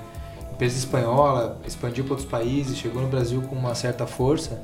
Empresa 0.52 0.76
espanhola, 0.76 1.58
expandiu 1.66 2.04
para 2.04 2.12
outros 2.12 2.28
países, 2.28 2.76
chegou 2.76 3.00
no 3.00 3.08
Brasil 3.08 3.40
com 3.42 3.56
uma 3.56 3.74
certa 3.74 4.06
força. 4.06 4.62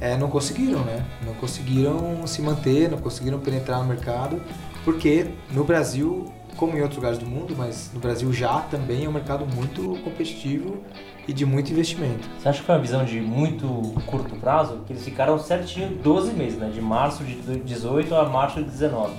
É, 0.00 0.16
não 0.16 0.30
conseguiram, 0.30 0.80
né? 0.80 1.04
Não 1.26 1.34
conseguiram 1.34 2.26
se 2.26 2.40
manter, 2.40 2.90
não 2.90 2.96
conseguiram 2.98 3.38
penetrar 3.38 3.80
no 3.80 3.84
mercado, 3.84 4.40
porque 4.82 5.26
no 5.50 5.62
Brasil, 5.62 6.32
como 6.56 6.76
em 6.76 6.80
outros 6.80 6.96
lugares 6.96 7.18
do 7.18 7.26
mundo, 7.26 7.54
mas 7.56 7.90
no 7.92 8.00
Brasil 8.00 8.32
já 8.32 8.60
também 8.60 9.04
é 9.04 9.08
um 9.08 9.12
mercado 9.12 9.46
muito 9.46 9.98
competitivo 10.02 10.82
e 11.26 11.32
de 11.32 11.46
muito 11.46 11.70
investimento. 11.70 12.28
Você 12.38 12.48
acha 12.48 12.60
que 12.60 12.66
foi 12.66 12.74
uma 12.74 12.80
visão 12.80 13.04
de 13.04 13.20
muito 13.20 13.66
curto 14.06 14.34
prazo? 14.36 14.80
Que 14.86 14.92
eles 14.92 15.04
ficaram 15.04 15.38
certinho 15.38 15.88
12 16.02 16.32
meses, 16.32 16.58
né? 16.58 16.70
De 16.72 16.80
março 16.80 17.24
de 17.24 17.34
18 17.34 18.14
a 18.14 18.28
março 18.28 18.62
de 18.62 18.68
19. 18.68 19.14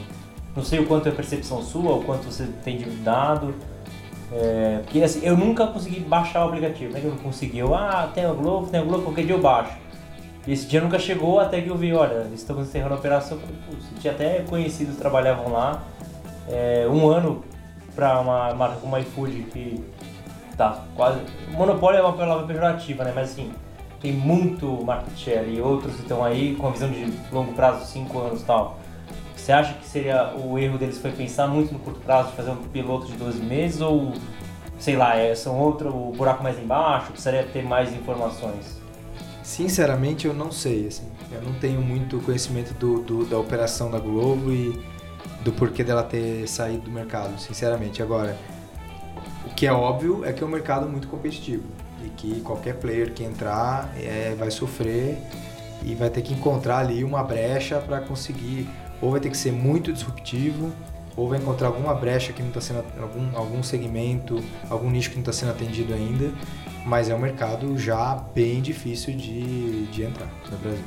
Não 0.56 0.64
sei 0.64 0.80
o 0.80 0.86
quanto 0.86 1.08
é 1.08 1.12
percepção 1.12 1.62
sua, 1.62 1.96
o 1.96 2.04
quanto 2.04 2.26
você 2.26 2.48
tem 2.64 2.78
de 2.78 2.90
dado. 2.98 3.54
É, 4.34 4.80
porque 4.84 5.02
assim, 5.04 5.20
eu 5.24 5.36
nunca 5.36 5.68
consegui 5.68 6.00
baixar 6.00 6.46
o 6.46 6.50
aplicativo, 6.50 6.94
né? 6.94 7.00
Que 7.00 7.06
eu 7.06 7.12
não 7.12 7.18
consegui. 7.18 7.60
Eu, 7.60 7.74
ah, 7.76 8.10
tem 8.14 8.26
o 8.26 8.34
Globo, 8.34 8.68
tem 8.68 8.82
o 8.82 8.86
Globo, 8.86 9.04
qualquer 9.04 9.26
dia 9.26 9.36
eu 9.36 9.42
baixo. 9.42 9.78
E 10.48 10.54
esse 10.54 10.66
dia 10.66 10.82
nunca 10.82 10.98
chegou 10.98 11.40
até 11.40 11.62
que 11.62 11.70
eu 11.70 11.78
vi, 11.78 11.94
olha, 11.94 12.28
estão 12.34 12.60
encerrando 12.62 12.96
a 12.96 12.98
operação. 12.98 13.38
Tinha 14.00 14.14
até 14.14 14.40
conhecidos 14.42 14.98
trabalhavam 14.98 15.52
lá. 15.52 15.84
É, 16.48 16.88
um 16.90 17.08
ano 17.10 17.44
para 17.96 18.20
uma 18.20 18.54
marca 18.54 18.78
como 18.78 18.98
iFood 18.98 19.44
que 19.52 19.84
tá 20.58 20.84
quase. 20.96 21.20
Monopólio 21.52 22.00
é 22.00 22.02
uma 22.02 22.14
palavra 22.14 22.46
pejorativa, 22.48 23.04
né? 23.04 23.12
Mas 23.16 23.32
assim, 23.32 23.52
tem 24.02 24.12
muito 24.14 24.66
market 24.84 25.16
share 25.18 25.50
e 25.50 25.62
outros 25.62 25.96
que 25.96 26.02
estão 26.02 26.24
aí 26.24 26.56
com 26.56 26.68
a 26.68 26.72
visão 26.72 26.90
de 26.90 27.12
longo 27.32 27.54
prazo, 27.54 27.86
5 27.86 28.18
anos 28.20 28.42
e 28.42 28.46
tal. 28.46 28.80
Você 29.36 29.52
acha 29.52 29.74
que 29.74 29.88
seria 29.88 30.34
o 30.36 30.58
erro 30.60 30.78
deles 30.78 30.98
foi 31.00 31.12
pensar 31.12 31.48
muito 31.48 31.74
no 31.74 31.80
curto 31.80 32.00
prazo, 32.02 32.30
de 32.30 32.36
fazer 32.36 32.52
um 32.52 32.58
piloto 32.58 33.08
de 33.08 33.14
12 33.14 33.40
meses 33.42 33.82
ou 33.82 34.14
sei 34.80 34.96
lá, 34.96 35.16
é, 35.16 35.34
são 35.36 35.58
outro 35.60 35.90
o 35.90 36.12
buraco 36.16 36.42
mais 36.44 36.58
embaixo, 36.60 37.08
precisaria 37.12 37.44
ter 37.44 37.64
mais 37.64 37.92
informações? 37.94 38.80
Sinceramente, 39.44 40.28
eu 40.28 40.34
não 40.34 40.52
sei, 40.52 40.88
assim. 40.88 41.08
Eu 41.32 41.42
não 41.42 41.54
tenho 41.54 41.82
muito 41.82 42.20
conhecimento 42.20 42.74
do, 42.76 43.00
do- 43.02 43.26
da 43.26 43.38
operação 43.38 43.90
da 43.92 44.00
Globo 44.00 44.52
e 44.52 44.80
do 45.44 45.52
porquê 45.52 45.84
dela 45.84 46.04
ter 46.04 46.48
saído 46.48 46.84
do 46.84 46.92
mercado, 46.92 47.40
sinceramente. 47.40 48.02
Agora, 48.02 48.38
o 49.46 49.54
que 49.54 49.66
é 49.66 49.74
óbvio 49.74 50.24
é 50.26 50.32
que 50.32 50.44
é 50.44 50.46
um 50.46 50.50
mercado 50.50 50.88
muito 50.88 51.08
competitivo 51.08 51.64
e 52.04 52.10
que 52.10 52.42
qualquer 52.42 52.76
player 52.76 53.14
que 53.14 53.24
entrar 53.24 53.92
é, 53.98 54.36
vai 54.38 54.52
sofrer 54.52 55.18
e 55.84 55.96
vai 55.96 56.10
ter 56.10 56.22
que 56.22 56.34
encontrar 56.34 56.80
ali 56.80 57.04
uma 57.04 57.24
brecha 57.24 57.80
para 57.80 58.00
conseguir, 58.00 58.70
ou 59.02 59.12
vai 59.12 59.20
ter 59.20 59.30
que 59.30 59.38
ser 59.38 59.52
muito 59.52 59.92
disruptivo, 59.92 60.72
ou 61.16 61.28
vai 61.28 61.40
encontrar 61.40 61.68
alguma 61.68 61.94
brecha 61.94 62.32
que 62.32 62.42
não 62.42 62.50
está 62.50 62.62
sendo 62.62 62.84
algum 63.02 63.38
algum 63.38 63.64
segmento, 63.64 64.42
algum 64.70 64.90
nicho 64.90 65.10
que 65.10 65.16
não 65.16 65.22
está 65.22 65.34
sendo 65.34 65.52
atendido 65.52 65.94
ainda, 65.94 66.32
mas 66.86 67.10
é 67.10 67.16
um 67.16 67.20
mercado 67.20 67.78
já 67.78 68.16
bem 68.34 68.62
difícil 68.62 69.16
de, 69.16 69.88
de 69.88 70.04
entrar 70.04 70.30
no 70.50 70.58
Brasil. 70.58 70.86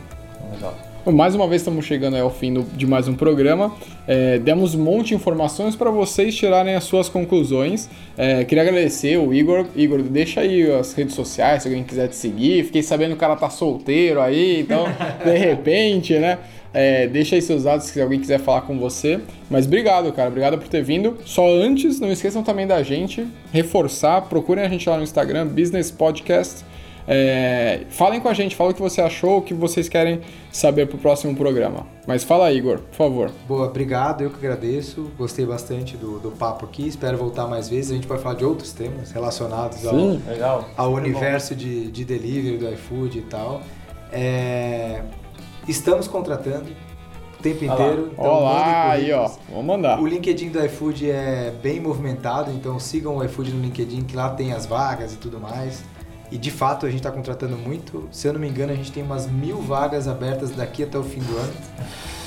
Legal. 0.53 0.94
Bom, 1.05 1.13
Mais 1.13 1.35
uma 1.35 1.47
vez 1.47 1.61
estamos 1.61 1.85
chegando 1.85 2.17
ao 2.17 2.31
fim 2.31 2.55
do- 2.55 2.63
de 2.63 2.87
mais 2.87 3.07
um 3.09 3.15
programa. 3.15 3.75
É, 4.07 4.39
demos 4.39 4.75
um 4.75 4.83
monte 4.83 5.09
de 5.09 5.15
informações 5.15 5.77
para 5.77 5.91
vocês 5.91 6.35
tirarem 6.35 6.75
as 6.75 6.85
suas 6.85 7.11
conclusões. 7.11 7.91
É, 8.17 8.43
queria 8.45 8.63
agradecer 8.63 9.19
o 9.19 9.33
Igor. 9.35 9.67
Igor, 9.77 10.01
deixa 10.03 10.41
aí 10.41 10.71
as 10.73 10.95
redes 10.95 11.15
sociais 11.15 11.63
se 11.63 11.69
alguém 11.69 11.85
quiser 11.85 12.09
te 12.09 12.17
seguir. 12.17 12.65
Fiquei 12.65 12.83
sabendo 12.83 13.11
que 13.11 13.17
o 13.17 13.19
cara 13.19 13.37
tá 13.37 13.51
solteiro 13.51 14.19
aí, 14.21 14.61
então 14.61 14.87
de 15.23 15.37
repente, 15.37 16.15
né? 16.19 16.39
É, 16.73 17.07
deixa 17.07 17.37
aí 17.37 17.43
seus 17.43 17.65
dados 17.65 17.85
se 17.87 18.01
alguém 18.01 18.19
quiser 18.19 18.41
falar 18.41 18.63
com 18.63 18.79
você. 18.79 19.21
Mas 19.51 19.67
obrigado, 19.67 20.11
cara. 20.13 20.29
Obrigado 20.29 20.57
por 20.59 20.69
ter 20.69 20.83
vindo. 20.83 21.19
Só 21.27 21.47
antes, 21.49 22.01
não 22.01 22.11
esqueçam 22.11 22.43
também 22.43 22.67
da 22.67 22.83
gente 22.83 23.27
reforçar. 23.53 24.23
Procurem 24.23 24.65
a 24.65 24.69
gente 24.69 24.89
lá 24.89 24.97
no 24.97 25.03
Instagram, 25.03 25.47
Business 25.49 25.91
Podcast. 25.91 26.65
É, 27.07 27.83
falem 27.91 28.19
com 28.21 28.29
a 28.29 28.35
gente, 28.35 28.57
fala 28.57 28.71
o 28.71 28.75
que 28.75 28.81
você 28.81 29.01
achou, 29.01 29.39
o 29.39 29.43
que 29.43 29.53
vocês 29.53 29.89
querem 29.89 30.21
saber 30.51 30.87
pro 30.89 30.97
próximo 30.97 31.35
programa. 31.37 31.87
Mas 32.07 32.25
fala 32.25 32.47
aí, 32.47 32.59
Igor, 32.59 32.79
por 32.79 32.97
favor. 32.97 33.31
Boa, 33.47 33.67
obrigado, 33.67 34.23
eu 34.23 34.31
que 34.31 34.37
agradeço. 34.37 35.11
Gostei 35.19 35.45
bastante 35.45 35.97
do, 35.97 36.19
do 36.19 36.31
papo 36.31 36.65
aqui. 36.65 36.87
Espero 36.89 37.19
voltar 37.19 37.47
mais 37.47 37.69
vezes. 37.69 37.91
A 37.91 37.95
gente 37.95 38.07
pode 38.07 38.23
falar 38.23 38.37
de 38.37 38.45
outros 38.45 38.73
temas 38.73 39.11
relacionados 39.13 39.87
ao, 39.87 39.95
Sim. 39.95 40.23
Legal. 40.27 40.69
ao 40.77 40.91
Muito 40.91 41.03
bom. 41.05 41.11
universo 41.11 41.55
de, 41.55 41.91
de 41.91 42.05
delivery 42.05 42.57
do 42.57 42.73
iFood 42.73 43.19
e 43.19 43.23
tal. 43.23 43.61
É, 44.13 45.03
estamos 45.69 46.07
contratando 46.09 46.71
o 47.39 47.43
tempo 47.43 47.59
Olha 47.65 47.69
lá. 47.69 47.75
inteiro. 47.75 48.11
então 48.13 48.25
Olá, 48.25 48.91
aí, 48.93 49.13
ó. 49.13 49.31
Vamos 49.51 49.65
mandar. 49.67 50.01
O 50.01 50.07
LinkedIn 50.07 50.49
do 50.51 50.65
iFood 50.65 51.11
é 51.11 51.53
bem 51.63 51.81
movimentado, 51.81 52.51
então 52.51 52.79
sigam 52.79 53.17
o 53.17 53.25
iFood 53.25 53.53
no 53.53 53.63
LinkedIn, 53.63 54.05
que 54.05 54.17
lá 54.17 54.31
tem 54.31 54.53
as 54.53 54.65
vagas 54.67 55.13
e 55.13 55.17
tudo 55.17 55.39
mais. 55.39 55.83
E 56.35 56.37
de 56.37 56.51
fato 56.51 56.85
a 56.85 56.89
gente 56.89 56.99
está 56.99 57.13
contratando 57.13 57.57
muito. 57.57 58.09
Se 58.11 58.27
eu 58.27 58.33
não 58.33 58.41
me 58.41 58.49
engano, 58.49 58.73
a 58.73 58.75
gente 58.75 58.91
tem 58.91 59.05
umas 59.05 59.31
mil 59.31 59.63
vagas 59.63 60.09
abertas 60.09 60.51
daqui 60.51 60.83
até 60.83 60.99
o 60.99 61.05
fim 61.05 61.21
do 61.21 61.37
ano. 61.37 61.53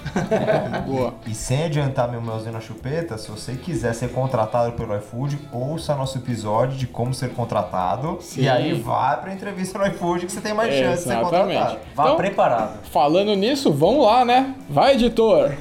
Boa. 0.92 1.14
E 1.24 1.32
sem 1.32 1.66
adiantar 1.66 2.10
meu 2.10 2.20
melzinho 2.20 2.50
na 2.50 2.58
chupeta, 2.60 3.16
se 3.16 3.30
você 3.30 3.54
quiser 3.54 3.94
ser 3.94 4.08
contratado 4.10 4.72
pelo 4.72 4.92
iFood, 4.96 5.38
ouça 5.52 5.94
nosso 5.94 6.18
episódio 6.18 6.76
de 6.76 6.88
como 6.88 7.14
ser 7.14 7.30
contratado. 7.30 8.18
Sim. 8.20 8.40
E 8.42 8.48
aí 8.48 8.72
vai 8.72 9.20
pra 9.20 9.32
entrevista 9.32 9.78
no 9.78 9.86
iFood 9.86 10.26
que 10.26 10.32
você 10.32 10.40
tem 10.40 10.52
mais 10.52 10.74
chance 10.74 11.04
de 11.04 11.08
ser 11.10 11.18
Exatamente. 11.20 11.58
contratado. 11.58 11.78
Vá 11.94 12.02
Então- 12.02 12.16
preparado. 12.16 12.80
Falando 12.90 13.34
nisso, 13.36 13.72
vamos 13.72 14.04
lá, 14.04 14.24
né? 14.24 14.52
Vai, 14.68 14.94
editor! 14.94 15.52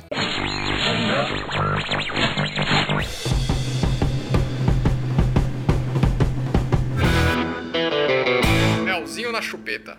Chupeta. 9.50 9.97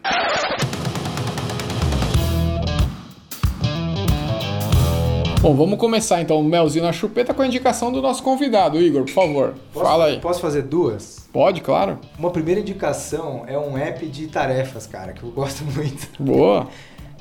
Bom, 5.40 5.54
vamos 5.54 5.78
começar 5.78 6.20
então 6.20 6.38
o 6.38 6.44
Melzinho 6.44 6.84
na 6.84 6.92
chupeta 6.92 7.32
com 7.32 7.40
a 7.40 7.46
indicação 7.46 7.90
do 7.90 8.02
nosso 8.02 8.22
convidado, 8.22 8.78
Igor, 8.80 9.04
por 9.04 9.10
favor. 9.12 9.54
Posso- 9.72 9.86
Fala 9.86 10.04
aí. 10.06 10.20
Posso 10.20 10.40
fazer 10.40 10.62
duas? 10.62 11.26
Pode, 11.32 11.62
claro. 11.62 11.98
Uma 12.18 12.30
primeira 12.30 12.60
indicação 12.60 13.44
é 13.46 13.58
um 13.58 13.76
app 13.78 14.06
de 14.06 14.26
tarefas, 14.26 14.86
cara, 14.86 15.12
que 15.14 15.22
eu 15.22 15.30
gosto 15.30 15.64
muito. 15.74 16.08
Boa. 16.22 16.68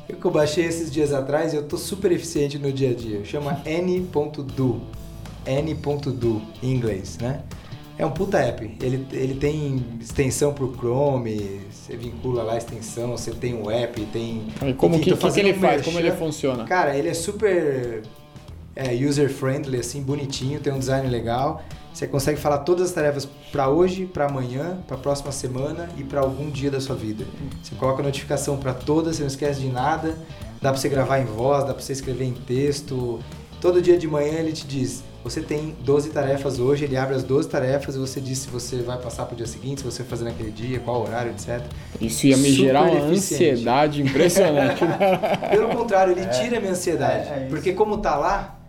Eu 0.07 0.17
que 0.17 0.25
eu 0.25 0.31
baixei 0.31 0.65
esses 0.65 0.91
dias 0.91 1.13
atrás 1.13 1.53
e 1.53 1.55
eu 1.55 1.63
tô 1.63 1.77
super 1.77 2.11
eficiente 2.11 2.57
no 2.57 2.73
dia 2.73 2.89
a 2.89 2.93
dia. 2.93 3.23
Chama 3.23 3.61
N.do. 3.65 4.81
N.do 5.45 6.41
em 6.61 6.71
inglês, 6.73 7.17
né? 7.21 7.41
É 7.99 8.05
um 8.05 8.11
puta 8.11 8.37
app. 8.37 8.77
Ele, 8.81 9.05
ele 9.11 9.33
tem 9.33 9.85
extensão 9.99 10.53
pro 10.53 10.73
Chrome, 10.73 11.59
você 11.69 11.97
vincula 11.97 12.43
lá 12.43 12.53
a 12.53 12.57
extensão, 12.57 13.11
você 13.11 13.31
tem 13.31 13.61
o 13.61 13.69
app, 13.69 14.01
tem. 14.05 14.47
E 14.65 14.73
como 14.73 14.95
Enfim, 14.95 15.03
que, 15.03 15.17
que, 15.17 15.39
ele 15.41 15.51
um 15.51 15.59
faz? 15.59 15.83
Como 15.83 15.99
ele 15.99 16.11
funciona? 16.13 16.63
Cara, 16.63 16.95
ele 16.95 17.09
é 17.09 17.13
super 17.13 18.03
é, 18.73 18.93
user-friendly, 18.93 19.81
assim, 19.81 20.01
bonitinho, 20.01 20.61
tem 20.61 20.71
um 20.71 20.79
design 20.79 21.09
legal. 21.09 21.61
Você 21.93 22.07
consegue 22.07 22.39
falar 22.39 22.59
todas 22.59 22.87
as 22.87 22.93
tarefas 22.93 23.27
para 23.51 23.67
hoje, 23.67 24.05
para 24.05 24.27
amanhã, 24.27 24.77
para 24.87 24.95
próxima 24.95 25.33
semana 25.33 25.89
e 25.97 26.03
para 26.05 26.21
algum 26.21 26.49
dia 26.49 26.71
da 26.71 26.79
sua 26.79 26.95
vida. 26.95 27.25
Você 27.61 27.75
coloca 27.75 28.01
notificação 28.01 28.55
para 28.55 28.73
todas, 28.73 29.17
você 29.17 29.23
não 29.23 29.27
esquece 29.27 29.59
de 29.59 29.67
nada. 29.67 30.17
Dá 30.61 30.71
para 30.71 30.79
você 30.79 30.87
gravar 30.87 31.19
em 31.19 31.25
voz, 31.25 31.65
dá 31.65 31.73
para 31.73 31.83
você 31.83 31.91
escrever 31.91 32.23
em 32.23 32.33
texto. 32.33 33.19
Todo 33.59 33.81
dia 33.81 33.97
de 33.97 34.07
manhã 34.07 34.35
ele 34.35 34.53
te 34.53 34.65
diz: 34.65 35.03
você 35.23 35.41
tem 35.41 35.75
12 35.81 36.09
tarefas 36.09 36.59
hoje, 36.59 36.85
ele 36.85 36.95
abre 36.95 37.15
as 37.15 37.23
12 37.23 37.49
tarefas 37.49 37.95
e 37.95 37.99
você 37.99 38.21
diz 38.21 38.39
se 38.39 38.49
você 38.49 38.77
vai 38.77 38.97
passar 38.97 39.25
para 39.25 39.33
o 39.33 39.37
dia 39.37 39.45
seguinte, 39.45 39.81
se 39.81 39.85
você 39.85 40.01
vai 40.01 40.09
fazer 40.09 40.23
naquele 40.25 40.51
dia, 40.51 40.79
qual 40.79 41.01
horário, 41.01 41.31
etc. 41.31 41.61
Isso 41.99 42.25
ia 42.27 42.37
me 42.37 42.49
Super 42.49 42.63
gerar 42.63 42.81
uma 42.83 43.11
eficiente. 43.11 43.43
ansiedade 43.51 44.01
impressionante. 44.01 44.83
né? 44.85 44.97
Pelo 45.51 45.69
contrário, 45.69 46.13
ele 46.13 46.25
tira 46.27 46.57
a 46.57 46.59
minha 46.59 46.71
ansiedade. 46.71 47.29
É, 47.29 47.45
é 47.45 47.47
porque 47.49 47.73
como 47.73 47.97
tá 47.97 48.15
lá, 48.15 48.59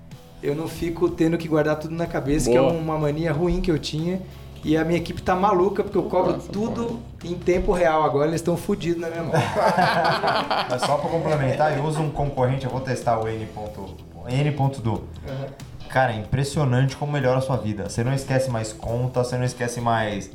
eu 0.43 0.55
não 0.55 0.67
fico 0.67 1.09
tendo 1.09 1.39
que 1.39 1.47
guardar 1.47 1.79
tudo 1.79 1.95
na 1.95 2.07
cabeça, 2.07 2.51
Boa. 2.51 2.69
que 2.71 2.77
é 2.77 2.79
uma 2.79 2.99
mania 2.99 3.33
ruim 3.33 3.61
que 3.61 3.71
eu 3.71 3.79
tinha. 3.79 4.21
E 4.63 4.77
a 4.77 4.85
minha 4.85 4.99
equipe 4.99 5.23
tá 5.23 5.35
maluca, 5.35 5.83
porque 5.83 5.97
eu 5.97 6.03
cobro 6.03 6.33
Nossa, 6.33 6.53
tudo 6.53 7.01
em 7.25 7.35
tempo 7.35 7.73
real. 7.73 8.03
Agora 8.03 8.29
eles 8.29 8.41
estão 8.43 8.59
fodidos 8.59 9.01
na 9.01 9.09
minha 9.09 9.23
mão. 9.23 9.33
Mas 10.69 10.83
só 10.83 10.99
pra 10.99 11.09
complementar, 11.09 11.79
eu 11.79 11.85
uso 11.85 12.01
um 12.01 12.11
concorrente, 12.11 12.67
eu 12.67 12.71
vou 12.71 12.81
testar 12.81 13.19
o 13.19 13.27
N. 13.27 13.49
N.do. 14.29 15.05
Cara, 15.93 16.13
é 16.13 16.17
impressionante 16.17 16.97
como 16.97 17.11
melhora 17.11 17.39
a 17.39 17.43
sua 17.43 17.57
vida. 17.57 17.89
Você 17.89 18.05
não 18.05 18.15
esquece 18.15 18.49
mais 18.49 18.73
conta, 18.73 19.25
você 19.25 19.37
não 19.37 19.45
esquece 19.45 19.81
mais. 19.81 20.31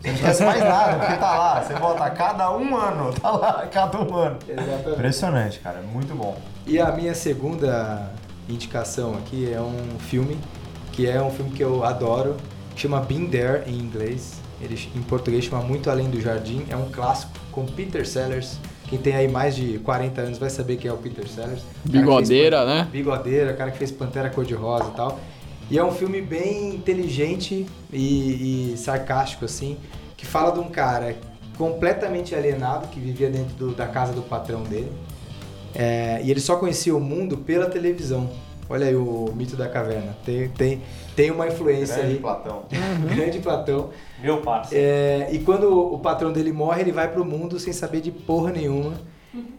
Você 0.00 0.06
não 0.06 0.14
esquece 0.14 0.44
mais 0.44 0.60
nada, 0.60 0.96
porque 0.96 1.16
tá 1.16 1.36
lá. 1.36 1.60
Você 1.60 1.74
bota 1.74 2.04
a 2.04 2.10
cada 2.10 2.56
um 2.56 2.76
ano, 2.76 3.12
tá 3.12 3.32
lá, 3.32 3.66
cada 3.66 4.00
um 4.00 4.14
ano. 4.14 4.38
Exatamente. 4.46 4.90
Impressionante, 4.90 5.58
cara, 5.58 5.80
é 5.80 5.82
muito 5.82 6.14
bom. 6.14 6.40
E 6.64 6.78
a 6.78 6.92
minha 6.92 7.12
segunda 7.12 8.12
indicação 8.48 9.16
aqui 9.16 9.52
é 9.52 9.60
um 9.60 9.98
filme, 9.98 10.38
que 10.92 11.08
é 11.08 11.20
um 11.20 11.32
filme 11.32 11.50
que 11.50 11.64
eu 11.64 11.84
adoro, 11.84 12.36
chama 12.76 13.00
Been 13.00 13.28
There 13.28 13.68
em 13.68 13.74
inglês. 13.74 14.40
Ele 14.60 14.76
em 14.94 15.02
português 15.02 15.46
chama 15.46 15.62
Muito 15.62 15.90
Além 15.90 16.08
do 16.08 16.20
Jardim. 16.20 16.64
É 16.70 16.76
um 16.76 16.88
clássico 16.92 17.32
com 17.50 17.66
Peter 17.66 18.06
Sellers. 18.06 18.60
Quem 18.90 18.98
tem 18.98 19.14
aí 19.14 19.28
mais 19.28 19.54
de 19.54 19.78
40 19.78 20.20
anos 20.20 20.38
vai 20.38 20.50
saber 20.50 20.76
quem 20.76 20.90
é 20.90 20.92
o 20.92 20.96
Peter 20.96 21.26
Sellers. 21.28 21.62
Fez 21.62 21.92
Bigodeira, 22.00 22.64
né? 22.66 22.88
Bigodeira, 22.90 23.52
o 23.52 23.56
cara 23.56 23.70
que 23.70 23.78
fez 23.78 23.90
Pantera 23.92 24.28
Cor-de-Rosa 24.28 24.90
e 24.92 24.96
tal. 24.96 25.20
E 25.70 25.78
é 25.78 25.84
um 25.84 25.92
filme 25.92 26.20
bem 26.20 26.74
inteligente 26.74 27.64
e, 27.92 28.72
e 28.72 28.76
sarcástico, 28.76 29.44
assim, 29.44 29.76
que 30.16 30.26
fala 30.26 30.50
de 30.50 30.58
um 30.58 30.68
cara 30.68 31.14
completamente 31.56 32.34
alienado, 32.34 32.88
que 32.88 32.98
vivia 32.98 33.30
dentro 33.30 33.54
do- 33.54 33.74
da 33.74 33.86
casa 33.86 34.12
do 34.12 34.22
patrão 34.22 34.64
dele. 34.64 34.90
É, 35.72 36.20
e 36.24 36.30
ele 36.30 36.40
só 36.40 36.56
conhecia 36.56 36.94
o 36.96 36.98
mundo 37.00 37.36
pela 37.38 37.66
televisão. 37.66 38.28
Olha 38.70 38.86
aí 38.86 38.94
o 38.94 39.32
mito 39.34 39.56
da 39.56 39.68
caverna. 39.68 40.16
Tem, 40.24 40.48
tem, 40.48 40.80
tem 41.16 41.32
uma 41.32 41.48
influência 41.48 41.96
aí. 41.96 42.20
Platão. 42.20 42.62
Grande 43.12 43.40
Platão. 43.40 43.90
Meu 44.22 44.42
parceiro. 44.42 44.84
É, 44.86 45.28
e 45.32 45.40
quando 45.40 45.92
o 45.92 45.98
patrão 45.98 46.32
dele 46.32 46.52
morre, 46.52 46.82
ele 46.82 46.92
vai 46.92 47.08
pro 47.08 47.24
mundo 47.24 47.58
sem 47.58 47.72
saber 47.72 48.00
de 48.00 48.12
porra 48.12 48.52
nenhuma. 48.52 48.94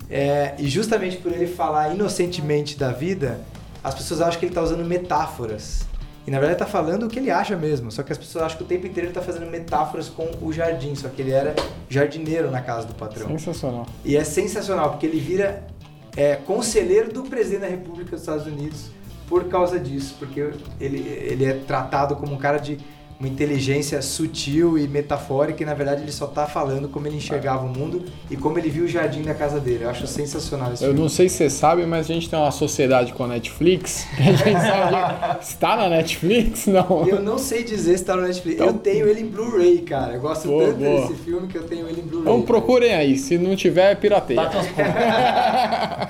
É, 0.09 0.55
e 0.57 0.69
justamente 0.69 1.17
por 1.17 1.29
ele 1.33 1.45
falar 1.45 1.93
inocentemente 1.93 2.79
da 2.79 2.93
vida, 2.93 3.41
as 3.83 3.93
pessoas 3.93 4.21
acham 4.21 4.39
que 4.39 4.45
ele 4.45 4.55
tá 4.55 4.63
usando 4.63 4.85
metáforas. 4.85 5.85
E 6.25 6.31
na 6.31 6.39
verdade 6.39 6.61
ele 6.61 6.65
tá 6.65 6.71
falando 6.71 7.03
o 7.03 7.09
que 7.09 7.19
ele 7.19 7.29
acha 7.29 7.57
mesmo. 7.57 7.91
Só 7.91 8.03
que 8.03 8.13
as 8.13 8.17
pessoas 8.17 8.45
acham 8.45 8.59
que 8.59 8.63
o 8.63 8.67
tempo 8.67 8.87
inteiro 8.87 9.09
ele 9.09 9.13
tá 9.13 9.21
fazendo 9.21 9.51
metáforas 9.51 10.07
com 10.07 10.29
o 10.41 10.53
jardim. 10.53 10.95
Só 10.95 11.09
que 11.09 11.21
ele 11.21 11.31
era 11.31 11.53
jardineiro 11.89 12.49
na 12.49 12.61
casa 12.61 12.87
do 12.87 12.93
patrão. 12.93 13.27
Sensacional. 13.27 13.85
E 14.05 14.15
é 14.15 14.23
sensacional, 14.23 14.91
porque 14.91 15.05
ele 15.05 15.19
vira 15.19 15.67
é, 16.15 16.37
conselheiro 16.37 17.11
do 17.11 17.23
presidente 17.23 17.61
da 17.61 17.67
República 17.67 18.11
dos 18.11 18.21
Estados 18.21 18.45
Unidos 18.45 19.00
por 19.31 19.45
causa 19.45 19.79
disso, 19.79 20.17
porque 20.19 20.51
ele, 20.77 21.07
ele 21.07 21.45
é 21.45 21.53
tratado 21.53 22.17
como 22.17 22.33
um 22.33 22.37
cara 22.37 22.57
de 22.57 22.77
uma 23.21 23.27
inteligência 23.27 24.01
sutil 24.01 24.79
e 24.79 24.87
metafórica, 24.87 25.61
e 25.61 25.65
na 25.65 25.75
verdade 25.75 26.01
ele 26.01 26.11
só 26.11 26.25
tá 26.25 26.47
falando 26.47 26.89
como 26.89 27.05
ele 27.05 27.17
enxergava 27.17 27.63
o 27.63 27.69
mundo 27.69 28.03
e 28.31 28.35
como 28.35 28.57
ele 28.57 28.67
viu 28.67 28.85
o 28.85 28.87
jardim 28.87 29.21
da 29.21 29.35
casa 29.35 29.59
dele. 29.59 29.83
Eu 29.83 29.91
acho 29.91 30.07
sensacional 30.07 30.73
esse 30.73 30.83
Eu 30.83 30.87
filme. 30.89 31.01
não 31.01 31.07
sei 31.07 31.29
se 31.29 31.35
você 31.37 31.49
sabe, 31.51 31.85
mas 31.85 32.09
a 32.09 32.13
gente 32.15 32.27
tem 32.27 32.39
uma 32.39 32.49
sociedade 32.49 33.13
com 33.13 33.23
a 33.23 33.27
Netflix. 33.27 34.07
A 34.17 34.23
gente 34.23 34.59
sabe. 34.59 35.39
Está 35.39 35.75
na 35.77 35.87
Netflix? 35.89 36.65
Não. 36.65 37.05
Eu 37.07 37.21
não 37.21 37.37
sei 37.37 37.63
dizer 37.63 37.95
se 37.99 38.05
tá 38.05 38.15
no 38.15 38.23
Netflix. 38.23 38.55
Então- 38.55 38.67
Eu 38.67 38.73
tenho 38.73 39.07
ele 39.07 39.21
em 39.21 39.27
Blu-ray, 39.27 39.79
cara. 39.81 40.13
Eu 40.13 40.21
gosto 40.21 40.47
Boa, 40.47 40.65
tanto 40.65 40.77
boa. 40.79 41.01
desse 41.01 41.13
filme 41.21 41.47
que 41.47 41.57
eu 41.57 41.63
tenho 41.63 41.87
ele 41.87 42.01
em 42.01 42.03
Blu-ray. 42.03 42.21
Então 42.33 42.41
procurem 42.41 42.93
aí. 42.95 43.17
Se 43.17 43.37
não 43.37 43.55
tiver, 43.55 43.95
pirateia. 43.97 44.41
Bate 44.41 44.57
uns 44.57 44.67
pontos. 44.67 44.91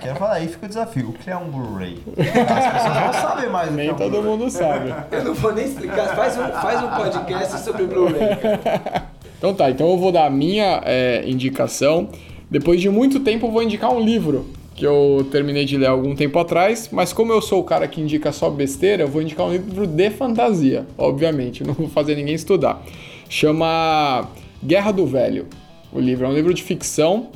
Quero 0.02 0.16
falar 0.16 0.34
aí, 0.36 0.48
fica 0.48 0.66
o 0.66 0.70
desafio. 0.70 1.10
O 1.10 1.14
que 1.14 1.30
é 1.30 1.36
um 1.36 1.50
Blu-ray? 1.50 2.00
As 2.18 2.74
pessoas 2.74 2.96
não 2.96 3.14
sabem 3.14 3.50
mais 3.50 3.70
o 3.70 3.74
que 3.74 3.80
é 3.82 3.84
Nem 3.84 3.92
um 3.92 3.96
todo 3.96 4.22
mundo 4.24 4.50
sabe. 4.50 4.94
Eu 5.12 5.24
não 5.26 5.34
vou 5.34 5.54
nem 5.54 5.66
explicar. 5.66 6.16
Faz 6.16 6.38
um, 6.38 6.48
faz 6.62 6.84
um 6.84 6.90
podcast 7.02 7.60
sobre 7.64 7.86
Blu-ray. 7.86 8.38
Então 9.38 9.56
tá, 9.56 9.72
então 9.72 9.90
eu 9.90 9.98
vou 9.98 10.12
dar 10.12 10.28
a 10.28 10.30
minha 10.30 10.84
é, 10.86 11.24
indicação. 11.26 12.10
Depois 12.50 12.80
de 12.80 12.90
muito 12.90 13.20
tempo, 13.22 13.48
eu 13.48 13.52
vou 13.52 13.64
indicar 13.64 13.92
um 13.92 14.00
livro 14.00 14.46
que 14.76 14.86
eu 14.86 15.28
terminei 15.32 15.66
de 15.66 15.78
ler 15.78 15.88
algum 15.88 16.16
tempo 16.16 16.38
atrás, 16.38 16.90
mas 16.92 17.12
como 17.12 17.32
eu 17.34 17.42
sou 17.42 17.60
o 17.60 17.64
cara 17.64 17.88
que 17.88 18.00
indica 18.00 18.32
só 18.32 18.50
besteira, 18.50 19.04
eu 19.04 19.08
vou 19.08 19.22
indicar 19.22 19.48
um 19.48 19.52
livro 19.52 19.88
de 19.88 20.10
fantasia, 20.12 20.86
obviamente, 20.98 21.64
não 21.66 21.74
vou 21.74 21.90
fazer 21.90 22.16
ninguém 22.16 22.36
estudar. 22.36 22.84
Chama 23.28 24.28
Guerra 24.64 24.92
do 24.92 25.08
Velho. 25.08 25.48
O 25.92 26.00
livro 26.00 26.26
é 26.26 26.30
um 26.30 26.34
livro 26.34 26.54
de 26.54 26.62
ficção 26.62 27.30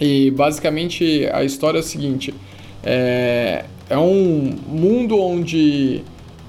e 0.00 0.30
basicamente 0.30 1.28
a 1.32 1.44
história 1.44 1.78
é 1.78 1.80
a 1.80 1.84
seguinte: 1.84 2.32
é, 2.82 3.64
é 3.90 3.98
um 3.98 4.54
mundo 4.66 5.20
onde 5.20 6.02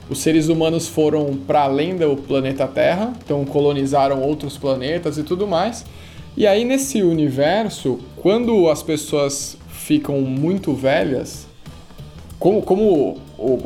os 0.10 0.20
seres 0.20 0.48
humanos 0.48 0.88
foram 0.88 1.36
para 1.36 1.62
além 1.62 1.96
do 1.96 2.16
planeta 2.16 2.68
Terra, 2.68 3.14
então 3.24 3.44
colonizaram 3.46 4.22
outros 4.22 4.58
planetas 4.58 5.18
e 5.18 5.24
tudo 5.24 5.46
mais. 5.46 5.86
E 6.36 6.46
aí 6.46 6.64
nesse 6.64 7.02
universo, 7.02 8.00
quando 8.16 8.70
as 8.70 8.82
pessoas 8.84 9.58
ficam 9.70 10.22
muito 10.22 10.74
velhas, 10.74 11.48
como, 12.40 12.62
como 12.62 13.18
o 13.38 13.60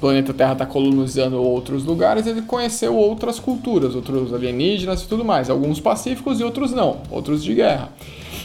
planeta 0.00 0.32
Terra 0.32 0.52
está 0.52 0.66
colonizando 0.66 1.42
outros 1.42 1.84
lugares, 1.84 2.26
ele 2.26 2.42
conheceu 2.42 2.96
outras 2.96 3.38
culturas, 3.38 3.94
outros 3.94 4.32
alienígenas 4.32 5.02
e 5.02 5.06
tudo 5.08 5.24
mais, 5.24 5.50
alguns 5.50 5.80
pacíficos 5.80 6.40
e 6.40 6.44
outros 6.44 6.72
não, 6.72 6.98
outros 7.10 7.44
de 7.44 7.54
guerra. 7.54 7.92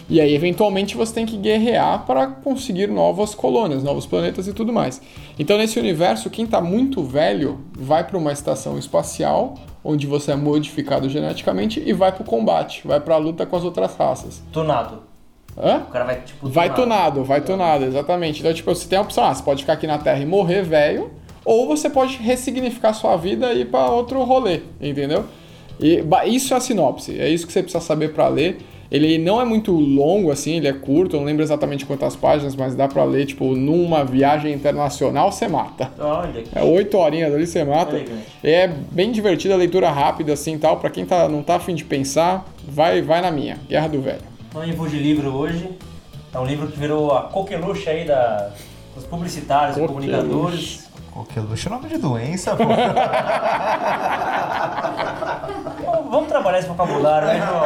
E 0.10 0.20
aí, 0.20 0.36
eventualmente, 0.36 0.98
você 0.98 1.14
tem 1.14 1.26
que 1.26 1.38
guerrear 1.38 2.06
para 2.06 2.28
conseguir 2.28 2.88
novas 2.88 3.34
colônias, 3.34 3.84
novos 3.84 4.06
planetas 4.06 4.48
e 4.48 4.54
tudo 4.54 4.74
mais. 4.74 5.02
Então, 5.40 5.58
nesse 5.58 5.80
universo, 5.80 6.30
quem 6.30 6.46
está 6.46 6.60
muito 6.60 7.02
velho 7.04 7.62
vai 7.72 8.04
para 8.04 8.18
uma 8.18 8.32
estação 8.32 8.78
espacial, 8.78 9.56
onde 9.84 10.06
você 10.06 10.34
é 10.34 10.36
modificado 10.36 11.10
geneticamente, 11.10 11.82
e 11.86 11.94
vai 11.94 12.12
para 12.12 12.22
o 12.22 12.26
combate, 12.26 12.86
vai 12.86 13.00
para 13.00 13.16
a 13.16 13.18
luta 13.18 13.46
com 13.46 13.56
as 13.56 13.64
outras 13.64 13.96
raças. 13.96 14.44
Tunado. 14.52 15.04
Hã? 15.58 15.84
O 15.88 15.92
cara 15.92 16.06
vai, 16.06 16.22
tipo, 16.22 16.50
Vai 16.50 16.74
tunado, 16.74 17.24
vai 17.24 17.42
tunado, 17.42 17.86
exatamente. 17.86 18.40
Então, 18.40 18.54
tipo, 18.54 18.74
você 18.74 18.88
tem 18.88 18.98
a 18.98 19.02
opção, 19.02 19.24
ah, 19.24 19.34
você 19.34 19.44
pode 19.44 19.62
ficar 19.62 19.74
aqui 19.74 19.88
na 19.88 19.98
Terra 19.98 20.20
e 20.20 20.26
morrer 20.26 20.64
velho, 20.64 21.12
ou 21.46 21.68
você 21.68 21.90
pode 21.90 22.18
ressignificar 22.18 22.94
sua 22.94 23.16
vida 23.18 23.54
e 23.54 23.62
ir 23.62 23.66
pra 23.66 23.90
outro 23.90 24.22
rolê, 24.24 24.62
entendeu? 24.82 25.26
E 25.80 26.04
isso 26.28 26.54
é 26.54 26.58
a 26.58 26.60
sinopse, 26.60 27.20
é 27.20 27.30
isso 27.30 27.46
que 27.48 27.54
você 27.54 27.62
precisa 27.62 27.84
saber 27.84 28.14
pra 28.14 28.28
ler. 28.28 28.58
Ele 28.92 29.18
não 29.18 29.42
é 29.42 29.46
muito 29.46 29.72
longo, 29.72 30.32
assim, 30.32 30.58
ele 30.58 30.68
é 30.68 30.74
curto, 30.74 31.16
eu 31.16 31.20
não 31.20 31.26
lembro 31.26 31.42
exatamente 31.42 31.86
quantas 31.86 32.16
páginas, 32.16 32.56
mas 32.56 32.76
dá 32.76 32.88
pra 32.88 33.04
ler, 33.04 33.26
tipo, 33.26 33.56
numa 33.56 34.04
viagem 34.04 34.54
internacional 34.54 35.32
você 35.32 35.48
mata. 35.48 35.92
Olha 36.00 36.42
que 36.44 36.58
É 36.58 36.62
oito 36.64 36.98
horinhas 36.98 37.34
ali 37.34 37.48
você 37.48 37.64
mata. 37.64 38.00
É 38.44 38.68
bem 38.68 39.12
divertida, 39.12 39.56
a 39.56 39.58
leitura 39.58 39.90
rápida, 39.90 40.34
assim, 40.34 40.58
tal. 40.58 40.78
Pra 40.78 40.90
quem 40.90 41.06
tá, 41.06 41.28
não 41.28 41.42
tá 41.42 41.56
afim 41.56 41.74
de 41.74 41.84
pensar, 41.84 42.46
vai, 42.68 43.02
vai 43.02 43.22
na 43.22 43.32
minha, 43.32 43.58
Guerra 43.68 43.88
do 43.88 44.02
Velho. 44.02 44.22
Não 44.54 44.62
vou 44.76 44.88
de 44.88 44.98
livro 44.98 45.30
hoje. 45.34 45.70
É 46.34 46.40
um 46.40 46.46
livro 46.46 46.68
que 46.68 46.80
virou 46.80 47.12
a 47.12 47.24
coqueluche 47.24 47.90
aí 47.90 48.06
da, 48.06 48.52
dos 48.96 49.06
publicitários 49.06 49.78
e 49.78 49.80
Coqueluche. 49.80 50.08
comunicadores. 50.12 50.90
Coqueluche 51.14 51.68
é 51.68 51.72
nome 51.72 51.88
de 51.90 51.98
doença, 51.98 52.56
pô. 52.56 52.64
Bom, 55.86 56.08
Vamos 56.10 56.28
trabalhar 56.30 56.60
esse 56.60 56.68
vocabulário, 56.68 57.28
né, 57.28 57.38
João? 57.46 57.62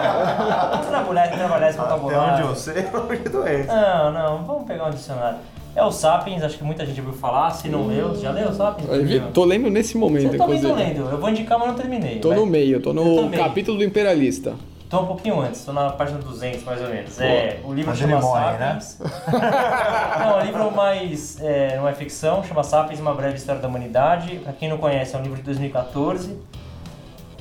Vamos 0.72 0.88
trabalhar, 0.88 1.28
trabalhar 1.30 1.70
esse 1.70 1.80
Até 1.80 1.94
onde 1.94 2.02
vocabulário. 2.04 2.46
eu 2.48 2.56
sei, 2.56 2.74
é 2.80 2.90
nome 2.92 3.18
de 3.18 3.30
doença. 3.30 3.74
Não, 3.74 4.12
não, 4.12 4.44
vamos 4.44 4.66
pegar 4.68 4.86
um 4.86 4.90
dicionário. 4.92 5.38
É 5.76 5.84
o 5.84 5.92
Sapiens, 5.92 6.42
acho 6.44 6.58
que 6.58 6.64
muita 6.64 6.86
gente 6.86 7.00
ouviu 7.00 7.14
falar, 7.14 7.52
se 7.52 7.70
não 7.70 7.86
leu. 7.88 8.16
Já 8.16 8.32
leu 8.32 8.50
o 8.50 8.54
Sapiens? 8.54 8.90
Eu 8.90 9.06
vi- 9.06 9.20
Tô 9.34 9.46
lendo 9.46 9.70
nesse 9.70 9.96
momento, 9.98 10.34
Eu 10.34 10.38
também 10.40 10.60
tô 10.60 10.74
lendo, 10.74 11.10
eu 11.10 11.18
vou 11.20 11.30
indicar, 11.30 11.60
mas 11.60 11.68
não 11.70 11.76
terminei. 11.76 12.20
Tô 12.20 12.30
vai. 12.30 12.38
no 12.38 12.46
meio, 12.46 12.82
tô 12.82 12.90
Eu 12.90 12.94
no 12.96 13.30
capítulo 13.30 13.78
do 13.78 13.84
Imperialista. 13.84 14.56
Tô 14.90 15.02
um 15.02 15.06
pouquinho 15.06 15.42
antes, 15.42 15.66
tô 15.66 15.74
na 15.74 15.90
página 15.90 16.18
200 16.20 16.64
mais 16.64 16.82
ou 16.82 16.88
menos. 16.88 17.20
É, 17.20 17.60
o 17.66 17.74
livro 17.74 17.90
Mas 17.90 18.00
chama 18.00 18.22
morre, 18.22 18.58
né? 18.58 18.80
Sapiens. 18.80 19.00
não, 20.20 20.40
é 20.40 20.42
um 20.42 20.46
livro 20.46 20.72
mais. 20.72 21.42
É, 21.42 21.76
não 21.76 21.88
é 21.90 21.94
ficção, 21.94 22.42
chama 22.44 22.64
Sapiens 22.64 23.00
Uma 23.02 23.14
Breve 23.14 23.36
História 23.36 23.62
da 23.62 23.68
Humanidade. 23.68 24.40
Pra 24.40 24.54
quem 24.54 24.70
não 24.70 24.78
conhece, 24.78 25.14
é 25.14 25.20
um 25.20 25.22
livro 25.22 25.36
de 25.38 25.44
2014. 25.44 26.40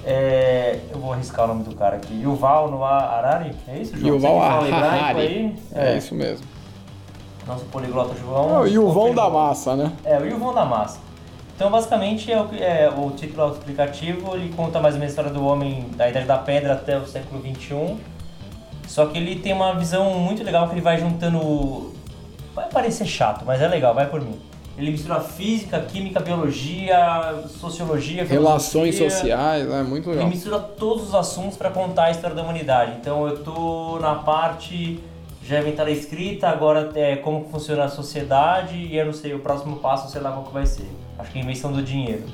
É, 0.05 0.81
eu 0.91 0.99
vou 0.99 1.13
arriscar 1.13 1.45
o 1.45 1.49
nome 1.49 1.63
do 1.63 1.75
cara 1.77 1.97
aqui. 1.97 2.21
Yuval 2.21 2.69
Noah 2.69 3.17
Harari? 3.17 3.53
É 3.69 3.79
isso, 3.79 3.97
João? 3.97 4.15
Yuval 4.15 4.41
Harari. 4.41 5.21
aí? 5.21 5.57
É, 5.73 5.97
isso 5.97 6.17
mesmo. 6.17 6.45
Nosso 7.47 7.65
poliglota 7.67 8.13
João. 8.17 8.65
É, 8.65 8.69
e 8.69 8.79
o 8.79 8.91
vão 8.91 9.15
da 9.15 9.31
massa, 9.31 9.77
né? 9.77 9.93
É, 10.05 10.19
o 10.19 10.27
Yuvon 10.27 10.53
da 10.53 10.65
Massa. 10.65 11.06
Então, 11.57 11.71
basicamente, 11.71 12.31
é 12.31 12.39
o, 12.39 12.49
é, 12.55 12.91
o 12.91 13.11
título 13.13 13.45
autoexplicativo, 13.45 14.37
ele 14.37 14.53
conta 14.55 14.79
mais 14.79 14.95
ou 14.95 15.01
menos 15.01 15.13
a 15.13 15.23
história 15.23 15.31
do 15.31 15.43
homem 15.43 15.89
da 15.97 16.07
Idade 16.07 16.27
da 16.27 16.37
Pedra 16.37 16.75
até 16.75 16.99
o 16.99 17.07
século 17.07 17.41
XXI. 17.41 17.97
Só 18.87 19.07
que 19.07 19.17
ele 19.17 19.37
tem 19.37 19.55
uma 19.55 19.75
visão 19.75 20.19
muito 20.19 20.45
legal 20.45 20.69
que 20.69 20.75
ele 20.75 20.83
vai 20.83 20.99
juntando... 20.99 21.95
Vai 22.55 22.69
parecer 22.69 23.07
chato, 23.07 23.43
mas 23.47 23.63
é 23.63 23.69
legal, 23.69 23.95
vai 23.95 24.07
por 24.07 24.21
mim. 24.21 24.39
Ele 24.77 24.91
mistura 24.91 25.19
física, 25.21 25.81
química, 25.81 26.21
biologia, 26.21 27.43
sociologia, 27.49 28.25
Relações 28.25 28.99
sociais, 28.99 29.67
é 29.71 29.83
muito 29.83 30.11
Ele 30.11 30.17
legal. 30.17 30.31
mistura 30.31 30.59
todos 30.59 31.09
os 31.09 31.15
assuntos 31.15 31.57
para 31.57 31.71
contar 31.71 32.05
a 32.05 32.11
história 32.11 32.37
da 32.37 32.43
humanidade. 32.43 32.93
Então 33.01 33.27
eu 33.27 33.43
tô 33.43 33.99
na 33.99 34.17
parte 34.17 35.01
já 35.43 35.61
inventar 35.61 35.87
a 35.87 35.91
escrita, 35.91 36.49
agora 36.49 36.91
é 36.95 37.17
como 37.17 37.49
funciona 37.49 37.85
a 37.85 37.89
sociedade 37.89 38.77
e 38.77 38.99
eu 38.99 39.07
não 39.07 39.13
sei, 39.15 39.33
o 39.33 39.39
próximo 39.39 39.77
passo, 39.77 40.11
sei 40.11 40.21
lá 40.21 40.31
qual 40.31 40.45
que 40.45 40.53
vai 40.53 40.67
ser. 40.67 40.91
Acho 41.19 41.31
que 41.31 41.39
a 41.39 41.43
invenção 41.43 41.73
do 41.73 41.83
dinheiro. 41.83 42.25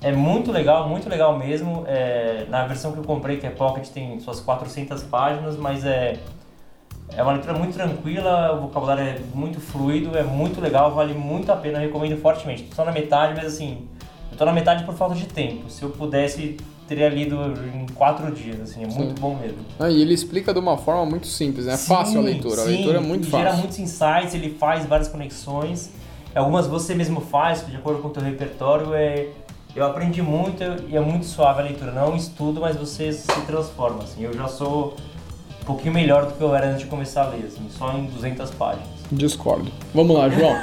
É 0.00 0.12
muito 0.12 0.52
legal, 0.52 0.88
muito 0.88 1.08
legal 1.08 1.38
mesmo. 1.38 1.84
É, 1.86 2.46
na 2.48 2.66
versão 2.66 2.92
que 2.92 2.98
eu 2.98 3.04
comprei, 3.04 3.38
que 3.38 3.46
é 3.46 3.50
Pocket, 3.50 3.88
tem 3.88 4.20
suas 4.20 4.40
400 4.40 5.02
páginas, 5.04 5.56
mas 5.56 5.84
é, 5.84 6.18
é 7.12 7.22
uma 7.22 7.32
leitura 7.32 7.54
muito 7.54 7.74
tranquila, 7.74 8.54
o 8.54 8.62
vocabulário 8.62 9.02
é 9.02 9.18
muito 9.34 9.60
fluido, 9.60 10.16
é 10.16 10.22
muito 10.22 10.60
legal, 10.60 10.92
vale 10.94 11.14
muito 11.14 11.50
a 11.50 11.56
pena, 11.56 11.78
recomendo 11.78 12.20
fortemente. 12.20 12.68
Só 12.74 12.84
na 12.84 12.92
metade, 12.92 13.34
mas 13.36 13.54
assim, 13.54 13.88
eu 14.30 14.36
tô 14.36 14.44
na 14.44 14.52
metade 14.52 14.84
por 14.84 14.94
falta 14.94 15.14
de 15.14 15.26
tempo. 15.26 15.70
Se 15.70 15.82
eu 15.82 15.90
pudesse, 15.90 16.56
teria 16.86 17.08
lido 17.08 17.36
em 17.74 17.86
quatro 17.94 18.30
dias, 18.32 18.60
assim, 18.60 18.84
é 18.84 18.86
muito 18.86 19.18
bom 19.18 19.34
mesmo. 19.34 19.58
Ah, 19.78 19.88
e 19.88 20.02
ele 20.02 20.12
explica 20.12 20.52
de 20.52 20.58
uma 20.58 20.76
forma 20.76 21.06
muito 21.06 21.26
simples, 21.26 21.66
né? 21.66 21.74
É 21.74 21.78
fácil 21.78 22.20
a 22.20 22.22
Sim, 22.22 22.28
leitura. 22.28 22.60
A 22.60 22.64
sim, 22.64 22.70
leitura 22.70 22.98
é 22.98 23.00
muito 23.00 23.22
ele 23.24 23.30
fácil. 23.30 23.46
Gera 23.46 23.56
muitos 23.56 23.78
insights, 23.78 24.34
ele 24.34 24.50
faz 24.50 24.84
várias 24.84 25.08
conexões. 25.08 25.90
Algumas 26.36 26.66
você 26.66 26.94
mesmo 26.94 27.20
faz, 27.20 27.66
de 27.66 27.74
acordo 27.76 28.02
com 28.02 28.08
o 28.08 28.10
teu 28.10 28.22
repertório. 28.22 28.92
É, 28.94 29.28
eu 29.74 29.86
aprendi 29.86 30.20
muito 30.20 30.62
e 30.86 30.94
é 30.94 31.00
muito 31.00 31.24
suave 31.24 31.60
a 31.60 31.64
leitura. 31.64 31.92
Não 31.92 32.02
é 32.02 32.08
um 32.10 32.16
estudo, 32.16 32.60
mas 32.60 32.76
você 32.76 33.10
se 33.10 33.40
transforma. 33.46 34.02
Assim. 34.02 34.22
Eu 34.22 34.34
já 34.34 34.46
sou 34.46 34.94
um 35.62 35.64
pouquinho 35.64 35.94
melhor 35.94 36.26
do 36.26 36.34
que 36.34 36.42
eu 36.42 36.54
era 36.54 36.66
antes 36.66 36.80
de 36.80 36.86
começar 36.86 37.24
a 37.24 37.28
ler, 37.28 37.46
assim, 37.46 37.66
só 37.70 37.92
em 37.92 38.04
200 38.04 38.50
páginas. 38.50 38.86
Discordo. 39.10 39.70
Vamos 39.94 40.14
lá, 40.14 40.28
João. 40.28 40.54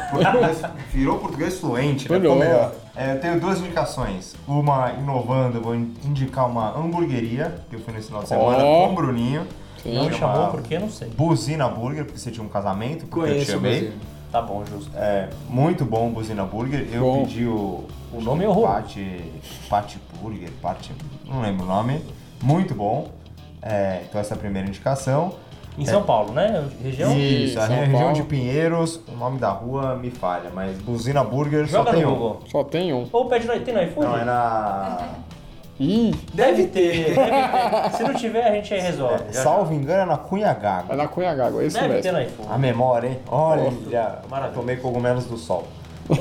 Virou 0.93 1.17
português 1.17 1.59
fluente, 1.59 2.09
né? 2.09 2.19
Virou. 2.19 2.35
Melhor. 2.35 2.71
É, 2.95 3.13
eu 3.13 3.19
tenho 3.19 3.39
duas 3.39 3.59
indicações. 3.59 4.35
Uma 4.47 4.91
inovando, 4.93 5.57
eu 5.57 5.61
vou 5.61 5.73
indicar 5.73 6.47
uma 6.47 6.77
hamburgueria, 6.77 7.55
que 7.69 7.75
eu 7.75 7.79
fui 7.79 7.93
nesse 7.93 8.07
final 8.07 8.21
de 8.21 8.29
semana 8.29 8.63
Ó. 8.63 8.87
com 8.87 8.93
o 8.93 8.95
Bruninho. 8.95 9.47
Sim. 9.81 9.95
Não 9.95 10.05
me 10.05 10.13
chamou 10.13 10.47
porque 10.47 10.75
eu 10.75 10.81
não 10.81 10.89
sei. 10.89 11.09
Buzina 11.09 11.67
Burger, 11.67 12.05
porque 12.05 12.19
você 12.19 12.31
tinha 12.31 12.45
um 12.45 12.49
casamento, 12.49 13.05
porque 13.07 13.19
eu 13.19 13.39
te 13.39 13.45
Conheço 13.45 13.51
chamei. 13.51 13.91
Tá 14.33 14.41
bom, 14.41 14.65
justo. 14.65 14.89
É, 14.97 15.29
muito 15.47 15.85
bom 15.85 16.07
o 16.07 16.09
Buzina 16.09 16.43
Burger. 16.43 16.87
Eu 16.91 17.01
Bom. 17.01 17.23
pedi 17.23 17.45
o. 17.45 17.85
O 18.11 18.19
nome 18.19 18.43
é 18.43 18.49
horroroso. 18.49 18.73
Pate, 18.73 19.31
Pate 19.69 19.99
Burger, 20.19 20.49
Pate, 20.59 20.91
não 21.23 21.39
lembro 21.41 21.65
o 21.65 21.67
nome. 21.67 22.01
Muito 22.41 22.73
bom. 22.73 23.09
É, 23.61 24.01
então 24.09 24.19
essa 24.19 24.33
é 24.33 24.35
a 24.35 24.39
primeira 24.39 24.67
indicação. 24.67 25.35
Em 25.77 25.85
São 25.85 26.01
Paulo, 26.01 26.33
né? 26.33 26.67
Região? 26.81 27.15
Isso, 27.15 27.59
a 27.59 27.67
São 27.67 27.75
região 27.75 27.99
Paulo. 27.99 28.15
de 28.15 28.23
Pinheiros, 28.23 28.99
o 29.07 29.15
nome 29.15 29.37
da 29.37 29.49
rua 29.49 29.95
me 29.95 30.09
falha, 30.09 30.49
mas 30.51 30.79
Buzina 30.79 31.23
Burger 31.23 31.67
Joga 31.67 31.91
só 31.91 31.95
tem 31.95 32.01
no 32.03 32.09
um. 32.09 32.13
Google. 32.13 32.39
Só 32.47 32.63
tem 32.63 32.91
um. 32.93 33.07
Ou 33.11 33.25
pede 33.27 33.45
no, 33.45 33.59
tem 33.59 33.73
no 33.73 33.83
iFood? 33.83 34.07
Não, 34.07 34.17
é 34.17 34.25
na. 34.25 34.97
Ih, 35.79 36.13
Deve 36.33 36.67
ter, 36.67 37.13
deve 37.15 37.25
ter. 37.89 37.91
Se 37.97 38.03
não 38.03 38.13
tiver, 38.13 38.45
a 38.47 38.51
gente 38.51 38.73
aí 38.73 38.79
resolve. 38.79 39.23
É, 39.29 39.33
Já- 39.33 39.43
salvo 39.43 39.73
engano, 39.73 40.03
é 40.03 40.05
na 40.05 40.17
Cunha 40.17 40.53
Gago. 40.53 40.93
é 40.93 40.95
na 40.95 41.07
Cunha 41.07 41.33
Gago, 41.33 41.61
é 41.61 41.65
isso 41.65 41.79
Deve 41.79 42.01
ter 42.01 42.11
mesmo. 42.13 42.17
no 42.19 42.25
iFood. 42.43 42.47
A 42.53 42.57
memória, 42.57 43.07
hein? 43.07 43.19
Olha, 43.29 43.71
Maravilha. 44.29 44.51
tomei 44.53 44.75
cogumelos 44.77 45.25
do 45.25 45.37
sol. 45.37 45.67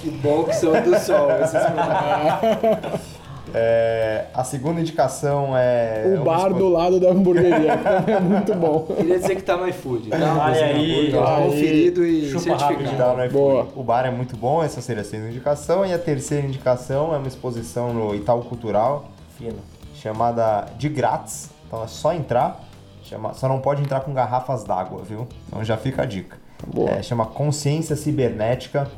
Que 0.00 0.10
bom 0.10 0.44
que 0.44 0.54
são 0.54 0.70
do 0.80 0.96
sol 0.98 1.28
esses 1.42 1.60
produtos. 1.60 3.00
É, 3.54 4.26
a 4.34 4.44
segunda 4.44 4.80
indicação 4.80 5.56
é. 5.56 6.16
O 6.20 6.24
bar 6.24 6.52
do 6.52 6.68
lado 6.68 7.00
da 7.00 7.10
hamburgueria, 7.10 7.72
é 8.06 8.20
muito 8.20 8.54
bom. 8.54 8.86
Queria 8.96 9.18
dizer 9.18 9.36
que 9.36 9.42
tá 9.42 9.56
no 9.56 9.66
iFood. 9.68 10.10
Tá? 10.10 10.16
Olha 10.16 10.26
Cozinha 10.34 10.66
aí, 10.66 11.08
hambúrguer, 11.08 11.28
aí. 11.28 11.44
conferido 11.44 12.06
e 12.06 12.30
Chupa 12.30 12.58
certificado. 12.58 13.16
no 13.16 13.24
iFood. 13.24 13.32
Boa. 13.32 13.68
O 13.76 13.82
bar 13.82 14.06
é 14.06 14.10
muito 14.10 14.36
bom, 14.36 14.62
essa 14.62 14.80
seria 14.80 15.02
a 15.02 15.04
segunda 15.04 15.30
indicação. 15.30 15.84
E 15.84 15.92
a 15.92 15.98
terceira 15.98 16.46
indicação 16.46 17.14
é 17.14 17.18
uma 17.18 17.28
exposição 17.28 17.92
no 17.92 18.14
Itaú 18.14 18.42
Cultural 18.42 19.08
Fino. 19.36 19.58
chamada 19.94 20.66
De 20.78 20.88
Grátis. 20.88 21.50
Então 21.66 21.82
é 21.82 21.86
só 21.86 22.12
entrar. 22.12 22.64
Chama, 23.02 23.32
só 23.32 23.48
não 23.48 23.60
pode 23.60 23.80
entrar 23.82 24.00
com 24.00 24.12
garrafas 24.12 24.64
d'água, 24.64 25.02
viu? 25.02 25.26
Então 25.46 25.64
já 25.64 25.76
fica 25.76 26.02
a 26.02 26.04
dica. 26.04 26.36
Boa. 26.66 26.90
É, 26.90 27.02
chama 27.02 27.24
Consciência 27.24 27.96
Cibernética. 27.96 28.88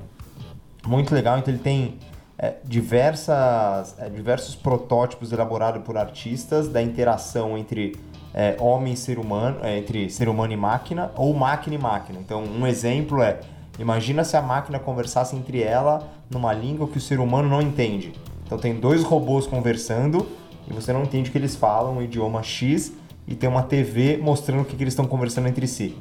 Muito 0.86 1.14
legal. 1.14 1.38
Então 1.38 1.52
ele 1.52 1.62
tem 1.62 1.94
é, 2.42 2.54
diversas, 2.64 3.94
é, 3.98 4.08
diversos 4.08 4.56
protótipos 4.56 5.30
elaborados 5.30 5.82
por 5.82 5.98
artistas 5.98 6.68
da 6.68 6.80
interação 6.80 7.58
entre 7.58 7.96
é, 8.32 8.56
homem 8.58 8.94
e 8.94 8.96
ser 8.96 9.18
humano, 9.18 9.58
é, 9.62 9.76
entre 9.76 10.08
ser 10.08 10.26
humano 10.26 10.50
e 10.52 10.56
máquina, 10.56 11.10
ou 11.16 11.34
máquina 11.34 11.76
e 11.76 11.78
máquina. 11.78 12.18
Então 12.18 12.42
um 12.42 12.66
exemplo 12.66 13.22
é, 13.22 13.40
imagina 13.78 14.24
se 14.24 14.38
a 14.38 14.42
máquina 14.42 14.78
conversasse 14.78 15.36
entre 15.36 15.62
ela 15.62 16.08
numa 16.30 16.52
língua 16.54 16.88
que 16.88 16.96
o 16.96 17.00
ser 17.00 17.20
humano 17.20 17.48
não 17.48 17.60
entende. 17.60 18.14
Então 18.46 18.56
tem 18.56 18.74
dois 18.74 19.02
robôs 19.02 19.46
conversando 19.46 20.26
e 20.66 20.72
você 20.72 20.94
não 20.94 21.02
entende 21.02 21.28
o 21.28 21.32
que 21.32 21.38
eles 21.38 21.54
falam, 21.54 21.98
um 21.98 22.02
idioma 22.02 22.42
X, 22.42 22.92
e 23.26 23.34
tem 23.34 23.48
uma 23.48 23.62
TV 23.62 24.16
mostrando 24.16 24.62
o 24.62 24.64
que, 24.64 24.76
que 24.76 24.82
eles 24.82 24.92
estão 24.92 25.06
conversando 25.06 25.46
entre 25.46 25.66
si. 25.66 25.96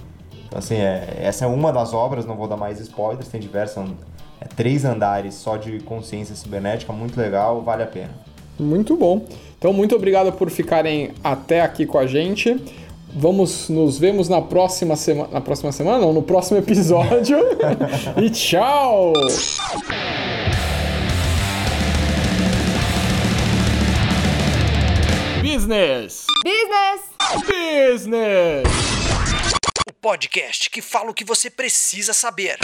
Então, 0.47 0.57
assim, 0.57 0.75
é, 0.75 1.19
essa 1.21 1.45
é 1.45 1.47
uma 1.47 1.71
das 1.71 1.93
obras, 1.93 2.25
não 2.25 2.35
vou 2.35 2.47
dar 2.47 2.57
mais 2.57 2.79
spoilers, 2.79 3.27
tem 3.27 3.39
diversas, 3.39 3.87
é, 4.41 4.45
três 4.45 4.85
andares 4.85 5.35
só 5.35 5.57
de 5.57 5.79
consciência 5.81 6.35
cibernética, 6.35 6.93
muito 6.93 7.19
legal, 7.19 7.61
vale 7.61 7.83
a 7.83 7.87
pena. 7.87 8.11
Muito 8.59 8.95
bom. 8.95 9.25
Então, 9.57 9.73
muito 9.73 9.95
obrigado 9.95 10.31
por 10.33 10.49
ficarem 10.49 11.11
até 11.23 11.61
aqui 11.61 11.85
com 11.85 11.97
a 11.97 12.07
gente. 12.07 12.57
Vamos 13.13 13.69
nos 13.69 13.97
vemos 13.97 14.29
na 14.29 14.41
próxima 14.41 14.95
semana. 14.95 15.29
Na 15.33 15.41
próxima 15.41 15.71
semana? 15.71 15.99
Não, 15.99 16.13
no 16.13 16.21
próximo 16.21 16.59
episódio. 16.59 17.37
e 18.21 18.29
tchau! 18.29 19.13
Business! 25.41 26.25
Business! 26.43 27.01
Business! 27.45 28.63
O 29.87 29.93
podcast 29.93 30.69
que 30.69 30.81
fala 30.81 31.09
o 31.09 31.13
que 31.13 31.25
você 31.25 31.49
precisa 31.49 32.13
saber. 32.13 32.57